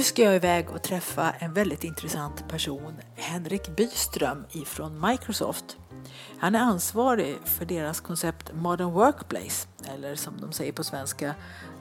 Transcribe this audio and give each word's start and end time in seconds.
Nu 0.00 0.04
ska 0.04 0.22
jag 0.22 0.36
iväg 0.36 0.70
och 0.70 0.82
träffa 0.82 1.30
en 1.30 1.52
väldigt 1.52 1.84
intressant 1.84 2.48
person, 2.48 2.94
Henrik 3.16 3.76
Byström 3.76 4.44
ifrån 4.52 5.08
Microsoft. 5.08 5.76
Han 6.38 6.54
är 6.54 6.58
ansvarig 6.58 7.38
för 7.44 7.64
deras 7.64 8.00
koncept 8.00 8.52
Modern 8.54 8.90
Workplace, 8.90 9.68
eller 9.94 10.14
som 10.14 10.40
de 10.40 10.52
säger 10.52 10.72
på 10.72 10.84
svenska, 10.84 11.34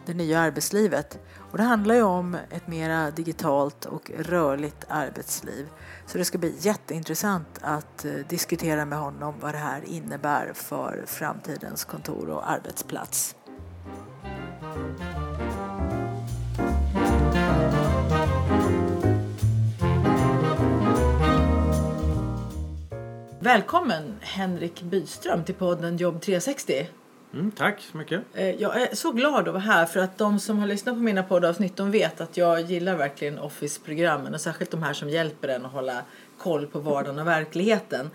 det 0.05 0.13
nya 0.13 0.39
arbetslivet. 0.39 1.19
Och 1.51 1.57
det 1.57 1.63
handlar 1.63 1.95
ju 1.95 2.01
om 2.01 2.37
ett 2.49 2.67
mera 2.67 3.11
digitalt 3.11 3.85
och 3.85 4.11
rörligt 4.17 4.85
arbetsliv. 4.89 5.67
Så 6.05 6.17
det 6.17 6.25
ska 6.25 6.37
bli 6.37 6.55
jätteintressant 6.59 7.59
att 7.61 8.05
eh, 8.05 8.11
diskutera 8.29 8.85
med 8.85 8.99
honom 8.99 9.35
vad 9.39 9.53
det 9.53 9.57
här 9.57 9.81
innebär 9.85 10.51
för 10.53 11.03
framtidens 11.07 11.85
kontor 11.85 12.29
och 12.29 12.49
arbetsplats. 12.49 13.35
Välkommen 23.41 24.15
Henrik 24.21 24.81
Byström 24.81 25.43
till 25.43 25.55
podden 25.55 25.97
Jobb 25.97 26.21
360. 26.21 26.89
Mm, 27.33 27.51
tack 27.51 27.81
så 27.81 27.97
mycket. 27.97 28.21
Eh, 28.33 28.49
jag 28.49 28.81
är 28.81 28.95
så 28.95 29.11
glad 29.11 29.47
att 29.47 29.53
vara 29.53 29.59
här 29.59 29.85
för 29.85 29.99
att 29.99 30.17
de 30.17 30.39
som 30.39 30.59
har 30.59 30.67
lyssnat 30.67 30.95
på 30.95 31.01
mina 31.01 31.23
poddavsnitt 31.23 31.77
de 31.77 31.91
vet 31.91 32.21
att 32.21 32.37
jag 32.37 32.61
gillar 32.61 32.95
verkligen 32.95 33.39
Office-programmen 33.39 34.33
och 34.33 34.41
särskilt 34.41 34.71
de 34.71 34.83
här 34.83 34.93
som 34.93 35.09
hjälper 35.09 35.47
en 35.47 35.65
att 35.65 35.71
hålla 35.71 36.01
koll 36.37 36.67
på 36.67 36.79
vardagen 36.79 37.19
och 37.19 37.27
verkligheten. 37.27 38.09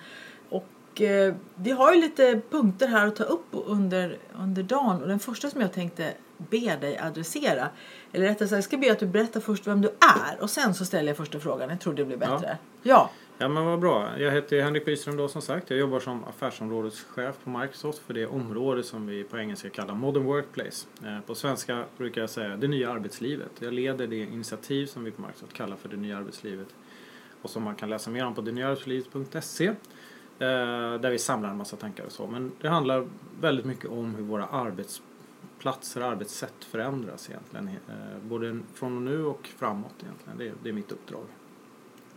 Och 0.48 1.00
eh, 1.00 1.34
vi 1.54 1.70
har 1.70 1.92
ju 1.94 2.00
lite 2.00 2.40
punkter 2.50 2.88
här 2.88 3.06
att 3.06 3.16
ta 3.16 3.24
upp 3.24 3.46
under, 3.50 4.18
under 4.38 4.62
dagen 4.62 5.02
och 5.02 5.08
den 5.08 5.18
första 5.18 5.50
som 5.50 5.60
jag 5.60 5.72
tänkte 5.72 6.12
be 6.38 6.76
dig 6.76 6.98
adressera 6.98 7.68
eller 8.12 8.26
rättare 8.26 8.48
sagt, 8.48 8.56
jag 8.56 8.64
ska 8.64 8.76
be 8.76 8.92
att 8.92 8.98
du 8.98 9.06
berättar 9.06 9.40
först 9.40 9.66
vem 9.66 9.80
du 9.80 9.88
är 9.88 10.42
och 10.42 10.50
sen 10.50 10.74
så 10.74 10.84
ställer 10.84 11.08
jag 11.08 11.16
första 11.16 11.40
frågan. 11.40 11.70
Jag 11.70 11.80
tror 11.80 11.94
det 11.94 12.04
blir 12.04 12.16
bättre. 12.16 12.58
Ja. 12.82 13.10
ja. 13.10 13.10
Ja 13.38 13.48
men 13.48 13.64
vad 13.64 13.80
bra. 13.80 14.18
Jag 14.18 14.30
heter 14.30 14.62
Henrik 14.62 14.84
Byström 14.84 15.16
då 15.16 15.28
som 15.28 15.42
sagt. 15.42 15.70
Jag 15.70 15.78
jobbar 15.78 16.00
som 16.00 16.24
affärsområdeschef 16.24 17.38
på 17.44 17.50
Microsoft 17.50 17.98
för 17.98 18.14
det 18.14 18.26
område 18.26 18.82
som 18.82 19.06
vi 19.06 19.24
på 19.24 19.38
engelska 19.38 19.70
kallar 19.70 19.94
Modern 19.94 20.24
Workplace. 20.24 20.86
Eh, 21.04 21.20
på 21.20 21.34
svenska 21.34 21.84
brukar 21.96 22.20
jag 22.20 22.30
säga 22.30 22.56
det 22.56 22.68
nya 22.68 22.90
arbetslivet. 22.90 23.50
Jag 23.58 23.72
leder 23.72 24.06
det 24.06 24.16
initiativ 24.16 24.86
som 24.86 25.04
vi 25.04 25.10
på 25.10 25.22
Microsoft 25.22 25.52
kallar 25.52 25.76
för 25.76 25.88
det 25.88 25.96
nya 25.96 26.18
arbetslivet 26.18 26.68
och 27.42 27.50
som 27.50 27.62
man 27.62 27.74
kan 27.74 27.90
läsa 27.90 28.10
mer 28.10 28.24
om 28.24 28.34
på 28.34 28.40
detnyaarbetslivet.se 28.40 29.66
eh, 29.66 29.74
där 31.00 31.10
vi 31.10 31.18
samlar 31.18 31.50
en 31.50 31.56
massa 31.56 31.76
tankar 31.76 32.04
och 32.04 32.12
så. 32.12 32.26
Men 32.26 32.52
det 32.60 32.68
handlar 32.68 33.08
väldigt 33.40 33.66
mycket 33.66 33.90
om 33.90 34.14
hur 34.14 34.24
våra 34.24 34.46
arbetsplatser 34.46 36.00
och 36.00 36.06
arbetssätt 36.06 36.64
förändras 36.64 37.30
egentligen. 37.30 37.68
Eh, 37.68 38.18
både 38.22 38.60
från 38.74 38.96
och 38.96 39.02
nu 39.02 39.24
och 39.24 39.46
framåt 39.56 39.94
egentligen. 40.02 40.38
Det 40.38 40.48
är, 40.48 40.52
det 40.62 40.68
är 40.68 40.72
mitt 40.72 40.92
uppdrag. 40.92 41.24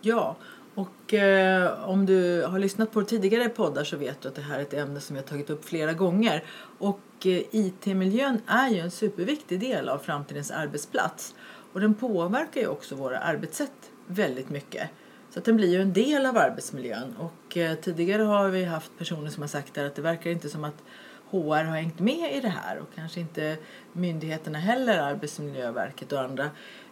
Ja, 0.01 0.35
och 0.77 1.13
eh, 1.13 1.89
om 1.89 2.05
du 2.05 2.43
har 2.43 2.59
lyssnat 2.59 2.91
på 2.91 3.03
tidigare 3.03 3.49
poddar 3.49 3.83
så 3.83 3.97
vet 3.97 4.21
du 4.21 4.27
att 4.27 4.35
det 4.35 4.41
här 4.41 4.57
är 4.57 4.61
ett 4.61 4.73
ämne 4.73 4.99
som 4.99 5.15
jag 5.15 5.25
tagit 5.25 5.49
upp 5.49 5.65
flera 5.65 5.93
gånger. 5.93 6.43
Och 6.77 6.99
eh, 7.25 7.41
IT-miljön 7.51 8.41
är 8.47 8.69
ju 8.69 8.79
en 8.79 8.91
superviktig 8.91 9.59
del 9.59 9.89
av 9.89 9.97
framtidens 9.97 10.51
arbetsplats. 10.51 11.35
Och 11.73 11.79
den 11.79 11.93
påverkar 11.93 12.61
ju 12.61 12.67
också 12.67 12.95
våra 12.95 13.19
arbetssätt 13.19 13.91
väldigt 14.07 14.49
mycket. 14.49 14.89
Så 15.29 15.39
att 15.39 15.45
den 15.45 15.55
blir 15.55 15.69
ju 15.69 15.81
en 15.81 15.93
del 15.93 16.25
av 16.25 16.37
arbetsmiljön. 16.37 17.15
Och 17.17 17.57
eh, 17.57 17.75
tidigare 17.75 18.23
har 18.23 18.49
vi 18.49 18.63
haft 18.63 18.91
personer 18.97 19.29
som 19.29 19.43
har 19.43 19.47
sagt 19.47 19.73
där 19.73 19.85
att 19.85 19.95
det 19.95 20.01
verkar 20.01 20.29
inte 20.29 20.49
som 20.49 20.63
att 20.63 20.83
HR 21.31 21.63
har 21.63 21.75
hängt 21.75 21.99
med 21.99 22.35
i 22.35 22.39
det 22.39 22.49
här 22.49 22.79
och 22.79 22.95
kanske 22.95 23.19
inte 23.19 23.57
myndigheterna 23.93 24.59
heller, 24.59 24.99
Arbetsmiljöverket 24.99 26.11
och 26.11 26.21
andra. 26.21 26.43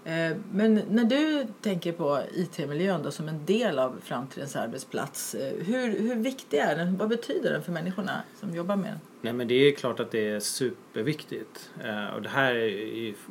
Eh, 0.05 0.37
men 0.51 0.81
när 0.89 1.03
du 1.03 1.47
tänker 1.61 1.91
på 1.91 2.21
IT-miljön 2.33 3.03
då 3.03 3.11
som 3.11 3.27
en 3.27 3.45
del 3.45 3.79
av 3.79 3.99
framtidens 4.03 4.55
arbetsplats, 4.55 5.35
eh, 5.35 5.65
hur, 5.65 5.99
hur 5.99 6.15
viktig 6.15 6.57
är 6.57 6.75
den? 6.75 6.97
Vad 6.97 7.09
betyder 7.09 7.51
den 7.51 7.63
för 7.63 7.71
människorna 7.71 8.21
som 8.39 8.55
jobbar 8.55 8.75
med 8.75 8.91
den? 8.91 8.99
Nej 9.21 9.33
men 9.33 9.47
det 9.47 9.55
är 9.55 9.75
klart 9.75 9.99
att 9.99 10.11
det 10.11 10.29
är 10.29 10.39
superviktigt. 10.39 11.69
Eh, 11.83 12.15
och 12.15 12.21
det 12.21 12.29
här 12.29 12.55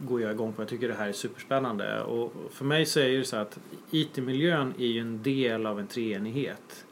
går 0.07 0.21
jag 0.21 0.31
igång 0.31 0.53
på. 0.53 0.63
Jag 0.63 0.69
tycker 0.69 0.89
det 0.89 0.95
här 0.95 1.09
är 1.09 1.13
superspännande. 1.13 2.03
Och 2.03 2.33
för 2.51 2.65
mig 2.65 2.87
så 2.87 3.01
är 3.01 3.19
det 3.19 3.25
så 3.25 3.37
att 3.37 3.59
IT-miljön 3.91 4.75
är 4.79 4.87
ju 4.87 5.01
en 5.01 5.23
del 5.23 5.67
av 5.67 5.81
en 5.81 5.87
treenighet. 5.87 6.85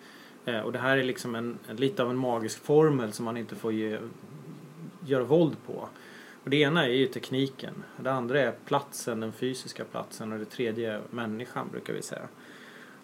Eh, 0.45 0.61
och 0.61 0.73
det 0.73 0.79
här 0.79 0.97
är 0.97 1.05
liksom 1.05 1.35
en, 1.35 1.59
lite 1.69 2.03
av 2.03 2.11
en 2.11 2.17
magisk 2.17 2.65
formel 2.65 3.13
som 3.13 3.25
man 3.25 3.37
inte 3.37 3.55
får 3.55 3.73
ge, 3.73 3.99
göra 5.07 5.25
våld 5.25 5.57
på. 5.67 5.89
Och 6.45 6.51
det 6.51 6.57
ena 6.57 6.87
är 6.87 6.93
ju 6.93 7.07
tekniken. 7.07 7.75
Det 7.97 8.13
andra 8.13 8.41
är 8.41 8.53
platsen, 8.65 9.21
den 9.21 9.33
fysiska 9.33 9.85
platsen 9.85 10.33
och 10.33 10.39
det 10.39 10.45
tredje 10.45 10.93
är 10.93 11.01
människan 11.11 11.69
brukar 11.73 11.93
vi 11.93 12.03
säga. 12.03 12.29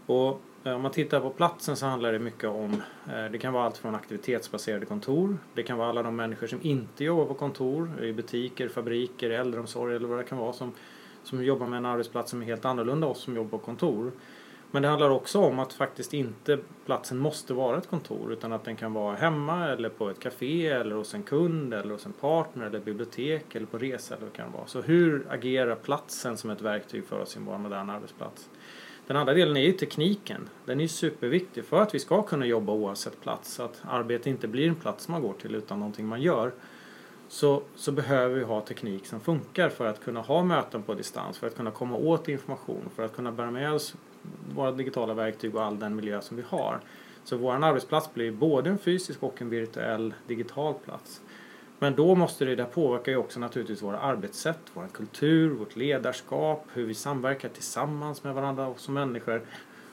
Och 0.06 0.40
eh, 0.64 0.72
om 0.72 0.82
man 0.82 0.90
tittar 0.92 1.20
på 1.20 1.30
platsen 1.30 1.76
så 1.76 1.86
handlar 1.86 2.12
det 2.12 2.18
mycket 2.18 2.50
om, 2.50 2.82
eh, 3.06 3.24
det 3.32 3.38
kan 3.38 3.52
vara 3.52 3.64
allt 3.64 3.76
från 3.76 3.94
aktivitetsbaserade 3.94 4.86
kontor, 4.86 5.38
det 5.54 5.62
kan 5.62 5.78
vara 5.78 5.88
alla 5.88 6.02
de 6.02 6.16
människor 6.16 6.46
som 6.46 6.58
inte 6.62 7.04
jobbar 7.04 7.24
på 7.24 7.34
kontor, 7.34 8.02
i 8.02 8.12
butiker, 8.12 8.68
fabriker, 8.68 9.30
äldreomsorg 9.30 9.96
eller 9.96 10.08
vad 10.08 10.18
det 10.18 10.24
kan 10.24 10.38
vara 10.38 10.52
som, 10.52 10.72
som 11.22 11.44
jobbar 11.44 11.66
med 11.66 11.76
en 11.76 11.86
arbetsplats 11.86 12.30
som 12.30 12.42
är 12.42 12.46
helt 12.46 12.64
annorlunda 12.64 13.06
oss 13.06 13.20
som 13.20 13.36
jobbar 13.36 13.58
på 13.58 13.64
kontor. 13.64 14.12
Men 14.70 14.82
det 14.82 14.88
handlar 14.88 15.10
också 15.10 15.38
om 15.38 15.58
att 15.58 15.72
faktiskt 15.72 16.14
inte 16.14 16.58
platsen 16.86 17.18
måste 17.18 17.54
vara 17.54 17.78
ett 17.78 17.88
kontor 17.88 18.32
utan 18.32 18.52
att 18.52 18.64
den 18.64 18.76
kan 18.76 18.92
vara 18.92 19.16
hemma 19.16 19.68
eller 19.68 19.88
på 19.88 20.10
ett 20.10 20.20
café 20.20 20.66
eller 20.68 20.96
hos 20.96 21.14
en 21.14 21.22
kund 21.22 21.74
eller 21.74 21.92
hos 21.92 22.06
en 22.06 22.12
partner 22.12 22.66
eller 22.66 22.80
bibliotek 22.80 23.54
eller 23.54 23.66
på 23.66 23.78
resa 23.78 24.14
eller 24.14 24.26
vad 24.26 24.32
det 24.32 24.36
kan 24.36 24.52
vara. 24.52 24.66
Så 24.66 24.80
hur 24.80 25.26
agerar 25.30 25.74
platsen 25.74 26.36
som 26.36 26.50
ett 26.50 26.60
verktyg 26.60 27.04
för 27.04 27.20
oss 27.20 27.36
i 27.36 27.40
vår 27.40 27.58
moderna 27.58 27.92
arbetsplats? 27.92 28.48
Den 29.06 29.16
andra 29.16 29.34
delen 29.34 29.56
är 29.56 29.60
ju 29.60 29.72
tekniken. 29.72 30.48
Den 30.64 30.80
är 30.80 30.86
superviktig 30.86 31.64
för 31.64 31.82
att 31.82 31.94
vi 31.94 31.98
ska 31.98 32.22
kunna 32.22 32.46
jobba 32.46 32.72
oavsett 32.72 33.20
plats. 33.20 33.54
Så 33.54 33.62
att 33.62 33.82
arbete 33.88 34.30
inte 34.30 34.48
blir 34.48 34.68
en 34.68 34.74
plats 34.74 35.08
man 35.08 35.22
går 35.22 35.32
till 35.32 35.54
utan 35.54 35.78
någonting 35.78 36.06
man 36.06 36.22
gör. 36.22 36.52
Så, 37.28 37.62
så 37.74 37.92
behöver 37.92 38.34
vi 38.34 38.44
ha 38.44 38.60
teknik 38.60 39.06
som 39.06 39.20
funkar 39.20 39.68
för 39.68 39.86
att 39.86 40.04
kunna 40.04 40.20
ha 40.20 40.42
möten 40.42 40.82
på 40.82 40.94
distans, 40.94 41.38
för 41.38 41.46
att 41.46 41.56
kunna 41.56 41.70
komma 41.70 41.96
åt 41.96 42.28
information, 42.28 42.88
för 42.96 43.02
att 43.02 43.16
kunna 43.16 43.32
bära 43.32 43.50
med 43.50 43.72
oss 43.72 43.94
våra 44.54 44.72
digitala 44.72 45.14
verktyg 45.14 45.54
och 45.54 45.62
all 45.64 45.78
den 45.78 45.96
miljö 45.96 46.20
som 46.20 46.36
vi 46.36 46.42
har. 46.48 46.80
Så 47.24 47.36
vår 47.36 47.64
arbetsplats 47.64 48.14
blir 48.14 48.32
både 48.32 48.70
en 48.70 48.78
fysisk 48.78 49.22
och 49.22 49.42
en 49.42 49.50
virtuell 49.50 50.14
digital 50.26 50.74
plats. 50.74 51.20
Men 51.78 51.94
då 51.94 52.14
måste 52.14 52.44
det, 52.44 52.56
det 52.56 52.64
påverkar 52.64 53.12
ju 53.12 53.18
också 53.18 53.40
naturligtvis 53.40 53.82
våra 53.82 53.98
arbetssätt, 53.98 54.60
vår 54.74 54.88
kultur, 54.92 55.50
vårt 55.50 55.76
ledarskap, 55.76 56.66
hur 56.72 56.86
vi 56.86 56.94
samverkar 56.94 57.48
tillsammans 57.48 58.24
med 58.24 58.34
varandra 58.34 58.74
som 58.76 58.94
människor. 58.94 59.42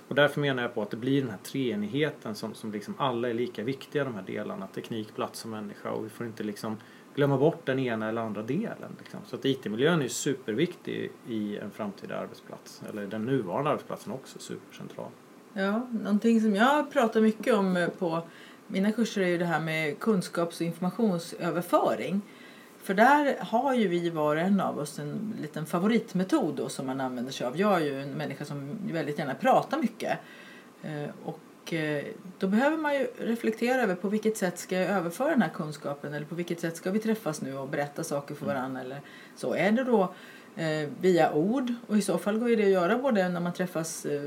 Och 0.07 0.15
därför 0.15 0.41
menar 0.41 0.63
jag 0.63 0.73
på 0.73 0.81
att 0.81 0.89
det 0.89 0.97
blir 0.97 1.21
den 1.21 1.29
här 1.29 1.39
treenigheten 1.43 2.35
som, 2.35 2.53
som 2.53 2.71
liksom 2.71 2.95
alla 2.97 3.29
är 3.29 3.33
lika 3.33 3.63
viktiga 3.63 4.03
de 4.03 4.15
här 4.15 4.23
delarna, 4.27 4.67
teknik, 4.67 5.15
plats 5.15 5.43
och 5.43 5.49
människa 5.49 5.91
och 5.91 6.05
vi 6.05 6.09
får 6.09 6.25
inte 6.25 6.43
liksom 6.43 6.77
glömma 7.15 7.37
bort 7.37 7.65
den 7.65 7.79
ena 7.79 8.09
eller 8.09 8.21
andra 8.21 8.41
delen. 8.41 8.95
Liksom. 8.99 9.19
Så 9.25 9.35
att 9.35 9.45
IT-miljön 9.45 10.01
är 10.01 10.07
superviktig 10.07 11.11
i 11.27 11.57
en 11.57 11.71
framtida 11.71 12.17
arbetsplats, 12.17 12.81
eller 12.89 13.07
den 13.07 13.25
nuvarande 13.25 13.69
arbetsplatsen 13.69 14.13
också 14.13 14.39
supercentral. 14.39 15.09
Ja, 15.53 15.87
någonting 15.91 16.41
som 16.41 16.55
jag 16.55 16.91
pratar 16.91 17.21
mycket 17.21 17.53
om 17.53 17.77
eh, 17.77 17.89
på 17.89 18.21
mina 18.67 18.91
kurser 18.91 19.21
är 19.21 19.27
ju 19.27 19.37
det 19.37 19.45
här 19.45 19.59
med 19.59 19.99
kunskaps 19.99 20.61
och 20.61 20.67
informationsöverföring. 20.67 22.21
För 22.77 22.93
där 22.93 23.37
har 23.39 23.73
ju 23.73 23.87
vi 23.87 24.09
var 24.09 24.35
och 24.35 24.41
en 24.41 24.59
av 24.59 24.79
oss 24.79 24.99
en 24.99 25.35
liten 25.41 25.65
favoritmetod 25.65 26.55
då 26.55 26.69
som 26.69 26.85
man 26.85 27.01
använder 27.01 27.31
sig 27.31 27.47
av. 27.47 27.59
Jag 27.59 27.81
är 27.81 27.85
ju 27.85 28.01
en 28.01 28.11
människa 28.11 28.45
som 28.45 28.77
väldigt 28.91 29.19
gärna 29.19 29.35
pratar 29.35 29.77
mycket. 29.77 30.19
Eh, 30.81 31.09
och 31.23 31.39
och 31.65 31.73
eh, 31.73 32.03
då 32.39 32.47
behöver 32.47 32.77
man 32.77 32.93
ju 32.93 33.07
reflektera 33.17 33.81
över 33.81 33.95
på 33.95 34.09
vilket 34.09 34.37
sätt 34.37 34.59
ska 34.59 34.75
jag 34.75 34.89
överföra 34.89 35.29
den 35.29 35.41
här 35.41 35.49
kunskapen 35.49 36.13
eller 36.13 36.25
på 36.25 36.35
vilket 36.35 36.59
sätt 36.59 36.77
ska 36.77 36.91
vi 36.91 36.99
träffas 36.99 37.41
nu 37.41 37.57
och 37.57 37.67
berätta 37.67 38.03
saker 38.03 38.35
för 38.35 38.45
mm. 38.45 38.55
varandra 38.55 38.81
eller 38.81 39.01
så. 39.35 39.53
Är 39.53 39.71
det 39.71 39.83
då 39.83 40.13
eh, 40.55 40.89
via 41.01 41.33
ord 41.33 41.73
och 41.87 41.97
i 41.97 42.01
så 42.01 42.17
fall 42.17 42.39
går 42.39 42.49
det 42.49 42.63
att 42.63 42.69
göra 42.69 42.97
både 42.97 43.29
när 43.29 43.39
man 43.39 43.53
träffas 43.53 44.05
eh, 44.05 44.23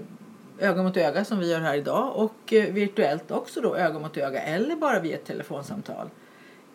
öga 0.59 0.83
mot 0.83 0.97
öga 0.97 1.25
som 1.25 1.39
vi 1.39 1.51
gör 1.51 1.61
här 1.61 1.77
idag 1.77 2.17
och 2.17 2.35
virtuellt 2.49 3.31
också 3.31 3.61
då 3.61 3.77
öga 3.77 3.99
mot 3.99 4.17
öga 4.17 4.41
eller 4.41 4.77
bara 4.77 5.01
via 5.01 5.17
ett 5.17 5.25
telefonsamtal. 5.25 6.11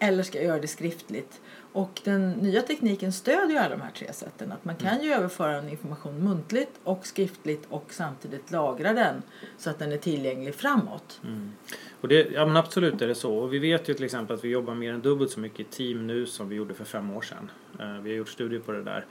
Eller 0.04 0.24
ska 0.24 0.38
jag 0.38 0.48
göra 0.48 0.60
det 0.60 0.68
skriftligt? 0.68 1.42
Och 1.74 2.02
den 2.04 2.32
nya 2.32 2.62
tekniken 2.62 3.14
stödjer 3.14 3.60
alla 3.60 3.76
de 3.76 3.82
här 3.82 3.92
tre 3.92 4.14
sätten. 4.14 4.52
Att 4.52 4.66
man 4.66 4.76
kan 4.76 5.04
ju 5.04 5.14
överföra 5.14 5.58
en 5.58 5.70
information 5.70 6.24
muntligt 6.24 6.80
och 6.84 7.08
skriftligt 7.08 7.66
och 7.70 7.86
samtidigt 7.90 8.52
lagra 8.52 8.94
den 8.94 9.22
så 9.58 9.70
att 9.70 9.80
den 9.80 9.92
är 9.92 9.98
tillgänglig 9.98 10.56
framåt. 10.56 11.22
Mm. 11.24 11.52
Och 12.02 12.08
det, 12.08 12.32
ja 12.32 12.46
men 12.46 12.58
absolut 12.58 13.02
är 13.02 13.08
det 13.08 13.16
så. 13.16 13.36
Och 13.36 13.54
vi 13.54 13.60
vet 13.60 13.90
ju 13.90 13.94
till 13.94 14.06
exempel 14.06 14.36
att 14.36 14.44
vi 14.44 14.50
jobbar 14.50 14.76
mer 14.76 14.94
än 14.94 15.02
dubbelt 15.02 15.32
så 15.32 15.40
mycket 15.40 15.60
i 15.60 15.64
team 15.64 16.08
nu 16.08 16.26
som 16.26 16.50
vi 16.50 16.56
gjorde 16.56 16.74
för 16.74 16.86
fem 16.86 17.12
år 17.12 17.22
sedan. 17.22 17.52
Eh, 17.80 18.02
vi 18.02 18.10
har 18.10 18.18
gjort 18.18 18.30
studier 18.30 18.60
på 18.60 18.72
det 18.72 18.84
där. 18.84 19.06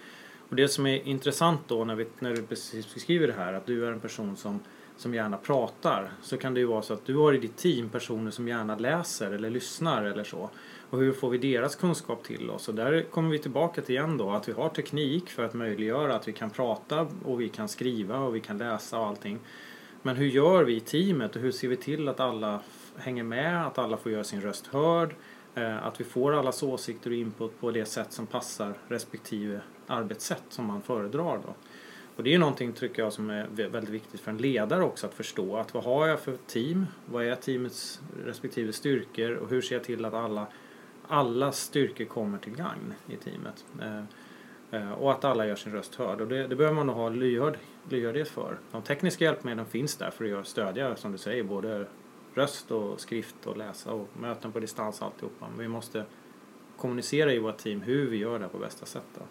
Och 0.49 0.57
det 0.57 0.69
som 0.69 0.87
är 0.87 1.09
intressant 1.09 1.61
då 1.67 1.85
när, 1.85 1.95
vi, 1.95 2.07
när 2.19 2.31
du 2.37 2.43
precis 2.43 2.95
beskriver 2.95 3.27
det 3.27 3.33
här 3.33 3.53
att 3.53 3.67
du 3.67 3.87
är 3.87 3.93
en 3.93 4.01
person 4.01 4.37
som 4.37 4.61
som 4.97 5.15
gärna 5.15 5.37
pratar 5.37 6.13
så 6.23 6.37
kan 6.37 6.55
det 6.55 6.61
ju 6.61 6.67
vara 6.67 6.83
så 6.83 6.95
att 6.95 7.07
du 7.07 7.17
har 7.17 7.33
i 7.33 7.39
ditt 7.39 7.57
team 7.57 7.89
personer 7.89 8.31
som 8.31 8.49
gärna 8.49 8.77
läser 8.77 9.33
eller 9.33 9.51
lyssnar 9.51 10.05
eller 10.05 10.25
så. 10.25 10.51
Och 10.93 10.99
hur 10.99 11.13
får 11.13 11.31
vi 11.31 11.39
deras 11.39 11.77
kunskap 11.77 12.25
till 12.25 12.51
oss? 12.51 12.69
Och 12.69 12.75
där 12.75 13.03
kommer 13.03 13.31
vi 13.31 13.39
tillbaka 13.39 13.83
till 13.83 13.95
igen 13.95 14.17
då 14.17 14.31
att 14.31 14.49
vi 14.49 14.53
har 14.53 14.69
teknik 14.69 15.31
för 15.31 15.45
att 15.45 15.55
möjliggöra 15.55 16.15
att 16.15 16.29
vi 16.29 16.33
kan 16.33 16.51
prata 16.51 17.09
och 17.25 17.41
vi 17.41 17.49
kan 17.49 17.69
skriva 17.69 18.19
och 18.19 18.37
vi 18.37 18.41
kan 18.41 18.59
läsa 18.59 18.99
och 18.99 19.07
allting. 19.07 19.39
Men 20.03 20.17
hur 20.17 20.27
gör 20.27 20.65
vi 20.65 20.77
i 20.77 20.81
teamet 20.81 21.37
och 21.37 21.43
hur 21.43 21.53
ser 21.53 21.69
vi 21.69 21.77
till 21.77 22.09
att 22.09 22.21
alla 22.21 22.61
hänger 22.97 23.23
med, 23.23 23.67
att 23.67 23.79
alla 23.79 23.97
får 23.97 24.13
göra 24.13 24.25
sin 24.25 24.41
röst 24.41 24.67
hörd, 24.67 25.15
eh, 25.55 25.87
att 25.87 26.01
vi 26.01 26.05
får 26.05 26.33
allas 26.33 26.63
åsikter 26.63 27.11
och 27.11 27.17
input 27.17 27.61
på 27.61 27.71
det 27.71 27.85
sätt 27.85 28.13
som 28.13 28.27
passar 28.27 28.75
respektive 28.89 29.61
arbetssätt 29.87 30.45
som 30.49 30.67
man 30.67 30.83
föredrar 30.83 31.41
då. 31.47 31.55
Och 32.17 32.23
det 32.23 32.35
är 32.35 32.39
någonting 32.39 32.73
tycker 32.73 33.03
jag 33.03 33.13
som 33.13 33.31
är 33.31 33.47
väldigt 33.47 33.91
viktigt 33.91 34.21
för 34.21 34.31
en 34.31 34.39
ledare 34.39 34.83
också 34.83 35.07
att 35.07 35.15
förstå 35.15 35.57
att 35.57 35.75
vad 35.75 35.85
har 35.85 36.07
jag 36.07 36.21
för 36.21 36.37
team? 36.47 36.87
Vad 37.07 37.27
är 37.27 37.35
teamets 37.35 38.01
respektive 38.25 38.73
styrkor 38.73 39.33
och 39.33 39.51
hur 39.51 39.61
ser 39.61 39.75
jag 39.75 39.85
till 39.85 40.05
att 40.05 40.15
alla 40.15 40.47
alla 41.13 41.53
styrkor 41.53 42.05
kommer 42.05 42.39
till 42.39 42.57
gagn 42.57 42.95
i 43.09 43.17
teamet. 43.17 43.65
Eh, 43.81 44.05
eh, 44.71 44.93
och 44.93 45.13
att 45.13 45.25
alla 45.25 45.47
gör 45.47 45.57
sin 45.57 45.73
röst 45.73 45.95
hörd. 45.95 46.21
Och 46.21 46.29
det, 46.29 46.47
det 46.47 46.57
behöver 46.57 46.77
man 46.77 46.87
nog 46.87 46.97
ha 46.97 47.09
lyhörd, 47.09 47.59
lyhördhet 47.89 48.29
för. 48.29 48.59
De 48.71 48.83
tekniska 48.83 49.25
hjälpmedlen 49.25 49.67
finns 49.67 49.97
där 49.97 50.11
för 50.11 50.41
att 50.41 50.47
stödja, 50.47 50.97
som 50.97 51.13
du 51.13 51.19
säger, 51.19 51.43
både 51.43 51.87
röst 52.35 52.71
och 52.71 53.01
skrift 53.01 53.47
och 53.47 53.57
läsa 53.57 53.93
och 53.93 54.09
möten 54.21 54.53
på 54.53 54.61
distans 54.61 55.03
alltihopa. 55.03 55.47
Men 55.49 55.59
vi 55.59 55.69
måste 55.69 56.05
kommunicera 56.77 57.33
i 57.33 57.39
vårt 57.39 57.59
team 57.59 57.81
hur 57.81 58.11
vi 58.11 58.17
gör 58.17 58.39
det 58.39 58.49
på 58.49 58.59
bästa 58.59 58.87
sätt. 58.87 59.07
Då. 59.15 59.23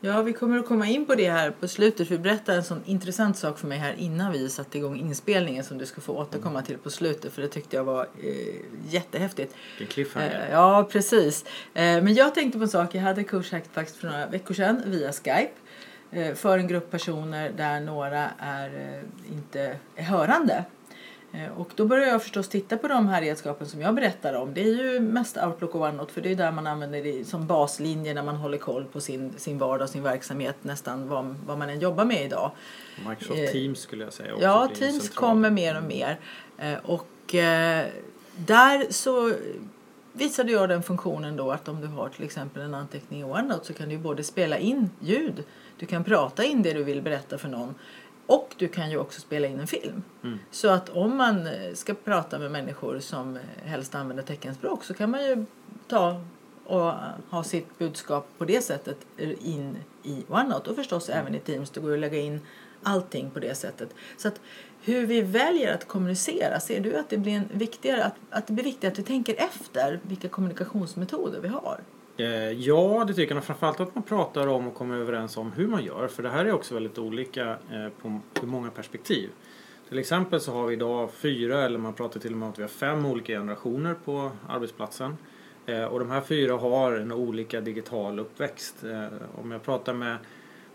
Ja, 0.00 0.22
vi 0.22 0.32
kommer 0.32 0.58
att 0.58 0.66
komma 0.66 0.86
in 0.86 1.06
på 1.06 1.14
det 1.14 1.30
här 1.30 1.50
på 1.50 1.68
slutet. 1.68 2.08
För 2.08 2.18
berättade 2.18 2.58
en 2.58 2.64
sån 2.64 2.82
intressant 2.86 3.36
sak 3.36 3.58
för 3.58 3.66
mig 3.66 3.78
här 3.78 3.94
innan 3.98 4.32
vi 4.32 4.48
satte 4.48 4.78
igång 4.78 5.00
inspelningen 5.00 5.64
som 5.64 5.78
du 5.78 5.86
ska 5.86 6.00
få 6.00 6.12
återkomma 6.12 6.62
till 6.62 6.78
på 6.78 6.90
slutet. 6.90 7.32
För 7.32 7.42
det 7.42 7.48
tyckte 7.48 7.76
jag 7.76 7.84
var 7.84 8.08
eh, 8.22 8.56
jättehäftigt. 8.88 9.54
Vilken 9.78 9.94
cliffhanger. 9.94 10.46
Eh, 10.46 10.52
ja, 10.52 10.88
precis. 10.92 11.44
Eh, 11.74 11.82
men 11.82 12.14
jag 12.14 12.34
tänkte 12.34 12.58
på 12.58 12.64
en 12.64 12.70
sak. 12.70 12.94
Jag 12.94 13.02
hade 13.02 13.24
kurs 13.24 13.50
faktiskt 13.50 13.96
för 13.96 14.06
några 14.06 14.26
veckor 14.26 14.54
sedan 14.54 14.82
via 14.86 15.12
Skype. 15.12 15.50
Eh, 16.10 16.34
för 16.34 16.58
en 16.58 16.68
grupp 16.68 16.90
personer 16.90 17.52
där 17.56 17.80
några 17.80 18.30
är 18.38 18.66
eh, 18.66 19.32
inte 19.32 19.76
är 19.96 20.02
hörande. 20.02 20.64
Eh, 21.36 21.58
och 21.58 21.70
då 21.74 21.84
börjar 21.84 22.06
jag 22.06 22.22
förstås 22.22 22.48
titta 22.48 22.76
på 22.76 22.88
de 22.88 23.08
här 23.08 23.20
redskapen 23.20 23.66
som 23.66 23.80
jag 23.80 23.94
berättar 23.94 24.34
om. 24.34 24.54
Det 24.54 24.60
är 24.60 24.92
ju 24.92 25.00
mest 25.00 25.36
Outlook 25.36 25.74
och 25.74 25.80
OneNote 25.80 26.12
för 26.12 26.20
det 26.20 26.32
är 26.32 26.36
där 26.36 26.52
man 26.52 26.66
använder 26.66 27.02
det 27.02 27.24
som 27.24 27.46
baslinje 27.46 28.14
när 28.14 28.22
man 28.22 28.36
håller 28.36 28.58
koll 28.58 28.84
på 28.84 29.00
sin, 29.00 29.32
sin 29.36 29.58
vardag, 29.58 29.88
sin 29.88 30.02
verksamhet, 30.02 30.56
nästan 30.62 31.08
vad, 31.08 31.36
vad 31.46 31.58
man 31.58 31.68
än 31.68 31.80
jobbar 31.80 32.04
med 32.04 32.24
idag. 32.24 32.50
Microsoft 33.08 33.40
eh, 33.40 33.46
Teams 33.46 33.78
skulle 33.78 34.04
jag 34.04 34.12
säga 34.12 34.34
också. 34.34 34.44
Ja, 34.44 34.68
Teams 34.74 35.02
central. 35.02 35.16
kommer 35.16 35.50
mer 35.50 35.76
och 35.76 35.84
mer. 35.84 36.18
Eh, 36.58 36.78
och 36.82 37.34
eh, 37.34 37.86
där 38.36 38.86
så 38.92 39.32
visade 40.12 40.52
jag 40.52 40.68
den 40.68 40.82
funktionen 40.82 41.36
då 41.36 41.50
att 41.50 41.68
om 41.68 41.80
du 41.80 41.86
har 41.86 42.08
till 42.08 42.24
exempel 42.24 42.62
en 42.62 42.74
anteckning 42.74 43.20
i 43.20 43.24
OneNote 43.24 43.66
så 43.66 43.72
kan 43.72 43.88
du 43.88 43.98
både 43.98 44.24
spela 44.24 44.58
in 44.58 44.90
ljud, 45.00 45.44
du 45.78 45.86
kan 45.86 46.04
prata 46.04 46.44
in 46.44 46.62
det 46.62 46.72
du 46.72 46.84
vill 46.84 47.02
berätta 47.02 47.38
för 47.38 47.48
någon 47.48 47.74
och 48.26 48.54
du 48.58 48.68
kan 48.68 48.90
ju 48.90 48.98
också 48.98 49.20
spela 49.20 49.46
in 49.46 49.60
en 49.60 49.66
film. 49.66 50.02
Mm. 50.24 50.38
Så 50.50 50.68
att 50.68 50.88
om 50.88 51.16
man 51.16 51.46
eh, 51.46 51.74
ska 51.74 51.94
prata 51.94 52.38
med 52.38 52.50
människor 52.50 53.00
som 53.00 53.36
eh, 53.36 53.42
helst 53.64 53.94
använder 53.94 54.22
teckenspråk 54.24 54.84
så 54.84 54.94
kan 54.94 55.10
man 55.10 55.24
ju 55.24 55.44
ta 55.88 56.24
och 56.64 56.92
ha 57.30 57.44
sitt 57.44 57.78
budskap 57.78 58.28
på 58.38 58.44
det 58.44 58.64
sättet 58.64 58.96
in 59.40 59.78
i 60.02 60.24
OneNote 60.28 60.70
och 60.70 60.76
förstås 60.76 61.08
mm. 61.08 61.20
även 61.20 61.34
i 61.34 61.40
Teams. 61.40 61.70
Det 61.70 61.80
går 61.80 61.92
att 61.92 61.98
lägga 61.98 62.18
in 62.18 62.40
allting 62.82 63.30
på 63.30 63.40
det 63.40 63.54
sättet. 63.54 63.88
Så 64.16 64.28
att 64.28 64.40
hur 64.82 65.06
vi 65.06 65.20
väljer 65.20 65.74
att 65.74 65.88
kommunicera, 65.88 66.60
ser 66.60 66.80
du 66.80 66.96
att 66.96 67.08
det 67.08 67.18
blir 67.18 67.32
en 67.32 67.48
viktigare 67.52 68.04
att, 68.04 68.14
att 68.30 68.46
det 68.46 68.52
blir 68.52 68.64
viktigare 68.64 68.92
att 68.92 68.98
vi 68.98 69.02
tänker 69.02 69.34
efter 69.34 70.00
vilka 70.02 70.28
kommunikationsmetoder 70.28 71.40
vi 71.40 71.48
har? 71.48 71.80
Eh, 72.16 72.52
ja, 72.52 73.04
det 73.06 73.14
tycker 73.14 73.34
jag. 73.34 73.44
Framförallt 73.44 73.80
att 73.80 73.94
man 73.94 74.04
pratar 74.04 74.46
om 74.46 74.68
och 74.68 74.74
kommer 74.74 74.96
överens 74.96 75.36
om 75.36 75.52
hur 75.52 75.66
man 75.66 75.84
gör. 75.84 76.08
För 76.08 76.22
det 76.22 76.30
här 76.30 76.44
är 76.44 76.52
också 76.52 76.74
väldigt 76.74 76.98
olika 76.98 77.50
eh, 77.50 77.88
på, 78.02 78.46
många 78.46 78.70
perspektiv. 78.70 79.30
Till 79.88 79.98
exempel 79.98 80.40
så 80.40 80.52
har 80.52 80.66
vi 80.66 80.72
idag 80.72 81.10
fyra, 81.12 81.64
eller 81.64 81.78
man 81.78 81.94
pratar 81.94 82.20
till 82.20 82.32
och 82.32 82.38
med 82.38 82.46
om 82.46 82.52
att 82.52 82.58
vi 82.58 82.62
har 82.62 82.68
fem 82.68 83.06
olika 83.06 83.32
generationer 83.32 83.94
på 84.04 84.30
arbetsplatsen. 84.48 85.16
Eh, 85.66 85.84
och 85.84 85.98
de 85.98 86.10
här 86.10 86.20
fyra 86.20 86.56
har 86.56 86.92
en 86.92 87.12
olika 87.12 87.60
digital 87.60 88.18
uppväxt. 88.18 88.84
Om 89.42 89.50
jag 89.50 89.62
pratar 89.62 89.94
med 89.94 90.16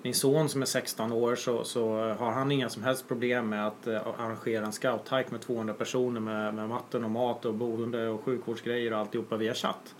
min 0.01 0.13
son 0.13 0.49
som 0.49 0.61
är 0.61 0.65
16 0.65 1.11
år 1.11 1.35
så, 1.35 1.63
så 1.63 1.97
har 2.19 2.31
han 2.31 2.51
inga 2.51 2.69
som 2.69 2.83
helst 2.83 3.07
problem 3.07 3.49
med 3.49 3.67
att 3.67 3.87
arrangera 3.87 4.65
en 4.65 4.71
scouthike 4.71 5.27
med 5.31 5.41
200 5.41 5.73
personer 5.73 6.19
med, 6.19 6.53
med 6.53 6.69
matten 6.69 7.03
och 7.03 7.11
mat 7.11 7.45
och 7.45 7.53
boende 7.53 8.07
och 8.07 8.23
sjukvårdsgrejer 8.23 8.93
och 8.93 8.99
alltihopa 8.99 9.37
via 9.37 9.53
chatt. 9.53 9.95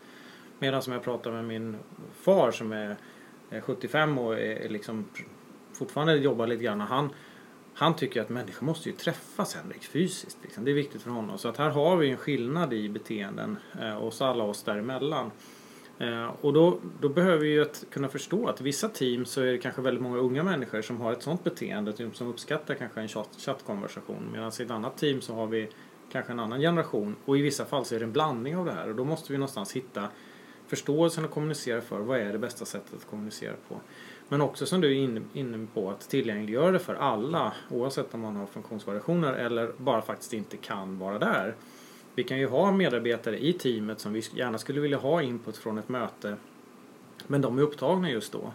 Medan 0.62 0.82
som 0.82 0.94
jag 0.94 1.04
pratar 1.04 1.32
med 1.32 1.46
min 1.46 1.78
far 2.14 2.52
som 2.52 2.72
är 2.72 2.96
75 3.62 4.18
och 4.18 4.40
är 4.40 4.70
liksom 4.70 5.06
fortfarande 5.74 6.16
jobbar 6.16 6.48
lite 6.48 6.64
grann. 6.64 6.82
Han, 6.82 7.10
han 7.74 7.96
tycker 7.96 8.22
att 8.22 8.30
människor 8.30 8.66
måste 8.66 8.90
ju 8.90 8.96
träffas 8.96 9.56
Henrik 9.56 9.84
fysiskt. 9.84 10.38
Liksom. 10.42 10.66
Det 10.66 10.72
är 10.72 10.76
viktigt 10.76 11.02
för 11.02 11.10
honom. 11.10 11.38
Så 11.38 11.48
att 11.48 11.58
här 11.58 11.70
har 11.70 11.98
vi 11.98 12.10
en 12.10 12.18
skillnad 12.18 12.74
i 12.74 12.90
beteenden 12.90 13.58
eh, 13.82 14.00
hos 14.00 14.22
alla 14.22 14.44
oss 14.44 14.64
däremellan. 14.64 15.32
Eh, 16.00 16.30
och 16.42 16.54
då, 16.54 16.80
då 17.00 17.10
behöver 17.10 17.38
vi 17.38 17.50
ju 17.50 17.62
att 17.62 17.86
kunna 17.92 18.08
förstå 18.08 18.48
att 18.48 18.62
i 18.62 18.64
vissa 18.64 18.90
team 18.90 19.26
så 19.26 19.42
är 19.42 19.52
det 19.52 19.58
kanske 19.58 19.82
väldigt 19.82 20.04
många 20.04 20.18
unga 20.18 20.44
människor 20.44 20.82
som 20.82 21.02
har 21.02 21.12
ett 21.12 21.24
sådant 21.24 21.44
beteende 21.44 21.94
typ 21.94 22.16
som 22.16 22.28
uppskattar 22.28 22.76
kanske 22.76 23.02
en 23.02 23.08
chattkonversation. 23.38 24.30
Medan 24.32 24.52
i 24.60 24.64
ett 24.64 24.72
annat 24.72 24.98
team 24.98 25.22
så 25.22 25.34
har 25.34 25.48
vi 25.48 25.70
kanske 26.12 26.32
en 26.32 26.40
annan 26.40 26.60
generation 26.60 27.16
och 27.26 27.38
i 27.38 27.42
vissa 27.42 27.66
fall 27.66 27.86
så 27.86 27.96
är 27.96 28.00
det 28.00 28.06
en 28.06 28.12
blandning 28.12 28.58
av 28.58 28.66
det 28.66 28.72
här 28.72 28.90
och 28.90 28.96
då 28.96 29.04
måste 29.04 29.32
vi 29.32 29.38
någonstans 29.38 29.76
hitta 29.76 30.08
förståelsen 30.72 31.26
att 31.26 31.32
kommunicera 31.32 31.82
för. 31.82 32.00
Vad 32.00 32.20
är 32.20 32.32
det 32.32 32.38
bästa 32.38 32.66
sättet 32.66 32.94
att 32.94 33.08
kommunicera 33.10 33.54
på? 33.68 33.80
Men 34.30 34.42
också 34.42 34.66
som 34.66 34.82
du 34.82 34.88
är 34.88 35.22
inne 35.34 35.68
på 35.74 35.90
att 35.90 36.10
tillgängliggöra 36.10 36.72
det 36.72 36.80
för 36.80 36.96
alla 36.96 37.54
oavsett 37.70 38.14
om 38.14 38.20
man 38.20 38.36
har 38.36 38.46
funktionsvariationer 38.46 39.34
eller 39.34 39.72
bara 39.78 40.02
faktiskt 40.02 40.34
inte 40.34 40.58
kan 40.58 41.00
vara 41.00 41.20
där. 41.20 41.56
Vi 42.16 42.24
kan 42.24 42.40
ju 42.40 42.48
ha 42.48 42.72
medarbetare 42.72 43.46
i 43.46 43.54
teamet 43.54 44.00
som 44.00 44.14
vi 44.14 44.24
gärna 44.36 44.58
skulle 44.58 44.82
vilja 44.82 44.98
ha 44.98 45.22
input 45.22 45.58
från 45.58 45.78
ett 45.78 45.90
möte 45.90 46.36
men 47.28 47.42
de 47.42 47.58
är 47.58 47.62
upptagna 47.62 48.12
just 48.12 48.32
då. 48.32 48.54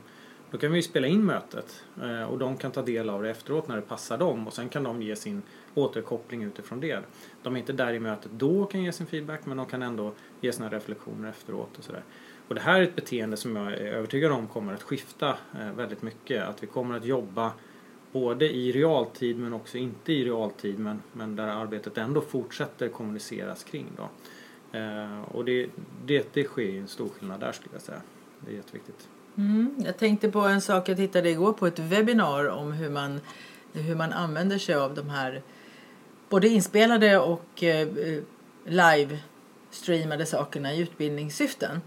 Då 0.51 0.59
kan 0.59 0.73
vi 0.73 0.83
spela 0.83 1.07
in 1.07 1.25
mötet 1.25 1.85
eh, 2.03 2.23
och 2.23 2.39
de 2.39 2.57
kan 2.57 2.71
ta 2.71 2.83
del 2.83 3.11
av 3.11 3.23
det 3.23 3.31
efteråt 3.31 3.69
när 3.69 3.77
det 3.77 3.83
passar 3.83 4.19
dem 4.19 4.47
och 4.47 4.53
sen 4.53 4.69
kan 4.69 4.83
de 4.83 5.03
ge 5.03 5.17
sin 5.17 5.43
återkoppling 5.77 6.43
utifrån 6.43 6.81
det. 6.81 7.01
De 7.43 7.55
är 7.55 7.61
inte 7.61 7.73
där 7.73 7.93
i 7.93 8.01
mötet 8.01 8.31
då 8.33 8.63
och 8.63 8.71
kan 8.71 8.83
ge 8.83 8.93
sin 8.93 9.07
feedback 9.07 9.47
men 9.47 9.57
de 9.57 9.67
kan 9.67 9.83
ändå 9.83 10.13
ge 10.41 10.53
sina 10.53 10.69
reflektioner 10.69 11.29
efteråt 11.29 11.79
och 11.79 11.85
sådär. 11.85 12.03
Och 12.49 12.55
det 12.55 12.61
här 12.61 12.81
är 12.81 12.83
ett 12.83 12.97
beteende 12.97 13.37
som 13.37 13.57
jag 13.57 13.73
är 13.73 13.93
övertygad 13.93 14.33
om 14.33 14.47
kommer 14.47 14.75
att 14.75 14.83
skifta 14.83 15.29
eh, 15.29 15.73
väldigt 15.77 16.03
mycket. 16.03 16.49
Att 16.49 16.63
vi 16.63 16.67
kommer 16.67 16.97
att 16.97 17.05
jobba 17.05 17.53
både 18.13 18.55
i 18.55 18.73
realtid 18.73 19.39
men 19.39 19.53
också 19.53 19.79
inte 19.79 20.13
i 20.13 20.25
realtid 20.25 20.79
men, 20.79 21.03
men 21.13 21.37
där 21.37 21.49
arbetet 21.49 21.99
ändå 21.99 22.21
fortsätter 22.21 22.89
kommuniceras 22.89 23.65
kring. 23.65 23.87
Då. 23.97 24.09
Eh, 24.79 25.23
och 25.23 25.45
det, 25.45 25.67
det, 26.05 26.35
det 26.35 26.45
sker 26.45 26.79
en 26.79 26.89
stor 26.89 27.09
skillnad 27.09 27.41
där 27.41 27.53
skulle 27.53 27.75
jag 27.75 27.83
säga. 27.83 28.01
Det 28.41 28.51
är 28.51 28.57
jätteviktigt. 28.57 29.09
Mm, 29.37 29.75
jag 29.85 29.99
tänkte 29.99 30.31
på 30.31 30.41
en 30.41 30.61
sak, 30.61 30.89
jag 30.89 30.97
tittade 30.97 31.31
igår 31.31 31.53
på 31.53 31.67
ett 31.67 31.79
webbinar 31.79 32.49
om 32.49 32.73
hur 32.73 32.91
man, 32.91 33.21
hur 33.73 33.95
man 33.95 34.13
använder 34.13 34.59
sig 34.59 34.75
av 34.75 34.95
de 34.95 35.11
här 35.11 35.43
både 36.29 36.49
inspelade 36.49 37.19
och 37.19 37.63
eh, 37.63 37.89
live-streamade 38.67 40.27
sakerna 40.27 40.75
i 40.75 40.81
utbildningssyften. 40.81 41.81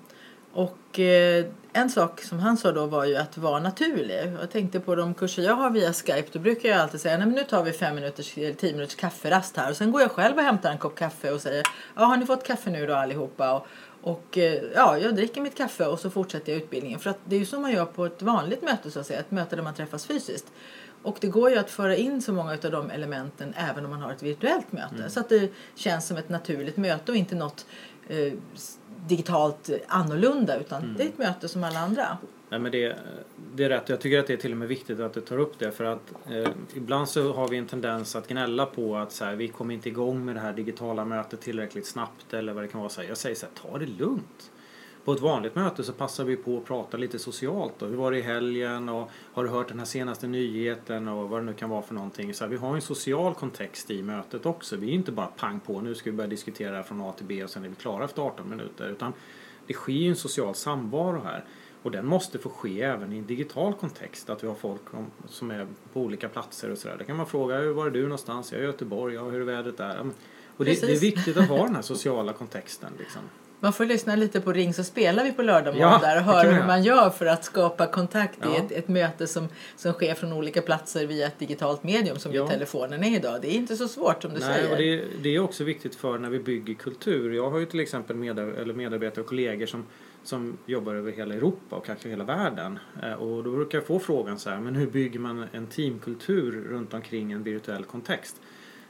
Och 0.53 0.99
eh, 0.99 1.45
en 1.73 1.89
sak 1.89 2.21
som 2.21 2.39
han 2.39 2.57
sa 2.57 2.71
då 2.71 2.85
var 2.85 3.05
ju 3.05 3.15
att 3.15 3.37
vara 3.37 3.59
naturlig. 3.59 4.33
Jag 4.41 4.51
tänkte 4.51 4.79
på 4.79 4.95
de 4.95 5.13
kurser 5.13 5.43
jag 5.43 5.55
har 5.55 5.69
via 5.69 5.93
Skype. 5.93 6.27
Då 6.31 6.39
brukar 6.39 6.69
jag 6.69 6.79
alltid 6.79 7.01
säga 7.01 7.17
Nej, 7.17 7.27
men 7.27 7.35
nu 7.35 7.43
tar 7.43 7.63
vi 7.63 7.71
fem 7.71 7.95
minuters, 7.95 8.37
eh, 8.37 8.55
tio 8.55 8.73
minuters 8.73 8.95
kafferast 8.95 9.57
här. 9.57 9.69
Och 9.69 9.77
sen 9.77 9.91
går 9.91 10.01
jag 10.01 10.11
själv 10.11 10.37
och 10.37 10.43
hämtar 10.43 10.71
en 10.71 10.77
kopp 10.77 10.95
kaffe 10.95 11.31
och 11.31 11.41
säger 11.41 11.63
Ja, 11.95 12.03
har 12.03 12.17
ni 12.17 12.25
fått 12.25 12.47
kaffe 12.47 12.69
nu 12.69 12.87
då 12.87 12.93
allihopa? 12.93 13.53
Och, 13.53 13.67
och 14.01 14.37
eh, 14.37 14.63
ja, 14.75 14.97
jag 14.97 15.15
dricker 15.15 15.41
mitt 15.41 15.55
kaffe 15.57 15.85
och 15.85 15.99
så 15.99 16.09
fortsätter 16.09 16.51
jag 16.51 16.61
utbildningen. 16.61 16.99
För 16.99 17.09
att 17.09 17.19
det 17.25 17.35
är 17.35 17.39
ju 17.39 17.45
så 17.45 17.59
man 17.59 17.71
gör 17.71 17.85
på 17.85 18.05
ett 18.05 18.21
vanligt 18.21 18.61
möte 18.61 18.91
så 18.91 18.99
att 18.99 19.07
säga. 19.07 19.19
Ett 19.19 19.31
möte 19.31 19.55
där 19.55 19.63
man 19.63 19.73
träffas 19.73 20.05
fysiskt. 20.05 20.45
Och 21.03 21.17
det 21.21 21.27
går 21.27 21.49
ju 21.49 21.57
att 21.57 21.71
föra 21.71 21.95
in 21.95 22.21
så 22.21 22.33
många 22.33 22.51
av 22.51 22.71
de 22.71 22.89
elementen 22.91 23.53
även 23.57 23.85
om 23.85 23.91
man 23.91 24.01
har 24.01 24.11
ett 24.11 24.23
virtuellt 24.23 24.71
möte. 24.71 24.95
Mm. 24.95 25.09
Så 25.09 25.19
att 25.19 25.29
det 25.29 25.51
känns 25.75 26.07
som 26.07 26.17
ett 26.17 26.29
naturligt 26.29 26.77
möte 26.77 27.11
och 27.11 27.17
inte 27.17 27.35
något 27.35 27.65
eh, 28.07 28.33
digitalt 29.07 29.69
annorlunda 29.87 30.59
utan 30.59 30.83
Mm. 30.83 30.95
det 30.97 31.03
är 31.03 31.07
ett 31.07 31.17
möte 31.17 31.47
som 31.47 31.63
alla 31.63 31.79
andra. 31.79 32.17
Nej, 32.49 32.59
men 32.59 32.71
det, 32.71 32.97
det 33.55 33.63
är 33.63 33.69
rätt. 33.69 33.89
Jag 33.89 34.01
tycker 34.01 34.19
att 34.19 34.27
det 34.27 34.33
är 34.33 34.37
till 34.37 34.51
och 34.51 34.57
med 34.57 34.67
viktigt 34.67 34.99
att 34.99 35.13
du 35.13 35.21
tar 35.21 35.37
upp 35.37 35.59
det 35.59 35.71
för 35.71 35.83
att 35.83 36.13
eh, 36.31 36.51
ibland 36.73 37.09
så 37.09 37.33
har 37.33 37.47
vi 37.47 37.57
en 37.57 37.67
tendens 37.67 38.15
att 38.15 38.27
gnälla 38.27 38.65
på 38.65 38.97
att 38.97 39.11
så 39.11 39.25
här, 39.25 39.35
vi 39.35 39.47
kommer 39.47 39.73
inte 39.73 39.89
igång 39.89 40.25
med 40.25 40.35
det 40.35 40.39
här 40.39 40.53
digitala 40.53 41.05
mötet 41.05 41.41
tillräckligt 41.41 41.87
snabbt 41.87 42.33
eller 42.33 42.53
vad 42.53 42.63
det 42.63 42.67
kan 42.67 42.79
vara. 42.79 42.89
Så 42.89 43.01
här, 43.01 43.07
jag 43.07 43.17
säger 43.17 43.35
så 43.35 43.45
här, 43.45 43.71
ta 43.71 43.77
det 43.77 43.85
lugnt. 43.85 44.51
På 45.05 45.13
ett 45.13 45.21
vanligt 45.21 45.55
möte 45.55 45.83
så 45.83 45.93
passar 45.93 46.23
vi 46.23 46.35
på 46.35 46.57
att 46.57 46.65
prata 46.65 46.97
lite 46.97 47.19
socialt. 47.19 47.81
Och 47.81 47.89
hur 47.89 47.95
var 47.95 48.11
det 48.11 48.17
i 48.17 48.21
helgen? 48.21 48.89
Och 48.89 49.09
har 49.33 49.43
du 49.43 49.49
hört 49.49 49.67
den 49.67 49.79
här 49.79 49.85
senaste 49.85 50.27
nyheten? 50.27 51.07
Och 51.07 51.29
vad 51.29 51.41
det 51.41 51.45
nu 51.45 51.53
kan 51.53 51.69
vara 51.69 51.81
för 51.81 51.93
någonting. 51.93 52.33
Så 52.33 52.43
här, 52.43 52.51
vi 52.51 52.57
har 52.57 52.75
en 52.75 52.81
social 52.81 53.35
kontext 53.35 53.91
i 53.91 54.03
mötet 54.03 54.45
också. 54.45 54.75
Vi 54.75 54.89
är 54.89 54.93
inte 54.93 55.11
bara 55.11 55.27
pang 55.27 55.59
på, 55.59 55.81
nu 55.81 55.95
ska 55.95 56.11
vi 56.11 56.17
börja 56.17 56.27
diskutera 56.27 56.83
från 56.83 57.01
A 57.01 57.13
till 57.17 57.25
B 57.25 57.43
och 57.43 57.49
sen 57.49 57.65
är 57.65 57.69
vi 57.69 57.75
klara 57.75 58.05
efter 58.05 58.21
18 58.21 58.49
minuter. 58.49 58.89
Utan 58.89 59.13
det 59.67 59.73
sker 59.73 59.93
ju 59.93 60.09
en 60.09 60.15
social 60.15 60.55
samvaro 60.55 61.21
här. 61.23 61.45
Och 61.83 61.91
den 61.91 62.05
måste 62.05 62.39
få 62.39 62.49
ske 62.49 62.81
även 62.81 63.13
i 63.13 63.17
en 63.17 63.25
digital 63.25 63.73
kontext. 63.73 64.29
Att 64.29 64.43
vi 64.43 64.47
har 64.47 64.55
folk 64.55 64.81
om, 64.93 65.11
som 65.27 65.51
är 65.51 65.67
på 65.93 66.01
olika 66.01 66.29
platser 66.29 66.71
och 66.71 66.77
sådär. 66.77 66.95
Där 66.97 67.05
kan 67.05 67.17
man 67.17 67.25
fråga, 67.27 67.57
hur 67.57 67.73
var 67.73 67.85
är 67.87 67.91
du 67.91 68.03
någonstans? 68.03 68.51
Jag 68.51 68.59
är 68.61 68.63
i 68.63 68.67
Göteborg, 68.67 69.15
ja, 69.15 69.23
hur 69.23 69.41
är 69.41 69.45
vädret 69.45 69.77
där? 69.77 69.99
Och 70.57 70.65
det, 70.65 70.81
det 70.81 70.91
är 70.91 70.99
viktigt 70.99 71.37
att 71.37 71.47
ha 71.47 71.65
den 71.65 71.75
här 71.75 71.81
sociala 71.93 72.33
kontexten. 72.33 72.91
Liksom. 72.99 73.21
Man 73.61 73.73
får 73.73 73.85
lyssna 73.85 74.15
lite 74.15 74.41
på 74.41 74.51
Ring 74.53 74.73
så 74.73 74.83
spelar 74.83 75.23
vi 75.23 75.31
på 75.31 75.41
lördag 75.41 75.75
Ja, 75.77 75.99
där 76.01 76.17
och 76.17 76.23
höra 76.23 76.49
hur 76.51 76.67
man 76.67 76.83
gör 76.83 77.09
för 77.09 77.25
att 77.25 77.45
skapa 77.45 77.87
kontakt 77.87 78.37
i 78.37 78.41
Ja. 78.43 78.55
ett, 78.57 78.71
ett 78.71 78.87
möte 78.87 79.27
som, 79.27 79.47
som 79.75 79.93
sker 79.93 80.13
från 80.15 80.33
olika 80.33 80.61
platser 80.61 81.05
via 81.07 81.27
ett 81.27 81.39
digitalt 81.39 81.83
medium 81.83 82.19
som 82.19 82.31
ju 82.31 82.37
Ja. 82.37 82.47
telefonen 82.47 83.03
är 83.03 83.15
idag. 83.15 83.41
Det 83.41 83.47
är 83.47 83.55
inte 83.55 83.75
så 83.75 83.87
svårt 83.87 84.21
som 84.21 84.33
du 84.33 84.39
Nej, 84.39 84.53
säger. 84.55 84.71
och 84.71 84.77
det, 84.77 85.03
det 85.23 85.35
är 85.35 85.39
också 85.39 85.63
viktigt 85.63 85.95
för 85.95 86.17
när 86.17 86.29
vi 86.29 86.39
bygger 86.39 86.73
kultur. 86.73 87.33
Jag 87.33 87.49
har 87.51 87.59
ju 87.59 87.65
till 87.65 87.79
exempel 87.79 88.15
medar, 88.15 88.43
eller 88.47 88.73
medarbetare 88.73 89.21
och 89.21 89.27
kollegor 89.27 89.65
som, 89.65 89.85
som 90.23 90.57
jobbar 90.65 90.95
över 90.95 91.11
hela 91.11 91.35
Europa 91.35 91.75
och 91.75 91.85
kanske 91.85 92.09
hela 92.09 92.23
världen. 92.23 92.79
Eh, 93.03 93.13
och 93.13 93.43
då 93.43 93.51
brukar 93.51 93.77
jag 93.77 93.87
få 93.87 93.99
frågan 93.99 94.39
så 94.39 94.49
här, 94.49 94.59
men 94.59 94.75
hur 94.75 94.87
bygger 94.87 95.19
man 95.19 95.45
en 95.51 95.67
teamkultur 95.67 96.51
runt 96.69 96.93
omkring 96.93 97.31
en 97.31 97.43
virtuell 97.43 97.83
kontext? 97.83 98.41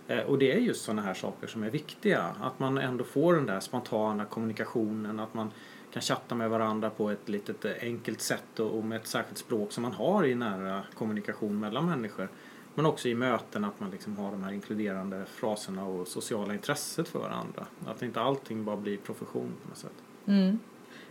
Eh, 0.07 0.19
och 0.19 0.37
det 0.37 0.51
är 0.51 0.57
just 0.57 0.85
sådana 0.85 1.01
här 1.01 1.13
saker 1.13 1.47
som 1.47 1.63
är 1.63 1.69
viktiga. 1.69 2.35
Att 2.41 2.59
man 2.59 2.77
ändå 2.77 3.03
får 3.03 3.33
den 3.33 3.45
där 3.45 3.59
spontana 3.59 4.25
kommunikationen, 4.25 5.19
att 5.19 5.33
man 5.33 5.51
kan 5.93 6.01
chatta 6.01 6.35
med 6.35 6.49
varandra 6.49 6.89
på 6.89 7.09
ett 7.09 7.29
litet 7.29 7.65
eh, 7.65 7.71
enkelt 7.81 8.21
sätt 8.21 8.59
och 8.59 8.77
och 8.77 8.83
med 8.83 9.01
ett 9.01 9.07
särskilt 9.07 9.37
språk 9.37 9.71
som 9.71 9.81
man 9.81 9.93
har 9.93 10.25
i 10.25 10.35
nära 10.35 10.83
kommunikation 10.93 11.59
mellan 11.59 11.85
människor. 11.85 12.29
Men 12.75 12.85
också 12.85 13.07
i 13.09 13.15
möten 13.15 13.63
att 13.63 13.79
man 13.79 13.91
liksom 13.91 14.17
har 14.17 14.31
de 14.31 14.43
här 14.43 14.51
inkluderande 14.51 15.25
fraserna 15.25 15.85
och 15.85 16.07
sociala 16.07 16.53
intresset 16.53 17.07
för 17.07 17.19
varandra. 17.19 17.65
Att 17.85 18.01
inte 18.01 18.21
allting 18.21 18.65
bara 18.65 18.77
blir 18.77 18.97
profession 18.97 19.51
på 19.63 19.69
något 19.69 19.77
sätt. 19.77 20.03
Mm. 20.25 20.59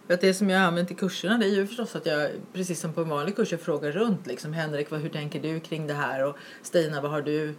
Att 0.08 0.20
det 0.20 0.34
som 0.34 0.50
jag 0.50 0.58
har 0.58 0.66
använt 0.66 0.90
i 0.90 0.94
kurserna 0.94 1.38
det 1.38 1.46
är 1.46 1.50
ju 1.50 1.66
förstås 1.66 1.96
att 1.96 2.06
jag 2.06 2.30
precis 2.52 2.80
som 2.80 2.92
på 2.92 3.00
en 3.00 3.08
vanlig 3.08 3.36
kurs 3.36 3.52
jag 3.52 3.60
frågar 3.60 3.92
runt 3.92 4.26
liksom 4.26 4.52
Henrik 4.52 4.90
vad, 4.90 5.00
hur 5.00 5.08
tänker 5.08 5.40
du 5.40 5.60
kring 5.60 5.86
det 5.86 5.94
här 5.94 6.24
och 6.24 6.36
Stina 6.62 7.00
vad 7.00 7.10
har 7.10 7.22
du 7.22 7.54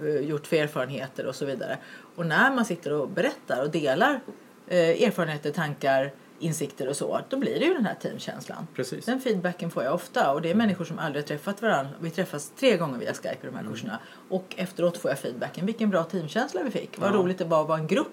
eh, 0.00 0.06
gjort 0.20 0.46
för 0.46 0.56
erfarenheter 0.56 1.26
och 1.26 1.34
så 1.34 1.44
vidare. 1.46 1.78
Och 2.16 2.26
när 2.26 2.54
man 2.54 2.64
sitter 2.64 2.92
och 2.92 3.08
berättar 3.08 3.62
och 3.62 3.70
delar 3.70 4.20
eh, 4.68 4.78
erfarenheter, 5.02 5.50
tankar, 5.50 6.12
insikter 6.38 6.88
och 6.88 6.96
så 6.96 7.20
då 7.28 7.36
blir 7.36 7.58
det 7.60 7.66
ju 7.66 7.74
den 7.74 7.86
här 7.86 7.94
teamkänslan. 7.94 8.66
Precis. 8.74 9.04
Den 9.04 9.20
feedbacken 9.20 9.70
får 9.70 9.84
jag 9.84 9.94
ofta 9.94 10.32
och 10.32 10.42
det 10.42 10.50
är 10.50 10.54
människor 10.54 10.84
som 10.84 10.98
aldrig 10.98 11.22
har 11.24 11.28
träffat 11.28 11.62
varandra. 11.62 11.92
Vi 12.00 12.10
träffas 12.10 12.52
tre 12.60 12.76
gånger 12.76 12.98
via 12.98 13.12
Skype 13.14 13.28
i 13.28 13.46
de 13.46 13.54
här 13.54 13.60
Mm. 13.60 13.72
kurserna 13.72 13.98
och 14.28 14.54
efteråt 14.56 14.96
får 14.96 15.10
jag 15.10 15.18
feedbacken. 15.18 15.66
Vilken 15.66 15.90
bra 15.90 16.04
teamkänsla 16.04 16.62
vi 16.62 16.70
fick. 16.70 16.98
Vad 16.98 17.10
Ja. 17.10 17.14
roligt 17.14 17.38
det 17.38 17.44
var 17.44 17.62
att 17.62 17.68
vara 17.68 17.78
en 17.78 17.86
grupp 17.86 18.08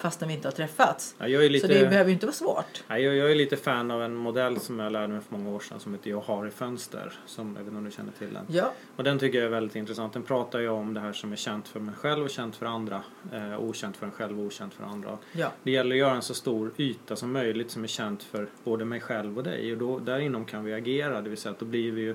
fastän 0.00 0.28
vi 0.28 0.34
inte 0.34 0.48
har 0.48 0.52
träffats. 0.52 1.14
Ja, 1.18 1.26
lite, 1.26 1.66
Så 1.66 1.72
det 1.72 1.88
behöver 1.88 2.06
ju 2.06 2.12
inte 2.12 2.26
vara 2.26 2.34
svårt. 2.34 2.84
ja, 2.88 2.98
jag, 2.98 3.16
jag 3.16 3.30
är 3.30 3.34
lite 3.34 3.56
fan 3.56 3.90
av 3.90 4.02
en 4.02 4.14
modell 4.14 4.60
som 4.60 4.78
jag 4.78 4.92
lärde 4.92 5.08
mig 5.08 5.20
för 5.28 5.36
många 5.36 5.50
år 5.50 5.60
sedan 5.60 5.80
som 5.80 5.94
heter 5.94 6.10
Jag 6.10 6.20
har 6.20 6.46
i 6.46 6.50
fönster. 6.50 7.12
Som, 7.26 7.46
jag 7.46 7.54
vet 7.54 7.66
inte 7.66 7.78
om 7.78 7.84
du 7.84 7.90
känner 7.90 8.12
till 8.12 8.34
den. 8.34 8.44
Ja. 8.48 8.72
Och 8.96 9.04
den 9.04 9.18
tycker 9.18 9.38
jag 9.38 9.46
är 9.46 9.50
väldigt 9.50 9.76
intressant. 9.76 10.12
Den 10.12 10.22
pratar 10.22 10.58
ju 10.58 10.68
om 10.68 10.94
det 10.94 11.00
här 11.00 11.12
som 11.12 11.32
är 11.32 11.36
känt 11.36 11.68
för 11.68 11.80
mig 11.80 11.94
själv 11.94 12.24
och 12.24 12.30
känt 12.30 12.56
för 12.56 12.66
andra. 12.66 13.02
Eh, 13.32 13.60
okänt 13.60 13.96
för 13.96 14.06
en 14.06 14.12
själv 14.12 14.40
och 14.40 14.46
okänt 14.46 14.74
för 14.74 14.84
andra. 14.84 15.18
Ja. 15.32 15.52
Det 15.62 15.70
gäller 15.70 15.94
att 15.94 15.98
göra 15.98 16.14
en 16.14 16.22
så 16.22 16.34
stor 16.34 16.72
yta 16.76 17.16
som 17.16 17.32
möjligt 17.32 17.70
som 17.70 17.82
är 17.84 17.88
känt 17.88 18.22
för 18.22 18.48
både 18.64 18.84
mig 18.84 19.00
själv 19.00 19.38
och 19.38 19.44
dig. 19.44 19.72
Och 19.72 19.78
då, 19.78 19.98
där 19.98 20.18
inom 20.18 20.44
kan 20.44 20.64
vi 20.64 20.74
agera, 20.74 21.20
det 21.20 21.28
vill 21.28 21.38
säga 21.38 21.52
att 21.52 21.58
då 21.58 21.66
blir 21.66 21.92
vi 21.92 22.00
ju 22.00 22.14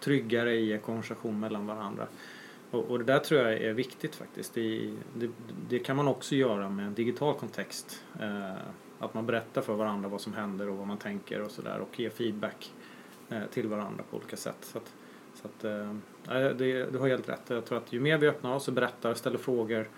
tryggare 0.00 0.54
i 0.54 0.72
en 0.72 0.80
konversation 0.80 1.40
mellan 1.40 1.66
varandra. 1.66 2.06
Och, 2.74 2.90
och 2.90 2.98
det 2.98 3.04
där 3.04 3.18
tror 3.18 3.40
jag 3.40 3.52
är 3.52 3.72
viktigt 3.72 4.14
faktiskt. 4.14 4.54
Det, 4.54 4.90
det, 5.14 5.30
det 5.68 5.78
kan 5.78 5.96
man 5.96 6.08
också 6.08 6.34
göra 6.34 6.68
med 6.70 6.86
en 6.86 6.94
digital 6.94 7.34
kontext. 7.34 8.04
Eh, 8.20 8.54
att 8.98 9.14
man 9.14 9.26
berättar 9.26 9.62
för 9.62 9.74
varandra 9.74 10.08
vad 10.08 10.20
som 10.20 10.34
händer 10.34 10.68
och 10.68 10.76
vad 10.76 10.86
man 10.86 10.98
tänker 10.98 11.40
och 11.42 11.50
sådär 11.50 11.78
och 11.78 12.00
ger 12.00 12.10
feedback 12.10 12.72
eh, 13.28 13.42
till 13.52 13.68
varandra 13.68 14.04
på 14.10 14.16
olika 14.16 14.36
sätt. 14.36 14.56
Så 14.60 14.78
att, 14.78 14.92
så 15.34 15.48
att, 15.48 15.64
eh, 15.64 16.48
det, 16.56 16.92
du 16.92 16.98
har 16.98 17.08
helt 17.08 17.28
rätt. 17.28 17.42
Jag 17.46 17.64
tror 17.64 17.78
att 17.78 17.92
ju 17.92 18.00
mer 18.00 18.18
vi 18.18 18.28
öppnar 18.28 18.54
oss 18.54 18.68
och 18.68 18.74
berättar 18.74 19.10
och 19.10 19.16
ställer 19.16 19.38
frågor 19.38 19.88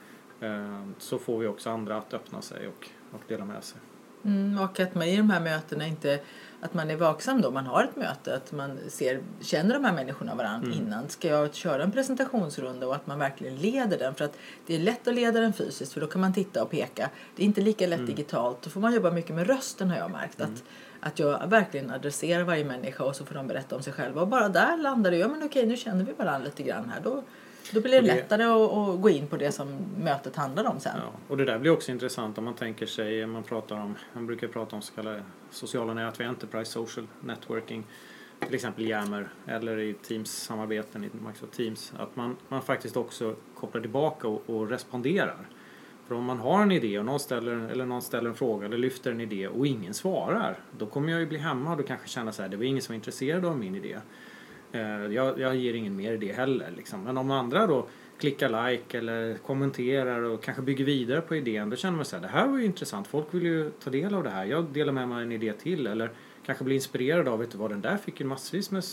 eh, 0.41 0.87
så 0.99 1.19
får 1.19 1.39
vi 1.39 1.47
också 1.47 1.71
andra 1.71 1.97
att 1.97 2.15
öppna 2.15 2.43
sig 2.43 2.69
och, 2.69 2.89
och 3.13 3.23
dela 3.29 3.45
med 3.45 3.65
sig. 3.65 3.81
Mm, 4.25 4.59
och 4.59 4.81
att 4.81 4.95
man 4.95 5.05
i 5.05 5.17
de 5.17 5.31
här 5.31 5.41
mötena 5.41 5.87
inte 5.87 6.21
att 6.61 6.75
man 6.75 6.91
är 6.91 6.97
vaksam 6.97 7.41
då 7.43 7.51
man 7.51 7.67
har 7.67 7.85
ett 7.85 7.97
möte 7.97 8.35
att 8.37 8.53
man 8.53 8.79
ser, 8.89 9.21
känner 9.41 9.75
de 9.75 9.85
här 9.85 9.93
människorna 9.93 10.35
varandra 10.35 10.67
Mm. 10.73 10.79
innan. 10.87 11.09
Ska 11.09 11.29
jag 11.29 11.55
köra 11.55 11.83
en 11.83 11.93
presentationsrunda 11.93 12.87
och 12.87 12.95
att 12.95 13.07
man 13.07 13.19
verkligen 13.19 13.57
leder 13.57 13.99
den 13.99 14.15
för 14.15 14.25
att 14.25 14.37
det 14.67 14.75
är 14.75 14.79
lätt 14.79 15.09
att 15.09 15.15
leda 15.15 15.41
den 15.41 15.53
fysiskt 15.53 15.93
för 15.93 16.01
då 16.01 16.07
kan 16.07 16.21
man 16.21 16.33
titta 16.35 16.63
och 16.63 16.71
peka. 16.71 17.11
Det 17.37 17.43
är 17.43 17.47
inte 17.47 17.61
lika 17.61 17.87
lätt 17.87 17.99
Mm. 17.99 18.07
digitalt. 18.15 18.63
Då 18.63 18.71
får 18.71 18.81
man 18.81 18.95
jobba 18.95 19.11
mycket 19.11 19.35
med 19.37 19.47
rösten 19.47 19.91
har 19.91 19.97
jag 19.99 20.11
märkt. 20.11 20.41
Att, 20.41 20.63
att 21.01 21.19
jag 21.19 21.47
verkligen 21.47 21.91
adresserar 21.91 22.43
varje 22.45 22.65
människa 22.65 23.05
och 23.05 23.17
så 23.17 23.25
får 23.25 23.35
de 23.35 23.47
berätta 23.47 23.77
om 23.77 23.83
sig 23.83 23.93
själva. 23.93 24.21
Och 24.21 24.29
bara 24.29 24.49
där 24.49 24.77
landar 24.77 25.11
det, 25.11 25.17
ja 25.17 25.29
men 25.29 25.43
okej 25.43 25.67
nu 25.67 25.77
känner 25.77 26.05
vi 26.05 26.13
varandra 26.13 26.45
lite 26.45 26.63
grann 26.63 26.91
här. 26.95 27.01
Då, 27.01 27.23
då 27.73 27.81
blir 27.81 27.93
det, 27.93 28.01
det- 28.01 28.15
lättare 28.15 28.43
att, 28.45 28.73
att 28.73 29.01
gå 29.01 29.11
in 29.11 29.27
på 29.27 29.37
det 29.37 29.53
som 29.53 29.69
mötet 29.99 30.37
handlar 30.37 30.65
om 30.65 30.81
sen. 30.81 30.93
Ja, 30.97 31.11
och 31.29 31.37
det 31.37 31.45
där 31.45 31.59
blir 31.59 31.71
också 31.71 31.93
intressant 31.93 32.39
om 32.39 32.45
man 32.45 32.55
tänker 32.55 32.87
sig, 32.87 33.27
man 33.27 33.43
pratar 33.43 33.77
om, 33.77 33.95
man 34.13 34.27
brukar 34.27 34.49
prata 34.49 34.77
om 34.77 34.83
så 34.83 34.95
kallade 34.95 35.23
sociala 35.51 35.95
nätverk, 35.95 36.29
Enterprise 36.29 36.73
Social 36.73 37.07
Networking, 37.21 37.85
till 38.47 38.55
exempel 38.55 38.85
Yammer 38.87 39.29
eller 39.47 39.79
i 39.79 39.95
Teams-samarbeten 39.95 41.05
i 41.05 41.11
Microsoft 41.13 41.53
Teams, 41.53 41.93
att 41.99 42.17
man, 42.17 42.37
man 42.49 42.63
faktiskt 42.63 42.97
också 42.97 43.35
kopplar 43.55 43.81
tillbaka 43.81 44.29
och, 44.29 44.51
och 44.51 44.69
responderar. 44.71 45.49
För 46.09 46.15
om 46.15 46.25
man 46.25 46.39
har 46.39 46.63
en 46.63 46.73
idé 46.73 46.99
och 46.99 47.05
någon 47.05 47.21
ställer, 47.21 47.69
eller 47.69 47.87
någon 47.87 48.03
ställer 48.03 48.31
en 48.31 48.37
fråga 48.37 48.67
eller 48.67 48.79
lyfter 48.79 49.11
en 49.11 49.21
idé 49.21 49.49
och 49.49 49.67
ingen 49.67 49.95
svarar, 49.95 50.59
då 50.79 50.87
kommer 50.87 51.13
jag 51.13 51.21
ju 51.21 51.27
bli 51.27 51.39
hämmad 51.39 51.81
och 51.81 51.87
kanske 51.87 52.09
känna 52.09 52.33
så 52.33 52.43
här, 52.43 52.49
det 52.49 52.57
var 52.57 52.65
ingen 52.65 52.83
som 52.83 52.93
var 52.93 52.97
intresserad 52.97 53.45
av 53.45 53.59
min 53.59 53.75
idé. 53.75 53.99
Eh, 54.73 55.07
jag, 55.07 55.41
jag 55.41 55.57
ger 55.57 55.75
ingen 55.75 55.97
mer 55.97 56.13
idé 56.13 56.33
heller. 56.33 56.73
Liksom. 56.77 57.05
Men 57.05 57.19
om 57.19 57.31
andra 57.31 57.67
då 57.67 57.87
klickar 58.19 58.71
like 58.71 58.99
eller 58.99 59.35
kommenterar 59.35 60.23
och 60.23 60.43
kanske 60.43 60.63
bygger 60.63 60.85
vidare 60.85 61.21
på 61.21 61.37
idén, 61.37 61.71
då 61.71 61.77
känner 61.77 61.97
man 61.97 62.05
så 62.05 62.17
här, 62.17 62.23
det 62.23 62.29
här 62.29 62.49
var 62.49 62.59
ju 62.59 62.65
intressant, 62.65 63.07
folk 63.07 63.35
vill 63.35 63.43
ju 63.43 63.71
ta 63.71 63.91
del 63.91 64.15
av 64.15 64.23
det 64.23 64.31
här, 64.31 64.45
jag 64.45 64.65
delar 64.65 64.93
med 64.93 65.09
mig 65.09 65.23
en 65.23 65.33
idé 65.33 65.53
till 65.53 65.87
eller 65.87 66.11
kanske 66.47 66.65
blir 66.65 66.75
inspirerad 66.75 67.29
av, 67.29 67.39
vet 67.39 67.51
du 67.51 67.59
vad, 67.59 67.71
den 67.71 67.81
där 67.81 67.97
fick 67.97 68.21
ju 68.21 68.27
massvis 68.27 68.71
med 68.71 68.85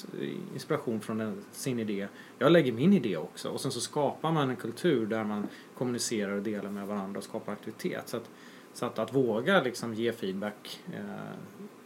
inspiration 0.53 1.01
från 1.01 1.17
den, 1.17 1.43
sin 1.51 1.79
idé. 1.79 2.07
Jag 2.39 2.51
lägger 2.51 2.71
min 2.71 2.93
idé 2.93 3.17
också 3.17 3.49
och 3.49 3.61
sen 3.61 3.71
så 3.71 3.79
skapar 3.79 4.31
man 4.31 4.49
en 4.49 4.55
kultur 4.55 5.05
där 5.05 5.23
man 5.23 5.47
kommunicerar 5.77 6.31
och 6.31 6.43
delar 6.43 6.69
med 6.69 6.87
varandra 6.87 7.17
och 7.17 7.23
skapar 7.23 7.53
aktivitet. 7.53 8.09
Så 8.09 8.17
att, 8.17 8.29
så 8.73 8.85
att, 8.85 8.99
att 8.99 9.15
våga 9.15 9.61
liksom 9.61 9.93
ge 9.93 10.11
feedback 10.11 10.79
eh, 10.93 11.35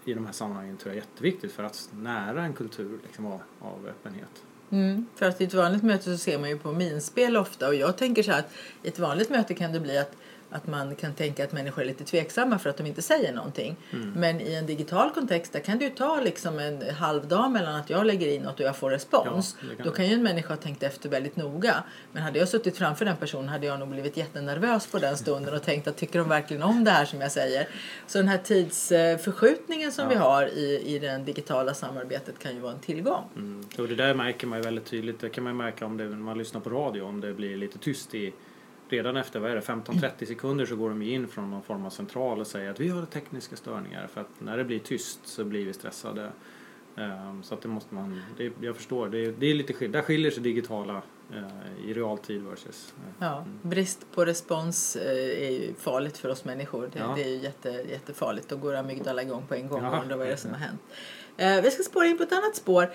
i 0.08 0.14
de 0.14 0.26
här 0.26 0.34
sammanhangen 0.34 0.78
tror 0.78 0.94
jag 0.96 0.98
är 0.98 1.06
jätteviktigt 1.08 1.52
för 1.52 1.64
att 1.64 1.90
nära 1.92 2.44
en 2.44 2.54
kultur 2.54 3.00
liksom, 3.04 3.26
av, 3.26 3.42
av 3.60 3.88
öppenhet. 3.88 4.44
Mm, 4.70 5.06
för 5.16 5.26
att 5.26 5.42
i 5.42 5.44
ett 5.44 5.54
vanligt 5.54 5.84
möte 5.84 6.04
så 6.04 6.18
ser 6.18 6.40
man 6.40 6.50
ju 6.50 6.58
på 6.58 6.72
minspel 6.72 7.38
ofta 7.38 7.68
och 7.68 7.76
jag 7.76 7.98
tänker 7.98 8.24
så 8.24 8.32
här 8.32 8.40
att 8.40 8.52
i 8.84 8.88
ett 8.88 9.00
vanligt 9.00 9.30
möte 9.30 9.54
kan 9.54 9.72
det 9.72 9.80
bli 9.80 9.98
att, 9.98 10.16
att 10.50 10.68
man 10.68 10.96
kan 10.96 11.14
tänka 11.14 11.44
att 11.44 11.52
människor 11.52 11.82
är 11.82 11.86
lite 11.86 12.04
tveksamma 12.04 12.60
för 12.60 12.70
att 12.70 12.78
de 12.78 12.86
inte 12.88 13.02
säger 13.02 13.34
någonting. 13.34 13.76
Mm. 13.94 14.12
Men 14.12 14.42
i 14.42 14.54
en 14.54 14.66
digital 14.66 15.12
kontext 15.12 15.54
där 15.54 15.60
kan 15.60 15.78
det 15.78 15.86
ju 15.86 15.92
ta 15.92 16.22
liksom 16.22 16.60
en 16.60 16.96
halv 16.96 17.28
dag 17.28 17.52
mellan 17.52 17.76
att 17.76 17.90
jag 17.90 18.06
lägger 18.06 18.28
in 18.28 18.42
något 18.42 18.60
och 18.60 18.66
jag 18.66 18.76
får 18.76 18.90
respons. 18.90 19.58
Ja, 19.62 19.76
kan 19.76 19.86
Då 19.86 19.92
kan 19.92 20.08
ju 20.08 20.14
en 20.14 20.24
människa 20.24 20.50
ha 20.50 20.58
tänkt 20.58 20.84
efter 20.84 21.10
väldigt 21.10 21.36
noga. 21.36 21.84
Men 22.12 22.24
hade 22.24 22.40
jag 22.40 22.48
suttit 22.48 22.78
framför 22.78 23.06
den 23.06 23.18
personen 23.18 23.50
hade 23.50 23.66
jag 23.68 23.80
nog 23.80 23.90
blivit 23.90 24.18
jättenervös 24.18 24.88
på 24.88 25.00
den 25.00 25.18
stunden 25.18 25.54
och 25.54 25.64
tänkt 25.64 25.88
att 25.88 25.98
tycker 25.98 26.20
de 26.20 26.30
verkligen 26.30 26.64
om 26.64 26.84
det 26.84 26.92
här 26.92 27.06
som 27.06 27.22
jag 27.22 27.32
säger. 27.32 27.68
Så 28.08 28.18
den 28.18 28.28
här 28.28 28.38
tidsförskjutningen 28.38 29.92
som 29.92 30.04
Ja. 30.04 30.10
vi 30.10 30.16
har 30.16 30.48
i, 30.48 30.96
i 30.96 31.00
det 31.00 31.18
digitala 31.18 31.74
samarbetet 31.74 32.40
kan 32.40 32.54
ju 32.54 32.60
vara 32.60 32.74
en 32.74 32.80
tillgång. 32.80 33.24
Mm. 33.36 33.66
Och 33.78 33.88
det 33.88 33.96
där 33.96 34.14
märker 34.14 34.48
man 34.48 34.60
ju 34.60 34.64
väldigt 34.64 34.86
tydligt. 34.86 35.20
Det 35.20 35.30
kan 35.30 35.44
man 35.44 35.58
märka 35.58 35.86
om 35.86 35.98
det, 35.98 36.04
när 36.04 36.16
man 36.16 36.38
lyssnar 36.38 36.62
på 36.62 36.70
radio, 36.70 37.02
om 37.02 37.22
det 37.22 37.34
blir 37.34 37.58
lite 37.58 37.80
tyst 37.80 38.16
i 38.16 38.34
Redan 38.90 39.18
efter 39.18 39.40
vad 39.40 39.52
är 39.52 39.56
det, 39.56 39.62
15-30 39.62 40.26
sekunder 40.26 40.66
så 40.66 40.76
går 40.76 40.90
de 40.90 41.02
in 41.02 41.28
från 41.28 41.52
någon 41.52 41.64
form 41.64 41.86
av 41.86 41.90
central 41.90 42.40
och 42.40 42.48
säger 42.48 42.72
att 42.72 42.80
vi 42.80 42.90
har 42.90 43.06
tekniska 43.06 43.56
störningar. 43.56 44.08
För 44.08 44.22
att 44.22 44.30
när 44.40 44.58
det 44.58 44.64
blir 44.64 44.80
tyst 44.80 45.20
så 45.24 45.44
blir 45.46 45.66
vi 45.66 45.74
stressade. 45.74 46.32
Ehm, 46.98 47.44
Så 47.44 47.54
att 47.54 47.62
det 47.62 47.68
måste 47.68 47.96
man, 47.96 48.22
det, 48.38 48.52
jag 48.62 48.76
förstår, 48.76 49.08
det, 49.10 49.26
är- 49.26 49.32
det 49.40 49.46
är 49.46 49.54
lite 49.54 49.74
skill- 49.74 49.92
där 49.92 50.02
skiljer 50.02 50.32
sig 50.32 50.44
digitala 50.44 51.02
eh, 51.34 51.90
i 51.90 51.94
realtid 51.94 52.42
versus... 52.44 52.94
eh, 52.98 53.14
Ja, 53.28 53.46
brist 53.62 54.06
på 54.16 54.26
respons 54.26 54.96
eh, 54.96 55.48
är 55.48 55.52
ju 55.52 55.74
farligt 55.74 56.18
för 56.18 56.30
oss 56.30 56.46
människor. 56.46 56.90
Det, 56.94 57.00
Ja. 57.00 57.14
det 57.16 57.24
är 57.24 57.28
ju 57.30 57.38
jätte, 57.38 57.70
jättefarligt. 57.70 58.50
Då 58.50 58.58
går 58.58 58.74
amygdala 58.76 59.22
igång 59.22 59.44
på 59.48 59.56
en 59.56 59.68
gång 59.68 59.84
Ja. 59.84 59.98
och 59.98 60.02
undrar 60.04 60.18
vad 60.18 60.28
är 60.28 60.32
det 60.32 60.38
som 60.38 60.52
har 60.52 60.58
hänt. 61.38 61.64
Vi 61.64 61.72
ska 61.72 61.84
spåra 61.84 62.06
in 62.08 62.18
på 62.18 62.24
ett 62.24 62.32
annat 62.34 62.56
spår. 62.56 62.90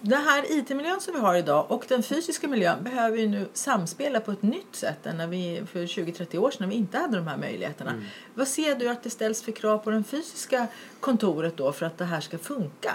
Den 0.00 0.22
här 0.22 0.44
IT-miljön 0.58 1.00
som 1.00 1.14
vi 1.14 1.20
har 1.20 1.36
idag 1.36 1.70
och 1.70 1.84
den 1.88 2.02
fysiska 2.02 2.48
miljön 2.48 2.84
behöver 2.84 3.18
ju 3.18 3.28
nu 3.28 3.48
samspela 3.52 4.20
på 4.20 4.32
ett 4.32 4.42
nytt 4.42 4.76
sätt 4.76 5.06
än 5.06 5.16
när 5.16 5.26
vi 5.26 5.62
för 5.72 5.80
20-30 5.80 6.38
år 6.38 6.50
sedan 6.50 6.58
när 6.60 6.68
vi 6.68 6.74
inte 6.74 6.98
hade 6.98 7.16
de 7.16 7.26
här 7.26 7.36
möjligheterna. 7.36 7.90
Mm. 7.90 8.04
Vad 8.34 8.48
ser 8.48 8.74
du 8.74 8.88
att 8.88 9.02
det 9.02 9.10
ställs 9.10 9.42
för 9.42 9.52
krav 9.52 9.78
på 9.78 9.90
det 9.90 10.02
fysiska 10.02 10.66
kontoret 11.00 11.56
då 11.56 11.72
för 11.72 11.86
att 11.86 11.98
det 11.98 12.04
här 12.04 12.20
ska 12.20 12.38
funka? 12.38 12.92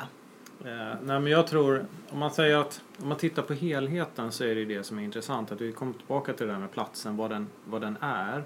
Eh, 0.66 0.96
nej 1.04 1.20
men 1.20 1.28
jag 1.28 1.48
tror, 1.48 1.86
om 2.10 2.20
man 2.20 2.32
säger 2.32 2.58
att 2.58 2.82
om 3.02 3.08
man 3.08 3.18
tittar 3.18 3.42
på 3.42 3.54
helheten 3.54 4.32
så 4.32 4.44
är 4.44 4.56
det 4.56 4.66
det 4.66 4.84
som 4.84 5.00
är 5.00 5.04
intressant. 5.04 5.52
Att 5.52 5.62
vi 5.62 5.72
kommer 5.72 5.94
tillbaka 5.94 6.34
till 6.34 6.48
det 6.48 6.54
där 6.54 6.60
med 6.60 6.72
platsen, 6.72 7.18
vad 7.18 7.30
den, 7.30 7.48
vad 7.66 7.82
den 7.82 7.98
är. 8.02 8.44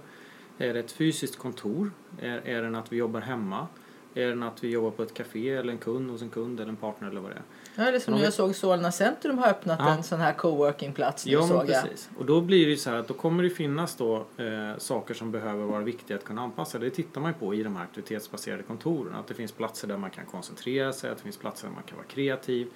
Är 0.57 0.73
det 0.73 0.79
ett 0.79 0.91
fysiskt 0.91 1.38
kontor? 1.38 1.91
Är, 2.21 2.47
är 2.47 2.62
den 2.62 2.75
att 2.75 2.91
vi 2.91 2.97
jobbar 2.97 3.21
hemma? 3.21 3.67
Är 4.13 4.27
den 4.27 4.43
att 4.43 4.63
vi 4.63 4.69
jobbar 4.69 4.91
på 4.91 5.03
ett 5.03 5.13
café 5.13 5.50
eller 5.50 5.73
en 5.73 5.77
kund 5.77 6.12
hos 6.12 6.21
en 6.21 6.29
kund 6.29 6.59
eller 6.59 6.69
en 6.69 6.75
partner 6.75 7.09
eller 7.09 7.21
vad 7.21 7.31
det 7.31 7.35
är? 7.35 7.43
Ja, 7.75 7.84
eller 7.84 8.00
som 8.00 8.12
Men 8.12 8.20
om 8.20 8.24
jag 8.24 8.34
såg 8.34 8.56
Solna 8.56 8.92
Centrum 8.92 9.38
har 9.38 9.48
öppnat 9.50 9.80
Ja. 9.82 9.89
en 9.96 10.03
sån 10.03 10.20
här 10.20 10.34
coworkingplats 10.34 11.25
nu 11.25 11.32
Ja, 11.32 11.48
såg 11.48 11.70
jag. 11.70 11.84
precis. 11.84 12.10
Och 12.18 12.25
då 12.25 12.42
blir 12.42 12.68
det 12.68 12.77
så 12.77 12.89
här 12.89 12.98
att 12.98 13.08
då 13.08 13.13
kommer 13.13 13.44
det 13.44 13.50
finnas 13.50 13.96
då 13.96 14.15
eh, 14.38 14.77
saker 14.77 15.13
som 15.13 15.32
behöver 15.32 15.65
vara 15.65 15.82
viktiga 15.82 16.18
att 16.18 16.24
kunna 16.24 16.42
anpassa. 16.42 16.80
Det 16.80 16.89
tittar 16.89 17.22
man 17.22 17.32
ju 17.32 17.38
på 17.39 17.53
i 17.53 17.63
de 17.63 17.75
här 17.75 17.84
aktivitetsbaserade 17.84 18.63
kontoren. 18.63 19.15
Att 19.15 19.27
det 19.27 19.34
finns 19.34 19.51
platser 19.51 19.88
där 19.88 19.98
man 19.98 20.10
kan 20.10 20.25
koncentrera 20.25 20.94
sig, 20.94 21.12
att 21.12 21.18
det 21.18 21.24
finns 21.24 21.38
platser 21.38 21.68
där 21.68 21.74
man 21.74 21.84
kan 21.84 21.98
vara 21.98 22.08
kreativ 22.08 22.68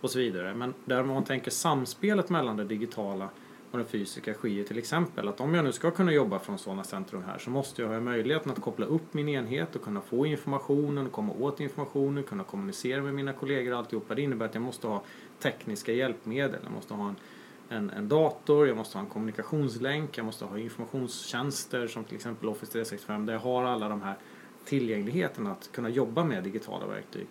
och 0.00 0.10
så 0.10 0.18
vidare. 0.18 0.54
Men 0.54 0.74
där 0.84 1.02
man 1.02 1.24
tänker 1.24 1.50
samspelet 1.50 2.28
mellan 2.28 2.56
det 2.56 2.64
digitala 2.64 3.28
och 3.70 3.78
den 3.78 3.86
fysiska 3.86 4.34
sker 4.34 4.48
ju 4.48 4.64
till 4.64 4.78
exempel 4.78 5.28
att 5.28 5.40
om 5.40 5.54
jag 5.54 5.64
nu 5.64 5.72
ska 5.72 5.90
kunna 5.90 6.12
jobba 6.12 6.38
från 6.38 6.58
sådana 6.58 6.84
centrum 6.84 7.22
här 7.26 7.38
så 7.38 7.50
måste 7.50 7.82
jag 7.82 7.88
ha 7.88 8.00
möjligheten 8.00 8.52
att 8.52 8.60
koppla 8.60 8.86
upp 8.86 9.14
min 9.14 9.28
enhet 9.28 9.76
och 9.76 9.82
kunna 9.82 10.00
få 10.00 10.26
informationen, 10.26 11.08
komma 11.10 11.32
åt 11.32 11.60
informationen, 11.60 12.24
kunna 12.24 12.44
kommunicera 12.44 13.02
med 13.02 13.14
mina 13.14 13.32
kollegor 13.32 13.72
och 13.72 13.78
alltihopa. 13.78 14.14
Det 14.14 14.22
innebär 14.22 14.46
att 14.46 14.54
jag 14.54 14.62
måste 14.62 14.86
ha 14.86 15.02
tekniska 15.38 15.92
hjälpmedel. 15.92 16.60
Jag 16.64 16.72
måste 16.72 16.94
ha 16.94 17.08
en 17.08 17.16
en, 17.68 17.90
en 17.90 18.08
dator, 18.08 18.68
jag 18.68 18.76
måste 18.76 18.98
ha 18.98 19.04
en 19.04 19.10
kommunikationslänk, 19.10 20.18
jag 20.18 20.26
måste 20.26 20.44
ha 20.44 20.58
informationstjänster 20.58 21.86
som 21.86 22.04
till 22.04 22.16
exempel 22.16 22.48
Office 22.48 22.72
365 22.72 23.26
där 23.26 23.32
jag 23.32 23.40
har 23.40 23.64
alla 23.64 23.88
de 23.88 24.02
här 24.02 24.14
tillgängligheten 24.64 25.46
att 25.46 25.72
kunna 25.72 25.88
jobba 25.88 26.24
med 26.24 26.44
digitala 26.44 26.86
verktyg. 26.86 27.26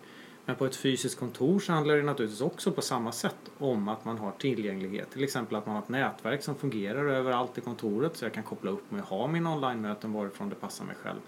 Men 0.48 0.56
på 0.56 0.66
ett 0.66 0.76
fysiskt 0.76 1.18
kontor 1.18 1.58
så 1.58 1.72
handlar 1.72 1.96
det 1.96 2.02
naturligtvis 2.02 2.40
också 2.40 2.72
på 2.72 2.82
samma 2.82 3.12
sätt 3.12 3.50
om 3.58 3.88
att 3.88 4.04
man 4.04 4.18
har 4.18 4.32
tillgänglighet. 4.32 5.10
Till 5.10 5.24
exempel 5.24 5.56
att 5.56 5.66
man 5.66 5.74
har 5.74 5.82
ett 5.82 5.88
nätverk 5.88 6.42
som 6.42 6.54
fungerar 6.54 7.04
överallt 7.04 7.58
i 7.58 7.60
kontoret 7.60 8.16
så 8.16 8.24
jag 8.24 8.32
kan 8.32 8.42
koppla 8.42 8.70
upp 8.70 8.90
mig 8.90 9.00
och 9.02 9.08
ha 9.08 9.26
mina 9.26 9.52
online-möten 9.52 10.12
varifrån 10.12 10.48
det 10.48 10.54
passar 10.54 10.84
mig 10.84 10.94
själv. 11.02 11.18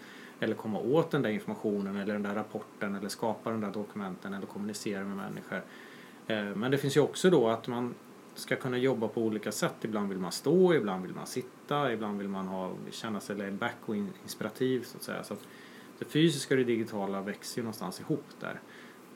Eller 0.40 0.54
komma 0.54 0.78
åt 0.78 1.10
den 1.10 1.22
där 1.22 1.30
informationen 1.30 1.96
eller 1.96 2.12
den 2.12 2.22
där 2.22 2.34
rapporten 2.34 2.94
eller 2.94 3.08
skapa 3.08 3.50
den 3.50 3.60
där 3.60 3.70
dokumenten 3.70 4.34
eller 4.34 4.46
kommunicera 4.46 5.04
med 5.04 5.16
människor. 5.16 5.62
Eh, 6.26 6.56
men 6.56 6.70
det 6.70 6.78
finns 6.78 6.96
ju 6.96 7.00
också 7.00 7.30
då 7.30 7.48
att 7.48 7.66
man 7.68 7.94
ska 8.34 8.56
kunna 8.56 8.78
jobba 8.78 9.08
på 9.08 9.22
olika 9.22 9.52
sätt. 9.52 9.74
Ibland 9.82 10.08
vill 10.08 10.18
man 10.18 10.32
stå, 10.32 10.74
ibland 10.74 11.02
vill 11.02 11.14
man 11.14 11.26
sitta, 11.26 11.92
ibland 11.92 12.18
vill 12.18 12.28
man 12.28 12.46
ha, 12.46 12.72
känna 12.90 13.20
sig 13.20 13.36
laid 13.36 13.54
back 13.54 13.78
och 13.86 13.96
inspirativ 13.96 14.82
så 14.82 14.96
att 14.96 15.02
säga. 15.02 15.24
Så 15.24 15.34
att 15.34 15.42
det 15.98 16.04
fysiska 16.04 16.54
och 16.54 16.58
det 16.58 16.64
digitala 16.64 17.20
växer 17.20 17.58
ju 17.58 17.62
någonstans 17.62 18.00
ihop 18.00 18.24
där. 18.40 18.60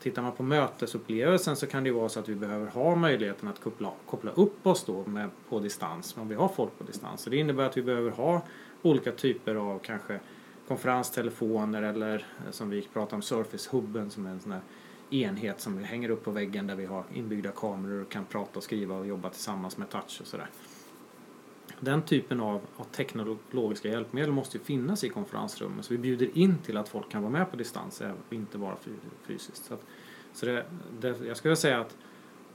Tittar 0.05 0.21
man 0.21 0.31
på 0.31 0.43
mötesupplevelsen 0.43 1.55
så 1.55 1.67
kan 1.67 1.83
det 1.83 1.89
ju 1.89 1.95
vara 1.95 2.09
så 2.09 2.19
att 2.19 2.29
vi 2.29 2.35
behöver 2.35 2.67
ha 2.67 2.95
möjligheten 2.95 3.49
att 3.49 3.59
koppla, 3.59 3.91
koppla 4.05 4.31
upp 4.31 4.67
oss 4.67 4.83
då 4.85 5.05
med, 5.05 5.29
på 5.49 5.59
distans, 5.59 6.17
om 6.17 6.27
vi 6.27 6.35
har 6.35 6.47
folk 6.47 6.77
på 6.77 6.83
distans. 6.83 7.21
Så 7.21 7.29
det 7.29 7.37
innebär 7.37 7.63
att 7.63 7.77
vi 7.77 7.81
behöver 7.81 8.11
ha 8.11 8.41
olika 8.81 9.11
typer 9.11 9.55
av 9.55 9.79
kanske 9.79 10.19
konferenstelefoner 10.67 11.81
eller 11.81 12.15
eh, 12.15 12.51
som 12.51 12.69
vi 12.69 12.81
pratar 12.81 13.17
om 13.17 13.21
Surface-hubben 13.21 14.09
som 14.09 14.25
är 14.25 14.29
en 14.29 14.39
sån 14.39 14.51
här 14.51 14.61
enhet 15.09 15.61
som 15.61 15.77
vi 15.77 15.83
hänger 15.83 16.09
upp 16.09 16.23
på 16.23 16.31
väggen 16.31 16.67
där 16.67 16.75
vi 16.75 16.85
har 16.85 17.03
inbyggda 17.13 17.51
kameror 17.51 18.01
och 18.01 18.11
kan 18.11 18.25
prata 18.25 18.57
och 18.57 18.63
skriva 18.63 18.95
och 18.95 19.07
jobba 19.07 19.29
tillsammans 19.29 19.77
med 19.77 19.89
touch 19.89 20.17
och 20.21 20.27
sådär. 20.27 20.47
Den 21.79 22.01
typen 22.01 22.39
av, 22.39 22.61
av 22.75 22.83
teknologiska 22.83 23.87
hjälpmedel 23.87 24.31
måste 24.31 24.57
ju 24.57 24.63
finnas 24.63 25.03
i 25.03 25.09
konferensrummet 25.09 25.85
så 25.85 25.93
vi 25.93 25.97
bjuder 25.97 26.37
in 26.37 26.57
till 26.57 26.77
att 26.77 26.89
folk 26.89 27.11
kan 27.11 27.21
vara 27.21 27.31
med 27.31 27.51
på 27.51 27.57
distans 27.57 28.01
och 28.27 28.33
inte 28.33 28.57
bara 28.57 28.75
fysiskt. 29.23 29.65
Så, 29.65 29.73
att, 29.73 29.85
så 30.33 30.45
det, 30.45 30.65
det, 30.99 31.15
jag 31.27 31.37
skulle 31.37 31.55
säga 31.55 31.79
att 31.79 31.97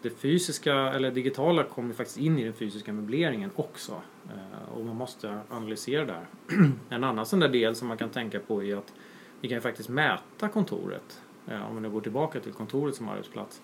det 0.02 0.10
fysiska 0.10 0.74
eller 0.74 1.10
digitala 1.10 1.64
kommer 1.64 1.94
faktiskt 1.94 2.18
in 2.18 2.38
i 2.38 2.44
den 2.44 2.52
fysiska 2.52 2.92
möbleringen 2.92 3.50
också 3.56 4.02
eh, 4.28 4.74
och 4.74 4.84
man 4.84 4.96
måste 4.96 5.40
analysera 5.48 6.04
där. 6.04 6.26
en 6.88 7.04
annan 7.04 7.26
sån 7.26 7.40
där 7.40 7.48
del 7.48 7.74
som 7.74 7.88
man 7.88 7.96
kan 7.96 8.08
tänka 8.08 8.40
på 8.40 8.64
är 8.64 8.76
att 8.76 8.92
vi 9.40 9.48
kan 9.48 9.56
ju 9.56 9.60
faktiskt 9.60 9.88
mäta 9.88 10.48
kontoret 10.48 11.22
eh, 11.46 11.70
om 11.70 11.74
vi 11.74 11.82
nu 11.82 11.90
går 11.90 12.00
tillbaka 12.00 12.40
till 12.40 12.52
kontoret 12.52 12.94
som 12.94 13.08
arbetsplats 13.08 13.62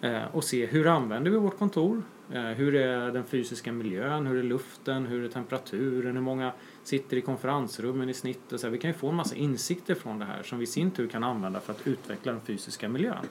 eh, 0.00 0.24
och 0.32 0.44
se 0.44 0.66
hur 0.66 0.86
använder 0.86 1.30
vi 1.30 1.36
vårt 1.36 1.58
kontor? 1.58 2.02
Eh, 2.32 2.42
hur 2.42 2.74
är 2.74 3.12
den 3.12 3.24
fysiska 3.24 3.72
miljön? 3.72 4.26
Hur 4.26 4.38
är 4.38 4.42
luften? 4.42 5.06
Hur 5.06 5.24
är 5.24 5.28
temperaturen? 5.28 6.14
Hur 6.14 6.22
många 6.22 6.52
sitter 6.82 7.16
i 7.16 7.20
konferensrummen 7.20 8.08
i 8.08 8.14
snitt? 8.14 8.52
Och 8.52 8.60
så 8.60 8.66
här. 8.66 8.72
Vi 8.72 8.78
kan 8.78 8.90
ju 8.90 8.94
få 8.94 9.08
en 9.08 9.14
massa 9.14 9.34
insikter 9.34 9.94
från 9.94 10.18
det 10.18 10.24
här 10.24 10.42
som 10.42 10.58
vi 10.58 10.64
i 10.64 10.66
sin 10.66 10.90
tur 10.90 11.08
kan 11.08 11.24
använda 11.24 11.60
för 11.60 11.72
att 11.72 11.86
utveckla 11.86 12.32
den 12.32 12.40
fysiska 12.40 12.88
miljön. 12.88 13.26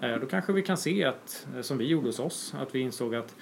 Eh, 0.00 0.16
då 0.16 0.26
kanske 0.26 0.52
vi 0.52 0.62
kan 0.62 0.76
se 0.76 1.04
att, 1.04 1.46
eh, 1.56 1.62
som 1.62 1.78
vi 1.78 1.84
gjorde 1.84 2.06
hos 2.06 2.18
oss, 2.18 2.54
att 2.58 2.74
vi 2.74 2.78
insåg 2.78 3.14
att 3.14 3.34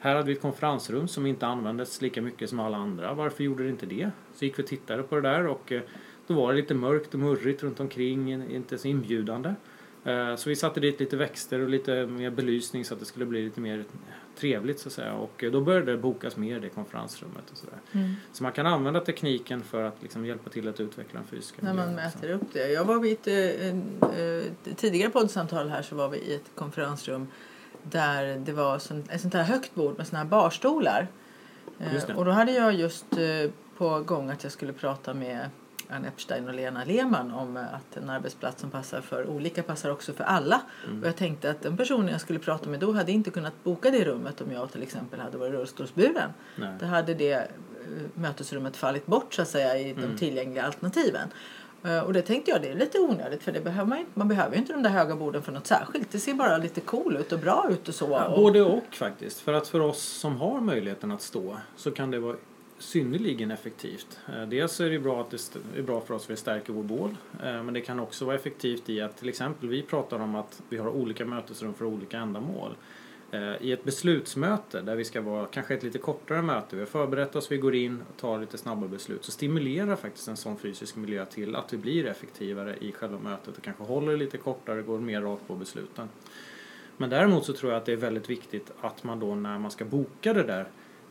här 0.00 0.14
hade 0.14 0.26
vi 0.26 0.32
ett 0.32 0.42
konferensrum 0.42 1.08
som 1.08 1.26
inte 1.26 1.46
användes 1.46 2.02
lika 2.02 2.22
mycket 2.22 2.50
som 2.50 2.60
alla 2.60 2.76
andra. 2.76 3.14
Varför 3.14 3.44
gjorde 3.44 3.64
det 3.64 3.70
inte 3.70 3.86
det? 3.86 4.10
Så 4.34 4.44
gick 4.44 4.58
vi 4.58 4.62
och 4.62 4.66
tittade 4.66 5.02
på 5.02 5.14
det 5.14 5.20
där 5.20 5.46
och 5.46 5.72
då 6.26 6.34
var 6.34 6.52
det 6.52 6.56
lite 6.56 6.74
mörkt 6.74 7.14
och 7.14 7.20
murrigt 7.20 7.62
runt 7.62 7.80
omkring, 7.80 8.32
inte 8.32 8.78
så 8.78 8.88
inbjudande. 8.88 9.54
Eh, 10.06 10.36
Så 10.36 10.48
vi 10.48 10.56
satte 10.56 10.80
dit 10.80 11.00
lite 11.00 11.16
växter 11.16 11.60
och 11.60 11.68
lite 11.68 12.06
mer 12.06 12.30
belysning 12.30 12.84
så 12.84 12.94
att 12.94 13.00
det 13.00 13.06
skulle 13.06 13.26
bli 13.26 13.44
lite 13.44 13.60
mer 13.60 13.84
trevligt 14.38 14.80
så 14.80 14.88
att 14.88 14.92
säga. 14.92 15.12
Och 15.14 15.44
eh, 15.44 15.50
då 15.52 15.60
började 15.60 15.92
det 15.92 15.98
bokas 15.98 16.36
mer 16.36 16.56
i 16.56 16.60
det 16.60 16.68
konferensrummet 16.68 17.50
och 17.50 17.56
sådär. 17.56 17.78
Mm. 17.92 18.14
Så 18.32 18.42
man 18.42 18.52
kan 18.52 18.66
använda 18.66 19.00
tekniken 19.00 19.62
för 19.62 19.82
att 19.82 20.02
liksom 20.02 20.26
hjälpa 20.26 20.50
till 20.50 20.68
att 20.68 20.80
utveckla 20.80 21.20
den 21.20 21.28
fysiska 21.28 21.62
När 21.62 21.74
man 21.74 21.94
mäter 21.94 22.30
upp 22.30 22.52
det. 22.52 22.68
Jag 22.68 22.84
var 22.84 22.98
vid 22.98 23.12
ett 23.12 23.26
eh, 23.26 23.68
en, 23.68 23.82
eh, 24.02 24.74
tidigare 24.76 25.10
poddsamtal 25.10 25.68
här 25.68 25.82
så 25.82 25.94
var 25.96 26.08
vi 26.08 26.18
i 26.18 26.34
ett 26.34 26.50
konferensrum 26.54 27.28
där 27.82 28.36
det 28.36 28.52
var 28.52 28.76
ett 28.76 29.20
sånt 29.20 29.34
här 29.34 29.42
högt 29.42 29.74
bord 29.74 29.96
med 29.98 30.06
såna 30.06 30.18
här 30.18 30.26
barstolar. 30.26 31.08
Och 32.16 32.24
då 32.24 32.30
hade 32.30 32.52
jag 32.52 32.74
just 32.74 33.04
på 33.76 34.00
gång 34.00 34.30
att 34.30 34.42
jag 34.42 34.52
skulle 34.52 34.72
prata 34.72 35.14
med 35.14 35.48
Ann 35.90 36.04
Epstein 36.04 36.48
och 36.48 36.54
Lena 36.54 36.84
Lehmann 36.84 37.30
om 37.32 37.56
eh, 37.56 37.74
att 37.74 37.96
en 37.96 38.10
arbetsplats 38.10 38.60
som 38.60 38.70
passar 38.70 39.00
för 39.00 39.26
olika 39.26 39.62
passar 39.62 39.90
också 39.90 40.12
för 40.12 40.24
alla. 40.24 40.60
Mm. 40.86 41.00
Och 41.02 41.08
jag 41.08 41.16
tänkte 41.16 41.50
att 41.50 41.62
den 41.62 41.76
personen 41.76 42.08
jag 42.08 42.20
skulle 42.20 42.38
prata 42.38 42.68
med 42.70 42.80
då 42.80 42.92
hade 42.92 43.12
inte 43.12 43.30
kunnat 43.30 43.64
boka 43.64 43.90
det 43.90 44.04
rummet 44.04 44.40
om 44.40 44.52
jag 44.52 44.72
till 44.72 44.82
exempel 44.82 45.20
hade 45.20 45.38
varit 45.38 45.52
rullstolsburen. 45.52 46.30
Nej. 46.56 46.74
Då 46.80 46.86
hade 46.86 47.14
det 47.14 47.32
eh, 47.32 47.40
mötesrummet 48.14 48.76
fallit 48.76 49.06
bort 49.06 49.34
så 49.34 49.42
att 49.42 49.48
säga 49.48 49.78
i 49.78 49.92
de 49.92 50.02
Mm. 50.04 50.16
tillgängliga 50.16 50.64
alternativen. 50.64 51.28
Eh, 51.84 51.98
Och 51.98 52.12
det 52.12 52.22
tänkte 52.22 52.50
jag, 52.50 52.62
det 52.62 52.68
är 52.70 52.74
lite 52.74 52.98
onödigt 52.98 53.42
för 53.42 53.52
det 53.52 53.60
behöver 53.60 53.88
man, 53.88 53.98
inte, 53.98 54.10
man 54.14 54.28
behöver 54.28 54.52
ju 54.54 54.60
inte 54.60 54.72
de 54.72 54.82
där 54.82 54.90
höga 54.90 55.16
borden 55.16 55.42
för 55.42 55.52
något 55.52 55.66
särskilt. 55.66 56.10
Det 56.12 56.18
ser 56.18 56.34
bara 56.34 56.58
lite 56.58 56.80
cool 56.80 57.16
ut 57.16 57.32
och 57.32 57.38
bra 57.38 57.66
ut 57.70 57.88
och 57.88 57.94
så. 57.94 58.08
Ja, 58.10 58.32
både 58.36 58.62
och 58.62 58.84
faktiskt. 58.90 59.40
För 59.40 59.52
att 59.52 59.68
för 59.68 59.80
oss 59.80 60.02
som 60.02 60.36
har 60.36 60.60
möjligheten 60.60 61.10
att 61.12 61.22
stå 61.22 61.56
så 61.76 61.90
kan 61.90 62.10
det 62.10 62.18
vara 62.18 62.36
synnerligen 62.78 63.50
effektivt. 63.50 64.18
Eh, 64.28 64.48
dels 64.48 64.80
är 64.80 64.90
det 64.90 64.98
bra 64.98 65.20
att 65.20 65.30
det 65.30 65.78
är 65.78 65.82
bra 65.82 66.00
för 66.00 66.14
oss 66.14 66.26
för 66.26 66.32
det 66.32 66.36
stärker 66.36 66.72
vår 66.72 66.82
bål. 66.82 67.16
Eh, 67.44 67.62
men 67.62 67.74
det 67.74 67.80
kan 67.80 68.00
också 68.00 68.24
vara 68.24 68.36
effektivt 68.36 68.88
i 68.88 69.00
att 69.00 69.16
till 69.16 69.28
exempel 69.28 69.68
vi 69.68 69.82
pratar 69.82 70.18
om 70.18 70.34
att 70.34 70.62
vi 70.68 70.76
har 70.76 70.88
olika 70.88 71.24
mötesrum 71.24 71.74
för 71.74 71.84
olika 71.84 72.18
ändamål. 72.18 72.76
Eh, 73.30 73.62
I 73.62 73.72
ett 73.72 73.84
beslutsmöte 73.84 74.80
där 74.80 74.96
vi 74.96 75.04
ska 75.04 75.20
vara 75.20 75.46
kanske 75.46 75.74
ett 75.74 75.82
lite 75.82 75.98
kortare 75.98 76.42
möte, 76.42 76.76
vi 76.76 76.82
har 76.82 76.86
förberett 76.86 77.36
oss, 77.36 77.52
vi 77.52 77.56
går 77.56 77.74
in 77.74 78.02
och 78.08 78.16
tar 78.20 78.40
lite 78.40 78.58
snabba 78.58 78.88
beslut 78.88 79.24
så 79.24 79.30
stimulerar 79.30 79.96
faktiskt 79.96 80.28
en 80.28 80.36
sån 80.36 80.56
fysisk 80.56 80.96
miljö 80.96 81.24
till 81.24 81.56
att 81.56 81.72
vi 81.72 81.76
blir 81.76 82.06
effektivare 82.06 82.76
i 82.80 82.92
själva 82.92 83.18
mötet 83.18 83.56
och 83.56 83.62
kanske 83.62 83.82
håller 83.82 84.12
det 84.12 84.18
lite 84.18 84.38
kortare, 84.38 84.82
går 84.82 84.98
mer 84.98 85.20
rakt 85.22 85.46
på 85.46 85.54
besluten. 85.54 86.08
Men 86.96 87.10
däremot 87.10 87.44
så 87.44 87.52
tror 87.52 87.72
jag 87.72 87.78
att 87.78 87.86
det 87.86 87.92
är 87.92 87.96
väldigt 87.96 88.30
viktigt 88.30 88.72
att 88.80 89.04
man 89.04 89.20
då 89.20 89.34
när 89.34 89.58
man 89.58 89.70
ska 89.70 89.84
boka 89.84 90.32
det 90.32 90.42
där 90.42 90.66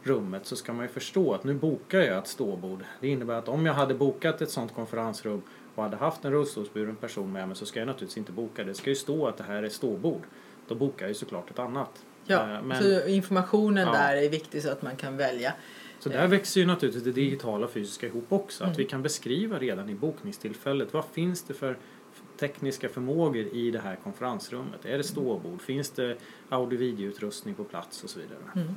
rummet 0.07 0.45
så 0.45 0.55
ska 0.55 0.73
man 0.73 0.85
ju 0.85 0.89
förstå 0.89 1.33
att 1.33 1.43
nu 1.43 1.53
bokar 1.53 1.99
jag 1.99 2.17
ett 2.17 2.27
ståbord. 2.27 2.83
Det 3.01 3.07
innebär 3.07 3.33
att 3.33 3.49
om 3.49 3.65
jag 3.65 3.73
hade 3.73 3.93
bokat 3.93 4.41
ett 4.41 4.49
sånt 4.49 4.73
konferensrum 4.75 5.41
och 5.75 5.83
hade 5.83 5.97
haft 5.97 6.25
en 6.25 6.31
rullstolsburen 6.31 6.95
person 6.95 7.31
med 7.31 7.47
mig 7.47 7.57
så 7.57 7.65
ska 7.65 7.79
jag 7.79 7.85
naturligtvis 7.87 8.17
inte 8.17 8.31
boka 8.31 8.63
det. 8.63 8.69
Det 8.69 8.73
ska 8.75 8.89
ju 8.89 8.95
stå 8.95 9.27
att 9.27 9.37
det 9.37 9.43
här 9.43 9.63
är 9.63 9.69
ståbord. 9.69 10.21
Då 10.67 10.75
bokar 10.75 11.05
jag 11.05 11.09
ju 11.09 11.13
såklart 11.15 11.49
ett 11.49 11.59
annat. 11.59 12.05
ja, 12.25 12.41
Eh, 12.55 12.61
men- 12.63 12.83
Så 12.83 13.07
informationen 13.07 13.87
Ja. 13.87 13.93
där 13.93 14.15
är 14.17 14.29
viktig 14.29 14.61
så 14.63 14.69
att 14.71 14.81
man 14.81 14.95
kan 14.95 15.17
välja. 15.17 15.53
Så 15.99 16.09
där 16.09 16.27
växer 16.27 16.61
ju 16.61 16.67
naturligtvis 16.67 17.03
det 17.03 17.11
digitala 17.11 17.65
och 17.65 17.71
fysiska 17.71 18.07
ihop 18.07 18.25
också. 18.29 18.63
Mm. 18.63 18.71
Att 18.71 18.79
vi 18.79 18.85
kan 18.85 19.01
beskriva 19.03 19.59
redan 19.59 19.89
i 19.89 19.95
bokningstillfället 19.95 20.93
vad 20.93 21.05
finns 21.05 21.43
det 21.43 21.53
för 21.53 21.77
tekniska 22.39 22.89
förmågor 22.89 23.45
i 23.53 23.71
det 23.71 23.79
här 23.79 23.95
konferensrummet? 24.03 24.85
Är 24.85 24.97
det 24.97 25.03
ståbord? 25.03 25.61
Finns 25.61 25.89
det 25.89 26.17
audio 26.49 26.79
videoutrustning 26.79 27.55
på 27.55 27.63
plats 27.63 28.03
och 28.03 28.09
så 28.09 28.19
vidare? 28.19 28.37
Mm. 28.55 28.67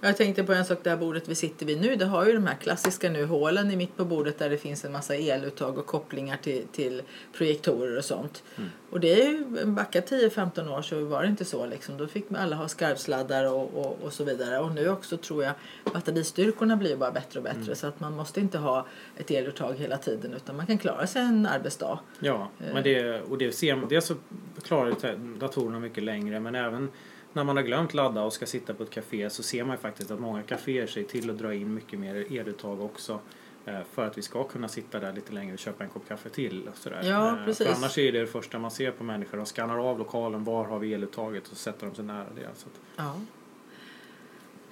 Jag 0.00 0.16
tänkte 0.16 0.44
på 0.44 0.52
en 0.52 0.64
sak, 0.64 0.78
det 0.82 0.90
här 0.90 0.96
bordet 0.96 1.28
vi 1.28 1.34
sitter 1.34 1.66
vid 1.66 1.80
nu, 1.80 1.96
det 1.96 2.04
har 2.04 2.26
ju 2.26 2.32
de 2.32 2.46
här 2.46 2.54
klassiska 2.56 3.10
nu 3.10 3.24
hålen 3.24 3.70
i 3.70 3.76
mitt 3.76 3.96
på 3.96 4.04
bordet 4.04 4.38
där 4.38 4.50
det 4.50 4.58
finns 4.58 4.84
en 4.84 4.92
massa 4.92 5.14
eluttag 5.16 5.78
och 5.78 5.86
kopplingar 5.86 6.36
till, 6.36 6.66
till 6.72 7.02
projektorer 7.32 7.98
och 7.98 8.04
sånt. 8.04 8.42
Mm. 8.56 8.70
Och 8.90 9.00
det 9.00 9.22
är 9.22 9.30
ju, 9.30 9.64
backa 9.64 10.00
10-15 10.00 10.78
år 10.78 10.82
så 10.82 11.04
var 11.04 11.22
det 11.22 11.28
inte 11.28 11.44
så 11.44 11.66
liksom. 11.66 11.96
Då 11.96 12.06
fick 12.06 12.24
alla 12.36 12.56
ha 12.56 12.68
skarvsladdar 12.68 13.52
och, 13.52 13.74
och, 13.74 13.98
och 14.02 14.12
så 14.12 14.24
vidare. 14.24 14.58
Och 14.58 14.74
nu 14.74 14.88
också 14.88 15.16
tror 15.16 15.44
jag 15.44 15.52
batteristyrkorna 15.92 16.76
blir 16.76 16.96
bara 16.96 17.10
bättre 17.10 17.38
och 17.40 17.44
bättre 17.44 17.60
Mm. 17.62 17.74
så 17.74 17.86
att 17.86 18.00
man 18.00 18.16
måste 18.16 18.40
inte 18.40 18.58
ha 18.58 18.86
ett 19.16 19.30
eluttag 19.30 19.74
hela 19.74 19.98
tiden 19.98 20.32
utan 20.34 20.56
man 20.56 20.66
kan 20.66 20.78
klara 20.78 21.06
sig 21.06 21.22
en 21.22 21.46
arbetsdag. 21.46 21.98
Ja, 22.20 22.50
Eh. 22.60 22.74
men 22.74 22.82
det, 22.82 23.20
och 23.22 23.38
det 23.38 23.52
ser 23.52 23.76
man, 23.76 23.88
dels 23.88 24.06
så 24.06 24.14
klarar 24.62 25.38
datorerna 25.38 25.80
mycket 25.80 26.04
längre 26.04 26.40
men 26.40 26.54
även 26.54 26.88
när 27.34 27.44
man 27.44 27.56
har 27.56 27.62
glömt 27.64 27.94
ladda 27.94 28.22
och 28.22 28.32
ska 28.32 28.46
sitta 28.46 28.74
på 28.74 28.82
ett 28.82 28.90
café 28.90 29.30
så 29.30 29.42
ser 29.42 29.64
man 29.64 29.76
ju 29.76 29.80
faktiskt 29.80 30.10
att 30.10 30.20
många 30.20 30.42
kaféer 30.42 30.86
ser 30.86 31.02
till 31.02 31.30
att 31.30 31.38
dra 31.38 31.54
in 31.54 31.74
mycket 31.74 31.98
mer 31.98 32.14
eluttag 32.32 32.80
också 32.80 33.20
eh, 33.64 33.78
för 33.92 34.06
att 34.06 34.18
vi 34.18 34.22
ska 34.22 34.44
kunna 34.44 34.68
sitta 34.68 35.00
där 35.00 35.12
lite 35.12 35.32
längre 35.32 35.52
och 35.52 35.58
köpa 35.58 35.84
en 35.84 35.90
kopp 35.90 36.08
kaffe 36.08 36.28
till. 36.28 36.68
Och 36.68 36.76
sådär. 36.76 37.00
Ja, 37.04 37.38
Eh, 37.38 37.44
precis. 37.44 37.66
För 37.66 37.74
annars 37.74 37.98
är 37.98 38.12
det 38.12 38.20
det 38.20 38.26
första 38.26 38.58
man 38.58 38.70
ser 38.70 38.90
på 38.90 39.04
människor. 39.04 39.36
De 39.36 39.46
skannar 39.46 39.90
av 39.90 39.98
lokalen, 39.98 40.44
var 40.44 40.64
har 40.64 40.78
vi 40.78 40.94
eluttaget 40.94 41.42
och 41.42 41.48
så 41.48 41.54
sätter 41.56 41.86
de 41.86 41.94
sig 41.94 42.04
nära 42.04 42.26
det. 42.36 42.48
Så 42.56 42.66
att, 42.68 42.80
Ja. 42.96 43.20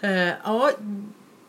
Eh, 0.09 0.35
ja, 0.45 0.71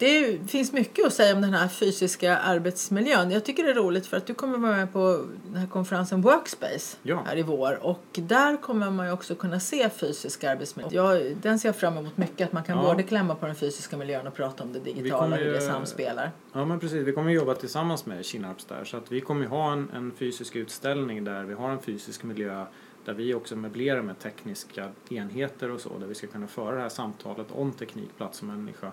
det 0.03 0.39
finns 0.51 0.73
mycket 0.73 1.05
att 1.07 1.13
säga 1.13 1.35
om 1.35 1.41
den 1.41 1.53
här 1.53 1.67
fysiska 1.67 2.37
arbetsmiljön. 2.37 3.31
Jag 3.31 3.45
tycker 3.45 3.63
det 3.63 3.69
är 3.69 3.75
roligt 3.75 4.05
för 4.07 4.17
att 4.17 4.25
du 4.25 4.33
kommer 4.33 4.57
vara 4.57 4.75
med 4.75 4.93
på 4.93 5.25
den 5.45 5.55
här 5.55 5.67
konferensen 5.67 6.21
Workspace 6.21 6.97
Ja. 7.03 7.23
här 7.25 7.37
i 7.37 7.41
vår 7.41 7.79
och 7.85 8.03
där 8.13 8.57
kommer 8.57 8.89
man 8.91 9.05
ju 9.05 9.11
också 9.11 9.35
kunna 9.35 9.59
se 9.59 9.89
fysisk 9.89 10.43
arbetsmiljö. 10.43 10.89
Jag, 10.91 11.35
den 11.41 11.59
ser 11.59 11.69
jag 11.69 11.75
fram 11.75 11.97
emot 11.97 12.17
mycket, 12.17 12.47
att 12.47 12.53
man 12.53 12.63
kan 12.63 12.77
Ja. 12.77 12.83
både 12.83 13.03
klämma 13.03 13.35
på 13.35 13.45
den 13.45 13.55
fysiska 13.55 13.97
miljön 13.97 14.27
och 14.27 14.33
prata 14.35 14.63
om 14.63 14.73
det 14.73 14.79
digitala 14.79 15.35
och 15.35 15.41
hur 15.41 15.53
det 15.53 15.61
samspelar. 15.61 16.31
Ja 16.53 16.65
men 16.65 16.79
precis, 16.79 17.07
vi 17.07 17.11
kommer 17.11 17.31
jobba 17.31 17.55
tillsammans 17.55 18.05
med 18.05 18.25
Kinnarps 18.25 18.65
där 18.65 18.83
så 18.83 18.97
att 18.97 19.11
vi 19.11 19.21
kommer 19.21 19.41
ju 19.41 19.47
ha 19.47 19.73
en, 19.73 19.89
en 19.93 20.11
fysisk 20.11 20.55
utställning 20.55 21.23
där 21.23 21.43
vi 21.43 21.53
har 21.53 21.69
en 21.69 21.79
fysisk 21.81 22.23
miljö 22.23 22.65
där 23.05 23.13
vi 23.13 23.33
också 23.33 23.55
möblerar 23.55 24.01
med 24.01 24.19
tekniska 24.19 24.89
enheter 25.09 25.71
och 25.71 25.81
så 25.81 25.97
där 25.99 26.07
vi 26.07 26.15
ska 26.15 26.27
kunna 26.27 26.47
föra 26.47 26.75
det 26.75 26.81
här 26.81 26.89
samtalet 26.89 27.47
om 27.51 27.71
teknik, 27.71 28.09
plats 28.17 28.39
och 28.41 28.47
människa 28.47 28.91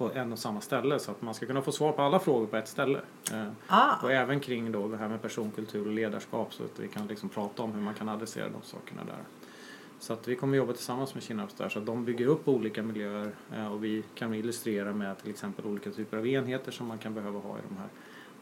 på 0.00 0.10
en 0.14 0.32
och 0.32 0.38
samma 0.38 0.60
ställe 0.60 0.98
så 0.98 1.10
att 1.10 1.22
man 1.22 1.34
ska 1.34 1.46
kunna 1.46 1.62
få 1.62 1.72
svar 1.72 1.92
på 1.92 2.02
alla 2.02 2.18
frågor 2.18 2.46
på 2.46 2.56
ett 2.56 2.68
ställe. 2.68 3.00
Eh, 3.32 3.46
Ah, 3.66 3.96
och 4.02 4.12
även 4.12 4.40
kring 4.40 4.72
då 4.72 4.88
det 4.88 4.96
här 4.96 5.08
med 5.08 5.22
personkultur 5.22 5.86
och 5.86 5.92
ledarskap 5.92 6.54
så 6.54 6.64
att 6.64 6.80
vi 6.80 6.88
kan 6.88 7.06
liksom 7.06 7.28
prata 7.28 7.62
om 7.62 7.72
hur 7.72 7.80
man 7.80 7.94
kan 7.94 8.08
adressera 8.08 8.48
de 8.48 8.62
sakerna 8.62 9.04
där. 9.04 9.18
Så 9.98 10.12
att 10.12 10.28
vi 10.28 10.36
kommer 10.36 10.56
jobba 10.56 10.72
tillsammans 10.72 11.14
med 11.14 11.22
Kinnarps 11.22 11.54
där 11.54 11.68
så 11.68 11.78
att 11.78 11.86
de 11.86 12.04
bygger 12.04 12.26
upp 12.26 12.48
olika 12.48 12.82
miljöer 12.82 13.32
eh, 13.56 13.72
och 13.72 13.84
vi 13.84 14.02
kan 14.14 14.34
illustrera 14.34 14.92
med 14.92 15.18
till 15.18 15.30
exempel 15.30 15.66
olika 15.66 15.90
typer 15.90 16.16
av 16.16 16.26
enheter 16.26 16.72
som 16.72 16.86
man 16.86 16.98
kan 16.98 17.14
behöva 17.14 17.38
ha 17.38 17.58
i 17.58 17.60
de 17.68 17.76
här. 17.76 17.88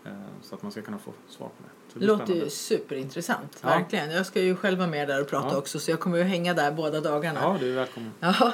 Eh, 0.08 0.14
Så 0.42 0.54
att 0.54 0.62
man 0.62 0.72
ska 0.72 0.82
kunna 0.82 0.98
få 0.98 1.12
svar 1.28 1.46
på 1.48 1.54
det. 1.62 1.92
Så 1.92 1.98
det 1.98 2.06
låter 2.06 2.34
ju 2.34 2.50
superintressant, 2.50 3.58
Ja. 3.62 3.68
verkligen. 3.68 4.10
Jag 4.10 4.26
ska 4.26 4.40
ju 4.40 4.56
själv 4.56 4.78
vara 4.78 4.88
med 4.88 5.08
där 5.08 5.20
och 5.20 5.28
prata 5.28 5.48
Ja. 5.50 5.56
också 5.58 5.78
så 5.78 5.90
jag 5.90 6.00
kommer 6.00 6.18
ju 6.18 6.24
hänga 6.24 6.54
där 6.54 6.72
båda 6.72 7.00
dagarna. 7.00 7.40
Ja, 7.42 7.56
du 7.60 7.70
är 7.70 7.74
välkommen. 7.74 8.12
Ja, 8.20 8.52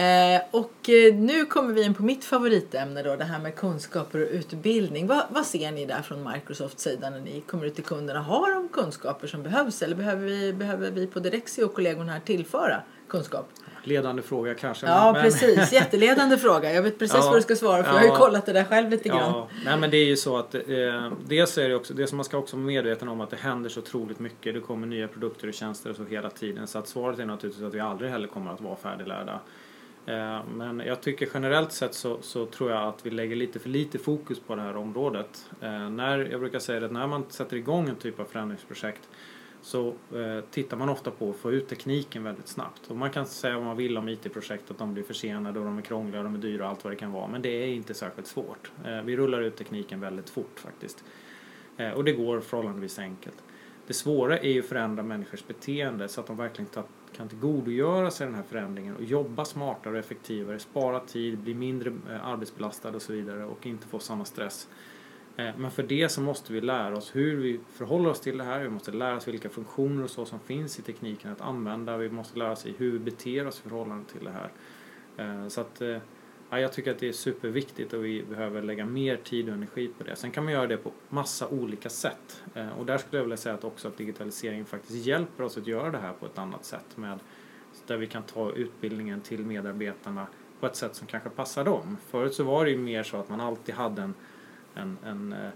eh, 0.00 0.42
och 0.50 0.88
eh, 0.88 1.14
nu 1.14 1.46
kommer 1.46 1.74
vi 1.74 1.82
in 1.82 1.94
på 1.94 2.02
mitt 2.02 2.24
favoritämne 2.24 3.02
då, 3.02 3.16
det 3.16 3.24
här 3.24 3.38
med 3.38 3.54
kunskaper 3.56 4.20
och 4.22 4.28
utbildning. 4.30 5.06
Vad, 5.06 5.22
vad 5.30 5.46
ser 5.46 5.72
ni 5.72 5.86
där 5.86 6.02
från 6.02 6.32
Microsofts 6.32 6.82
sida 6.82 7.10
när 7.10 7.20
ni 7.20 7.40
kommer 7.40 7.64
ut 7.66 7.74
till 7.74 7.84
kunderna? 7.84 8.20
Har 8.20 8.54
de 8.54 8.68
kunskaper 8.68 9.26
som 9.26 9.42
behövs 9.42 9.82
eller 9.82 9.96
behöver 9.96 10.26
vi, 10.26 10.52
behöver 10.52 10.90
vi 10.90 11.06
på 11.06 11.20
Direxio 11.20 11.64
och 11.64 11.74
kollegorna 11.74 12.12
här 12.12 12.20
tillföra 12.20 12.82
kunskap? 13.08 13.48
Ledande 13.82 14.22
fråga 14.22 14.54
kanske. 14.54 14.86
Ja, 14.86 15.12
men- 15.12 15.22
precis. 15.22 15.72
Jätteledande 15.72 16.36
fråga. 16.38 16.72
Jag 16.72 16.82
vet 16.82 16.98
precis 16.98 17.16
Ja. 17.16 17.26
vad 17.26 17.36
du 17.38 17.42
ska 17.42 17.56
svara 17.56 17.82
för 17.82 17.90
jag 17.90 17.98
har 17.98 18.02
ju 18.04 18.08
Ja. 18.08 18.16
kollat 18.18 18.46
det 18.46 18.52
där 18.52 18.64
själv 18.64 18.90
lite 18.90 19.08
grann. 19.08 19.18
Ja, 19.32 19.48
nej 19.64 19.78
men 19.78 19.90
det 19.90 19.96
är 19.96 20.04
ju 20.04 20.16
så 20.16 20.36
att 20.36 20.54
eh, 20.54 20.60
dels 21.26 21.58
är 21.58 21.68
det 21.68 21.74
också, 21.74 21.94
det 21.94 22.06
som 22.06 22.16
man 22.16 22.24
ska 22.24 22.38
också 22.38 22.56
vara 22.56 22.66
medveten 22.66 23.08
om 23.08 23.20
att 23.20 23.30
det 23.30 23.36
händer 23.36 23.70
så 23.70 23.80
otroligt 23.80 24.18
mycket. 24.18 24.54
Det 24.54 24.60
kommer 24.60 24.86
nya 24.86 25.08
produkter 25.08 25.48
och 25.48 25.54
tjänster 25.54 25.90
och 25.90 25.96
så 25.96 26.04
hela 26.04 26.30
tiden. 26.30 26.66
Så 26.66 26.78
att 26.78 26.88
svaret 26.88 27.18
är 27.18 27.24
naturligtvis 27.26 27.64
att 27.66 27.74
vi 27.74 27.80
aldrig 27.80 28.10
heller 28.10 28.28
kommer 28.28 28.52
att 28.52 28.60
vara 28.60 28.76
färdiglärda. 28.76 29.40
Eh, 30.06 30.38
men 30.54 30.82
jag 30.86 31.00
tycker 31.00 31.28
generellt 31.34 31.72
sett 31.72 31.94
så, 31.94 32.18
så 32.22 32.46
tror 32.46 32.70
jag 32.70 32.82
att 32.88 33.06
vi 33.06 33.10
lägger 33.10 33.36
lite 33.36 33.58
för 33.58 33.68
lite 33.68 33.98
fokus 33.98 34.40
på 34.40 34.54
det 34.54 34.62
här 34.62 34.76
området. 34.76 35.44
Eh, 35.60 35.90
när, 35.90 36.18
jag 36.30 36.40
brukar 36.40 36.58
säga 36.58 36.84
att 36.84 36.92
när 36.92 37.06
man 37.06 37.24
sätter 37.28 37.56
igång 37.56 37.88
en 37.88 37.96
typ 37.96 38.20
av 38.20 38.24
förändringsprojekt 38.24 39.08
så 39.62 39.88
eh, 39.88 40.44
tittar 40.50 40.76
man 40.76 40.88
ofta 40.88 41.10
på 41.10 41.30
att 41.30 41.36
få 41.36 41.52
ut 41.52 41.68
tekniken 41.68 42.24
väldigt 42.24 42.48
snabbt. 42.48 42.90
Och 42.90 42.96
man 42.96 43.10
kan 43.10 43.26
säga 43.26 43.54
vad 43.54 43.64
man 43.64 43.76
vill 43.76 43.98
om 43.98 44.08
IT-projekt, 44.08 44.70
att 44.70 44.78
de 44.78 44.94
blir 44.94 45.04
försenade 45.04 45.58
och 45.58 45.64
de 45.64 45.78
är 45.78 45.82
krångliga 45.82 46.18
och 46.18 46.24
de 46.24 46.34
är 46.34 46.38
dyra 46.38 46.64
och 46.64 46.70
allt 46.70 46.84
vad 46.84 46.92
det 46.92 46.96
kan 46.96 47.12
vara. 47.12 47.28
Men 47.28 47.42
det 47.42 47.48
är 47.48 47.66
inte 47.66 47.94
särskilt 47.94 48.26
svårt. 48.26 48.72
Eh, 48.84 49.02
vi 49.02 49.16
rullar 49.16 49.40
ut 49.40 49.56
tekniken 49.56 50.00
väldigt 50.00 50.30
fort 50.30 50.60
faktiskt. 50.60 51.04
Eh, 51.76 51.90
och 51.90 52.04
det 52.04 52.12
går 52.12 52.40
förhållandevis 52.40 52.98
enkelt. 52.98 53.42
Det 53.86 53.94
svåra 53.94 54.38
är 54.38 54.50
ju 54.50 54.60
att 54.60 54.66
förändra 54.66 55.02
människors 55.02 55.46
beteende 55.46 56.08
så 56.08 56.20
att 56.20 56.26
de 56.26 56.36
verkligen 56.36 56.70
ta, 56.70 56.84
kan 57.16 57.28
tillgodogöra 57.28 58.10
sig 58.10 58.26
den 58.26 58.34
här 58.34 58.42
förändringen 58.42 58.96
och 58.96 59.04
jobba 59.04 59.44
smartare 59.44 59.92
och 59.92 59.98
effektivare, 59.98 60.58
spara 60.58 61.00
tid, 61.00 61.38
bli 61.38 61.54
mindre 61.54 61.92
eh, 62.10 62.26
arbetsbelastad 62.26 62.90
och 62.90 63.02
så 63.02 63.12
vidare 63.12 63.44
och 63.44 63.66
inte 63.66 63.86
få 63.86 63.98
samma 63.98 64.24
stress. 64.24 64.68
Eh, 65.40 65.54
men 65.56 65.70
för 65.70 65.82
det 65.82 66.08
så 66.08 66.20
måste 66.20 66.52
vi 66.52 66.60
lära 66.60 66.96
oss 66.96 67.16
hur 67.16 67.36
vi 67.36 67.60
förhåller 67.72 68.10
oss 68.10 68.20
till 68.20 68.38
det 68.38 68.44
här. 68.44 68.60
Vi 68.60 68.68
måste 68.68 68.92
lära 68.92 69.16
oss 69.16 69.28
vilka 69.28 69.48
funktioner 69.48 70.04
och 70.04 70.10
så 70.10 70.24
som 70.24 70.40
finns 70.40 70.78
i 70.78 70.82
tekniken 70.82 71.32
att 71.32 71.40
använda. 71.40 71.96
Vi 71.96 72.10
måste 72.10 72.38
lära 72.38 72.52
oss 72.52 72.66
hur 72.76 72.92
vi 72.92 72.98
beter 72.98 73.46
oss 73.46 73.58
i 73.58 73.62
förhållande 73.62 74.04
till 74.12 74.24
det 74.24 74.30
här. 74.30 74.50
Eh, 75.16 75.48
så 75.48 75.60
att 75.60 75.80
eh, 75.80 75.98
ja, 76.50 76.60
jag 76.60 76.72
tycker 76.72 76.90
att 76.90 76.98
det 76.98 77.08
är 77.08 77.12
superviktigt 77.12 77.92
och 77.92 78.04
vi 78.04 78.22
behöver 78.22 78.62
lägga 78.62 78.86
mer 78.86 79.16
tid 79.16 79.48
och 79.48 79.54
energi 79.54 79.90
på 79.98 80.04
det. 80.04 80.16
Sen 80.16 80.30
kan 80.30 80.44
man 80.44 80.52
göra 80.52 80.66
det 80.66 80.76
på 80.76 80.92
massa 81.08 81.48
olika 81.48 81.88
sätt. 81.88 82.42
Och 82.78 82.86
där 82.86 82.98
skulle 82.98 83.18
jag 83.18 83.24
vilja 83.24 83.36
säga 83.36 83.54
att 83.54 83.64
också 83.64 83.88
att 83.88 83.96
digitaliseringen 83.96 84.66
faktiskt 84.66 85.06
hjälper 85.06 85.44
oss 85.44 85.58
att 85.58 85.66
göra 85.66 85.90
det 85.90 85.98
här 85.98 86.12
på 86.12 86.26
ett 86.26 86.38
annat 86.38 86.64
sätt. 86.64 86.96
Med, 86.96 87.18
där 87.86 87.96
vi 87.96 88.06
kan 88.06 88.22
ta 88.22 88.52
utbildningen 88.52 89.20
till 89.20 89.40
medarbetarna 89.40 90.26
på 90.60 90.66
ett 90.66 90.76
sätt 90.76 90.94
som 90.94 91.06
kanske 91.06 91.30
passar 91.30 91.64
dem. 91.64 91.96
Förut 92.06 92.34
så 92.34 92.44
var 92.44 92.64
det 92.64 92.70
ju 92.70 92.78
mer 92.78 93.02
så 93.02 93.16
att 93.16 93.28
man 93.28 93.40
alltid 93.40 93.74
hade 93.74 94.02
en 94.02 94.14
en, 94.74 94.98
en, 95.04 95.32
eh, 95.32 95.50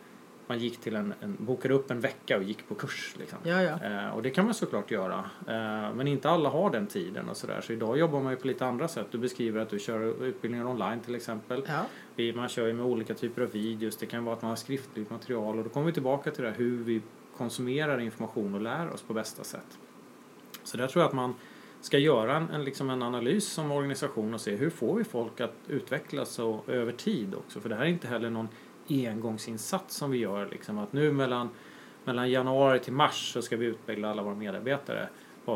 man 0.46 0.59
gick 0.59 0.81
till 0.81 0.96
en, 0.96 1.14
en, 1.20 1.37
bokade 1.38 1.74
upp 1.74 1.90
en 1.90 2.00
vecka 2.00 2.37
och 2.37 2.42
gick 2.42 2.68
på 2.68 2.74
kurs. 2.74 3.14
Liksom. 3.18 3.38
Ja, 3.42 3.62
ja. 3.62 3.85
Eh, 3.85 4.09
och 4.09 4.22
det 4.22 4.31
kan 4.31 4.44
man 4.44 4.55
såklart 4.55 4.90
göra. 4.90 5.18
Eh, 5.48 5.94
men 5.94 6.09
inte 6.09 6.31
alla 6.31 6.48
har 6.48 6.70
den 6.70 6.87
tiden 6.87 7.29
och 7.29 7.37
sådär. 7.37 7.61
Så 7.61 7.72
idag 7.72 7.98
jobbar 7.98 8.20
man 8.20 8.33
ju 8.33 8.37
på 8.37 8.46
lite 8.46 8.66
andra 8.66 8.88
sätt. 8.88 9.07
Du 9.11 9.18
beskriver 9.18 9.61
att 9.61 9.70
du 9.70 9.79
kör 9.79 10.24
utbildningar 10.24 10.66
online 10.66 11.00
till 11.00 11.14
exempel. 11.14 11.62
ja. 12.16 12.33
Man 12.35 12.48
kör 12.48 12.66
ju 12.66 12.72
med 12.72 12.87
olika 12.87 13.14
typer 13.14 13.42
av 13.42 13.50
videos. 13.50 13.96
Det 13.96 14.07
kan 14.07 14.24
vara 14.24 14.37
att 14.37 14.42
man 14.42 14.48
har 14.48 14.57
skriftligt 14.57 15.11
material. 15.11 15.59
Och 15.59 15.64
då 15.64 15.70
kommer 15.70 15.87
vi 15.87 15.92
tillbaka 15.92 16.31
till 16.31 16.42
det 16.42 16.50
här 16.50 16.57
hur 16.57 16.85
vi 16.85 17.03
konsumerar 17.37 18.00
information 18.00 18.55
och 18.55 18.61
lär 18.61 18.90
oss 18.90 19.03
på 19.03 19.14
bästa 19.14 19.44
sätt. 19.44 19.79
Så 20.62 20.77
där 20.77 20.87
tror 20.87 21.03
jag 21.03 21.09
att 21.09 21.14
man 21.14 21.35
ska 21.81 21.98
göra 21.98 22.37
en, 22.37 22.50
en, 22.50 22.64
liksom 22.64 22.90
en 22.90 23.03
analys 23.03 23.48
som 23.48 23.72
organisation 23.72 24.35
och 24.35 24.40
se 24.40 24.57
hur 24.57 24.70
får 24.70 24.94
vi 24.94 25.05
folk 25.05 25.40
att 25.40 25.55
utvecklas 25.68 26.38
och, 26.38 26.68
över 26.68 26.92
tid 26.92 27.35
också. 27.35 27.61
För 27.61 27.68
det 27.68 27.74
här 27.74 27.83
är 27.83 27.88
inte 27.88 28.09
heller 28.09 28.31
någon 28.31 28.48
engångsinsats 28.88 29.97
som 29.97 30.11
vi 30.11 30.18
gör. 30.18 30.49
Liksom, 30.51 30.79
att 30.79 30.92
nu 30.92 31.12
mellan, 31.12 31.49
mellan 32.05 32.31
januari 32.31 32.79
till 32.79 32.92
mars 32.92 33.33
så 33.33 33.42
ska 33.42 33.57
vi 33.57 33.66
utbilda 33.66 34.11
alla 34.11 34.23
våra 34.23 34.35
medarbetare. 34.35 35.09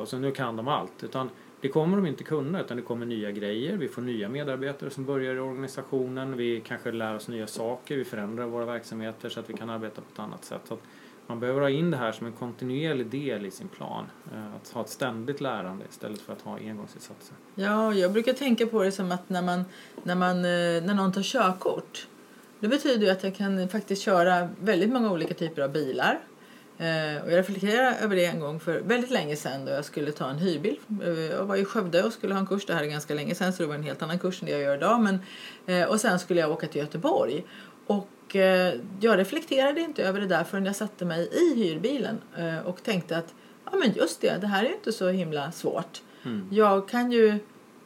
Så 0.07 0.19
nu 0.19 0.31
kan 0.31 0.57
de 0.57 0.69
allt. 0.69 1.05
Utan 1.05 1.31
det 1.61 1.69
kommer 1.69 1.97
de 1.97 2.07
inte 2.07 2.25
kunna 2.25 2.61
utan 2.61 2.77
det 2.77 2.83
kommer 2.83 3.07
nya 3.07 3.31
grejer. 3.31 3.77
Vi 3.77 3.89
får 3.89 4.03
nya 4.03 4.29
medarbetare 4.29 4.91
som 4.91 5.05
börjar 5.05 5.35
i 5.35 5.39
organisationen. 5.39 6.37
Vi 6.37 6.61
kanske 6.61 6.93
lär 6.93 7.15
oss 7.15 7.29
nya 7.29 7.47
saker. 7.47 7.97
Vi 7.97 8.05
förändrar 8.05 8.47
våra 8.47 8.65
verksamheter 8.65 9.29
så 9.29 9.41
att 9.41 9.51
vi 9.51 9.55
kan 9.55 9.71
arbeta 9.71 10.01
på 10.01 10.07
ett 10.13 10.19
annat 10.19 10.45
sätt. 10.45 10.61
Så 10.65 10.75
att 10.75 10.81
man 11.27 11.41
behöver 11.41 11.61
ha 11.61 11.71
in 11.71 11.91
det 11.91 11.97
här 11.97 12.13
som 12.13 12.27
en 12.27 12.33
kontinuerlig 12.33 13.07
del 13.07 13.47
i 13.47 13.51
sin 13.51 13.69
plan. 13.69 14.05
Eh, 14.35 14.55
att 14.55 14.69
ha 14.69 14.81
ett 14.81 14.89
ständigt 14.89 15.41
lärande 15.41 15.85
istället 15.91 16.21
för 16.21 16.33
att 16.33 16.43
ha 16.43 16.57
engångsinsatser. 16.57 17.37
Ja, 17.55 17.95
jag 17.95 18.13
brukar 18.13 18.33
tänka 18.33 18.67
på 18.67 18.83
det 18.83 18.93
som 18.93 19.13
att 19.13 19.29
när, 19.29 19.43
man, 19.43 19.65
när, 20.03 20.15
man, 20.15 20.37
eh, 20.37 20.85
när 20.87 20.95
någon 20.95 21.13
tar 21.13 21.23
körkort 21.23 22.07
det 22.61 22.69
betyder 22.69 23.07
ju 23.07 23.13
att 23.13 23.25
jag 23.25 23.35
kan 23.35 23.69
faktiskt 23.69 24.03
köra 24.03 24.49
väldigt 24.61 24.91
många 24.91 25.13
olika 25.13 25.35
typer 25.35 25.63
av 25.63 25.73
bilar. 25.73 26.21
Eh, 26.79 27.23
och 27.23 27.33
jag 27.33 27.39
reflekterade 27.39 27.97
över 27.97 28.17
det 28.17 28.25
en 28.25 28.41
gång 28.41 28.61
för 28.61 28.81
väldigt 28.81 29.11
länge 29.11 29.37
sedan 29.37 29.65
då 29.65 29.73
jag 29.73 29.85
skulle 29.85 30.13
ta 30.13 30.31
en 30.31 30.39
hyrbil. 30.39 30.79
Eh, 31.03 31.21
jag 31.21 31.45
var 31.45 31.57
i 31.57 31.65
Skövde 31.65 32.03
och 32.03 32.13
skulle 32.13 32.35
ha 32.35 32.41
en 32.41 32.47
kurs. 32.47 32.67
Det 32.67 32.75
här 32.75 32.83
är 32.83 32.87
ganska 32.87 33.15
länge 33.15 33.35
sedan 33.35 33.53
så 33.53 33.63
det 33.63 33.69
var 33.69 33.75
en 33.75 33.83
helt 33.83 34.03
annan 34.03 34.19
kurs 34.19 34.43
än 34.43 34.47
det 34.47 34.53
jag 34.53 34.61
gör 34.61 34.77
idag. 34.77 35.01
Men, 35.01 35.19
eh, 35.67 35.89
och 35.89 36.01
sen 36.01 36.19
skulle 36.19 36.41
jag 36.41 36.51
åka 36.51 36.67
till 36.67 36.81
Göteborg. 36.81 37.45
Och 37.87 38.37
eh, 38.37 38.75
jag 39.01 39.19
reflekterade 39.19 39.81
inte 39.81 40.03
över 40.03 40.21
det 40.21 40.27
där 40.27 40.45
förrän 40.45 40.67
jag 40.67 40.77
satte 40.77 41.05
mig 41.05 41.29
i 41.33 41.65
hyrbilen 41.65 42.21
och 42.65 42.83
tänkte 42.83 43.17
att 43.17 43.35
ja 43.65 43.79
men 43.79 43.93
just 43.93 44.21
det, 44.21 44.39
det 44.41 44.47
här 44.47 44.65
är 44.65 44.69
ju 44.69 44.75
inte 44.75 44.93
så 44.93 45.09
himla 45.09 45.53
svårt. 45.53 46.03
Mm. 46.25 46.49
Jag 46.51 46.89
kan 46.89 47.13
ju 47.13 47.39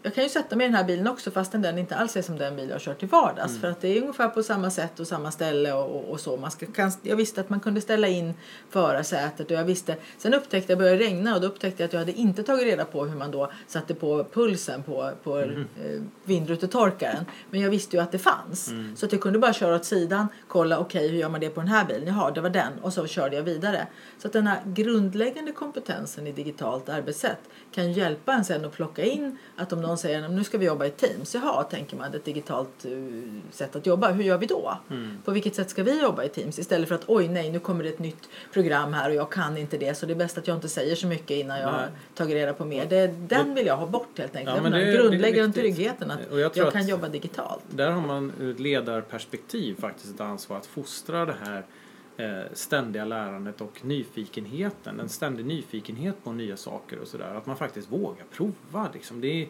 jag 0.03 0.15
kan 0.15 0.25
ju 0.25 0.31
sätta 0.31 0.57
mig 0.57 0.65
i 0.67 0.69
den 0.69 0.77
här 0.77 0.85
bilen 0.85 1.07
också 1.09 1.31
fastän 1.31 1.63
den 1.63 1.79
inte 1.79 1.97
alls 1.97 2.17
är 2.17 2.23
som 2.23 2.39
den 2.39 2.57
bil 2.57 2.69
jag 2.69 2.75
har 2.75 2.81
kört 2.81 2.99
till 2.99 3.09
vardags. 3.09 3.51
Mm. 3.51 3.61
För 3.61 3.69
att 3.71 3.81
det 3.81 3.89
är 3.89 4.01
ungefär 4.01 4.29
på 4.29 4.43
samma 4.43 4.71
sätt 4.71 5.01
och 5.01 5.07
samma 5.07 5.31
ställe 5.31 5.73
och, 5.73 5.97
och, 5.97 6.11
och 6.11 6.21
så. 6.21 6.37
Man 6.37 6.51
ska, 6.51 6.67
kan, 6.67 6.93
jag 7.03 7.17
visste 7.17 7.41
att 7.41 7.51
man 7.51 7.61
kunde 7.61 7.81
ställa 7.81 8.09
in 8.09 8.35
förarsätet 8.71 9.47
och 9.51 9.57
jag 9.57 9.65
visste. 9.65 9.97
Sen 10.19 10.35
upptäckte 10.35 10.57
jag 10.57 10.63
att 10.63 10.69
det 10.69 10.77
började 10.77 10.99
regna 10.99 11.35
och 11.35 11.41
då 11.41 11.47
upptäckte 11.47 11.83
jag 11.83 11.87
att 11.89 11.93
jag 11.93 12.01
hade 12.01 12.13
inte 12.13 12.43
tagit 12.43 12.65
reda 12.65 12.85
på 12.85 13.05
hur 13.05 13.17
man 13.19 13.31
då 13.31 13.53
satte 13.67 13.95
på 13.95 14.25
pulsen 14.33 14.83
på, 14.83 15.11
på 15.23 15.33
Mm. 15.39 15.61
eh, 15.61 16.03
vindrutetorkaren. 16.25 17.25
Men 17.51 17.61
jag 17.61 17.71
visste 17.71 17.97
ju 17.97 18.03
att 18.03 18.13
det 18.13 18.19
fanns. 18.19 18.69
Mm. 18.69 18.97
Så 18.97 19.07
att 19.07 19.13
jag 19.13 19.21
kunde 19.21 19.39
bara 19.39 19.53
köra 19.53 19.75
åt 19.77 19.85
sidan, 19.85 20.29
kolla 20.49 20.79
okej 20.79 21.09
hur 21.09 21.19
gör 21.19 21.29
man 21.29 21.41
det 21.41 21.51
på 21.51 21.61
den 21.61 21.69
här 21.69 21.85
bilen? 21.85 22.07
Jaha, 22.07 22.31
det 22.31 22.41
var 22.41 22.51
den. 22.51 22.73
Och 22.83 22.93
så 22.93 23.07
körde 23.07 23.37
jag 23.37 23.43
vidare. 23.43 23.87
Så 24.19 24.27
att 24.27 24.33
den 24.33 24.47
här 24.47 24.61
grundläggande 24.65 25.53
kompetensen 25.53 26.27
i 26.27 26.33
digitalt 26.33 26.89
arbetssätt 26.89 27.39
kan 27.75 27.93
hjälpa 27.93 28.33
en 28.33 28.45
sen 28.45 28.65
att 28.65 28.73
plocka 28.73 29.05
in 29.05 29.39
att 29.57 29.73
om 29.73 29.81
någon 29.81 29.92
säger 29.99 30.29
nu 30.29 30.45
ska 30.45 30.59
vi 30.59 30.67
jobba 30.67 30.87
i 30.87 30.91
Teams. 30.91 31.35
Jaha, 31.35 31.63
tänker 31.65 31.97
man 31.97 32.15
ett 32.15 32.25
digitalt 32.25 32.85
eh, 32.85 32.91
sätt 33.51 33.77
att 33.77 33.87
jobba. 33.87 34.11
Hur 34.13 34.25
gör 34.25 34.39
vi 34.39 34.47
då? 34.47 34.79
Mm. 34.91 35.17
På 35.25 35.31
vilket 35.31 35.55
sätt 35.55 35.71
ska 35.71 35.83
vi 35.83 36.03
jobba 36.03 36.25
i 36.25 36.29
Teams? 36.29 36.59
Istället 36.59 36.89
för 36.89 36.95
att 36.95 37.05
oj 37.07 37.29
nej, 37.29 37.51
nu 37.51 37.59
kommer 37.59 37.85
det 37.85 37.91
ett 37.91 37.99
nytt 37.99 38.29
program 38.53 38.93
här 38.93 39.09
och 39.11 39.15
jag 39.15 39.31
kan 39.33 39.57
inte 39.57 39.79
det 39.79 39.95
så 39.95 40.07
det 40.07 40.13
är 40.13 40.17
bäst 40.17 40.39
att 40.39 40.47
jag 40.47 40.57
inte 40.57 40.69
säger 40.69 40.95
så 40.97 41.07
mycket 41.07 41.31
innan 41.31 41.61
jag 41.61 41.69
har 41.69 41.89
tagit 42.15 42.35
reda 42.35 42.53
på 42.53 42.65
mer. 42.65 42.87
Det, 42.87 43.07
den 43.07 43.55
vill 43.55 43.67
jag 43.67 43.77
ha 43.77 43.87
bort 43.87 44.19
helt 44.19 44.37
enkelt. 44.37 44.57
Ja, 44.57 44.63
men 44.63 44.73
det 44.73 44.93
grundläggande 44.93 45.53
tryggheten 45.61 46.11
att 46.11 46.31
Och 46.31 46.41
jag 46.41 46.57
jag, 46.57 46.73
kan 46.73 46.81
att- 46.83 46.89
jobba 46.89 47.09
digitalt. 47.09 47.63
Där 47.71 47.91
har 47.91 48.07
man 48.07 48.33
ur 48.41 48.51
ett 48.51 48.61
ledarperspektiv 48.61 49.75
faktiskt 49.81 50.15
ett 50.15 50.21
ansvar 50.21 50.57
att 50.57 50.67
fostra 50.67 51.25
det 51.27 51.37
här 51.45 51.65
eh, 52.17 52.47
ständiga 52.53 53.05
lärandet 53.05 53.61
och 53.61 53.85
nyfikenheten. 53.85 55.01
En 55.01 55.09
ständig 55.09 55.47
nyfikenhet 55.47 56.25
på 56.25 56.33
nya 56.33 56.57
saker 56.57 56.99
och 56.99 57.09
sådär. 57.09 57.35
Att 57.35 57.47
man 57.47 57.57
faktiskt 57.57 57.93
vågar 57.93 58.25
prova. 58.33 58.89
Liksom. 58.95 59.21
Det, 59.21 59.43
är, 59.43 59.49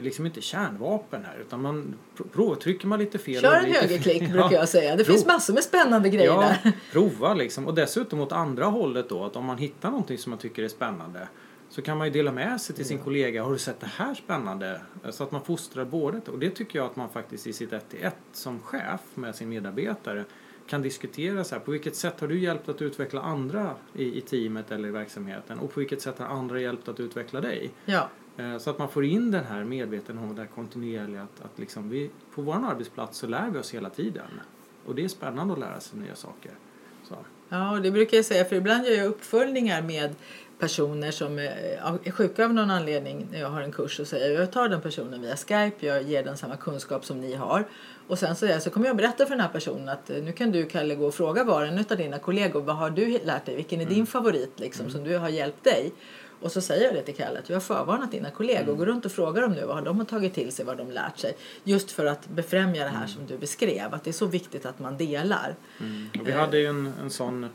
det 0.00 0.02
är 0.02 0.04
liksom 0.04 0.26
inte 0.26 0.40
kärnvapen 0.40 1.24
här 1.24 1.38
utan 1.40 1.62
man 1.62 1.94
pro- 2.16 2.26
prov, 2.32 2.54
trycker 2.54 2.86
man 2.86 2.98
lite 2.98 3.18
fel. 3.18 3.40
Kör 3.42 3.54
en 3.56 3.64
lite 3.64 3.78
fel- 3.80 3.88
högerklick 3.88 4.22
Ja, 4.28 4.28
brukar 4.28 4.52
jag 4.52 4.68
säga. 4.68 4.96
Det 4.96 5.04
Prov. 5.04 5.14
finns 5.14 5.26
massor 5.26 5.54
med 5.54 5.62
spännande 5.64 6.08
grejer 6.08 6.26
Ja, 6.26 6.54
där. 6.62 6.72
prova 6.92 7.34
liksom. 7.34 7.66
Och 7.66 7.74
dessutom 7.74 8.20
åt 8.20 8.32
andra 8.32 8.64
hållet 8.64 9.08
då 9.08 9.24
att 9.24 9.36
om 9.36 9.44
man 9.44 9.58
hittar 9.58 9.90
någonting 9.90 10.18
som 10.18 10.30
man 10.30 10.38
tycker 10.38 10.62
är 10.62 10.68
spännande 10.68 11.28
så 11.68 11.82
kan 11.82 11.98
man 11.98 12.06
ju 12.06 12.12
dela 12.12 12.32
med 12.32 12.60
sig 12.60 12.76
till 12.76 12.84
sin 12.84 12.98
kollega. 12.98 13.42
Har 13.42 13.52
du 13.52 13.58
sett 13.58 13.80
det 13.80 13.90
här 13.96 14.14
spännande? 14.14 14.80
Så 15.10 15.24
att 15.24 15.32
man 15.32 15.42
fostrar 15.44 15.84
båda. 15.84 16.20
Och 16.32 16.38
det 16.38 16.50
tycker 16.50 16.78
jag 16.78 16.86
att 16.86 16.96
man 16.96 17.08
faktiskt 17.08 17.46
i 17.46 17.52
sitt 17.52 17.72
1 17.72 17.88
till 17.90 18.04
1 18.04 18.14
som 18.32 18.60
chef 18.60 19.00
med 19.14 19.34
sin 19.34 19.48
medarbetare 19.48 20.24
kan 20.66 20.82
diskutera 20.82 21.44
så 21.44 21.54
här. 21.54 21.62
På 21.62 21.70
vilket 21.70 21.96
sätt 21.96 22.20
har 22.20 22.28
du 22.28 22.38
hjälpt 22.40 22.68
att 22.68 22.82
utveckla 22.82 23.20
andra 23.20 23.74
i, 23.94 24.18
i 24.18 24.20
teamet 24.20 24.70
eller 24.70 24.88
i 24.88 24.92
verksamheten? 24.92 25.58
Och 25.58 25.72
på 25.74 25.80
vilket 25.80 26.02
sätt 26.02 26.18
har 26.18 26.26
andra 26.26 26.60
hjälpt 26.60 26.88
att 26.88 27.00
utveckla 27.00 27.40
dig? 27.40 27.70
Ja. 27.84 28.08
Eh, 28.36 28.58
Så 28.58 28.70
att 28.70 28.78
man 28.78 28.88
får 28.88 29.04
in 29.04 29.30
den 29.30 29.44
här 29.44 29.64
medvetenheten, 29.64 30.34
det 30.34 30.42
här 30.42 30.48
kontinuerliga 30.48 31.22
att, 31.22 31.44
att 31.44 31.58
liksom 31.58 31.88
vi, 31.88 32.10
på 32.34 32.42
vår 32.42 32.54
arbetsplats 32.54 33.18
så 33.18 33.26
lär 33.26 33.50
vi 33.50 33.58
oss 33.58 33.74
hela 33.74 33.90
tiden. 33.90 34.40
Och 34.86 34.94
det 34.94 35.04
är 35.04 35.08
spännande 35.08 35.52
att 35.52 35.60
lära 35.60 35.80
sig 35.80 35.98
nya 35.98 36.14
saker. 36.14 36.52
Så. 37.08 37.14
Ja, 37.48 37.70
och 37.70 37.82
det 37.82 37.90
brukar 37.90 38.16
jag 38.16 38.26
säga 38.26 38.44
för 38.44 38.56
ibland 38.56 38.86
gör 38.86 38.92
jag 38.92 39.06
uppföljningar 39.06 39.82
med 39.82 40.14
personer 40.58 41.10
som 41.10 41.38
är 41.38 41.98
är 42.04 42.10
sjuka 42.10 42.44
av 42.44 42.54
någon 42.54 42.70
anledning 42.70 43.26
när 43.32 43.40
jag 43.40 43.48
har 43.48 43.62
en 43.62 43.72
kurs 43.72 44.00
och 44.00 44.06
säger 44.06 44.40
jag 44.40 44.52
tar 44.52 44.68
den 44.68 44.80
personen 44.80 45.22
via 45.22 45.36
Skype, 45.36 45.86
jag 45.86 46.02
ger 46.02 46.24
den 46.24 46.36
samma 46.36 46.56
kunskap 46.56 47.04
som 47.04 47.20
ni 47.20 47.34
har 47.34 47.64
och 48.08 48.18
sen 48.18 48.36
så, 48.36 48.60
så 48.60 48.70
kommer 48.70 48.86
jag 48.86 48.96
berätta 48.96 49.26
för 49.26 49.30
den 49.30 49.40
här 49.40 49.48
personen 49.48 49.88
att 49.88 50.10
eh, 50.10 50.22
nu 50.22 50.32
kan 50.32 50.50
du 50.50 50.66
Kalle 50.66 50.94
gå 50.94 51.06
och 51.06 51.14
fråga 51.14 51.44
var 51.44 51.64
en 51.64 51.78
av 51.78 51.96
dina 51.96 52.18
kollegor 52.18 52.60
vad 52.60 52.76
har 52.76 52.90
du 52.90 53.18
lärt 53.24 53.46
dig, 53.46 53.56
vilken 53.56 53.80
är 53.80 53.86
din 53.86 54.06
favorit 54.06 54.60
liksom 54.60 54.90
som 54.90 55.04
du 55.04 55.18
har 55.18 55.28
hjälpt 55.28 55.64
dig 55.64 55.92
och 56.40 56.52
så 56.52 56.60
säger 56.60 56.84
jag 56.84 56.94
det 56.94 57.02
till 57.02 57.14
Kalle 57.14 57.38
att 57.38 57.48
jag 57.48 57.56
har 57.56 57.60
förvarnat 57.60 58.10
dina 58.10 58.30
kollegor. 58.30 58.74
Gå 58.74 58.84
runt 58.84 59.04
och 59.04 59.12
fråga 59.12 59.40
dem 59.40 59.52
nu 59.52 59.64
vad 59.64 59.84
de 59.84 59.98
har 59.98 60.04
tagit 60.04 60.34
till 60.34 60.52
sig, 60.52 60.64
vad 60.64 60.76
de 60.76 60.90
lärt 60.90 61.18
sig. 61.18 61.36
Just 61.64 61.90
för 61.90 62.06
att 62.06 62.28
befrämja 62.28 62.84
det 62.84 62.90
här 62.90 63.06
som 63.06 63.26
du 63.26 63.38
beskrev. 63.38 63.94
Att 63.94 64.04
det 64.04 64.10
är 64.10 64.12
så 64.12 64.26
viktigt 64.26 64.66
att 64.66 64.78
man 64.78 64.96
delar. 64.96 65.54
Och 66.20 66.28
vi 66.28 66.32
hade 66.32 66.58
ju 66.58 66.66
en, 66.66 66.92
en 67.02 67.10
sån 67.10 67.46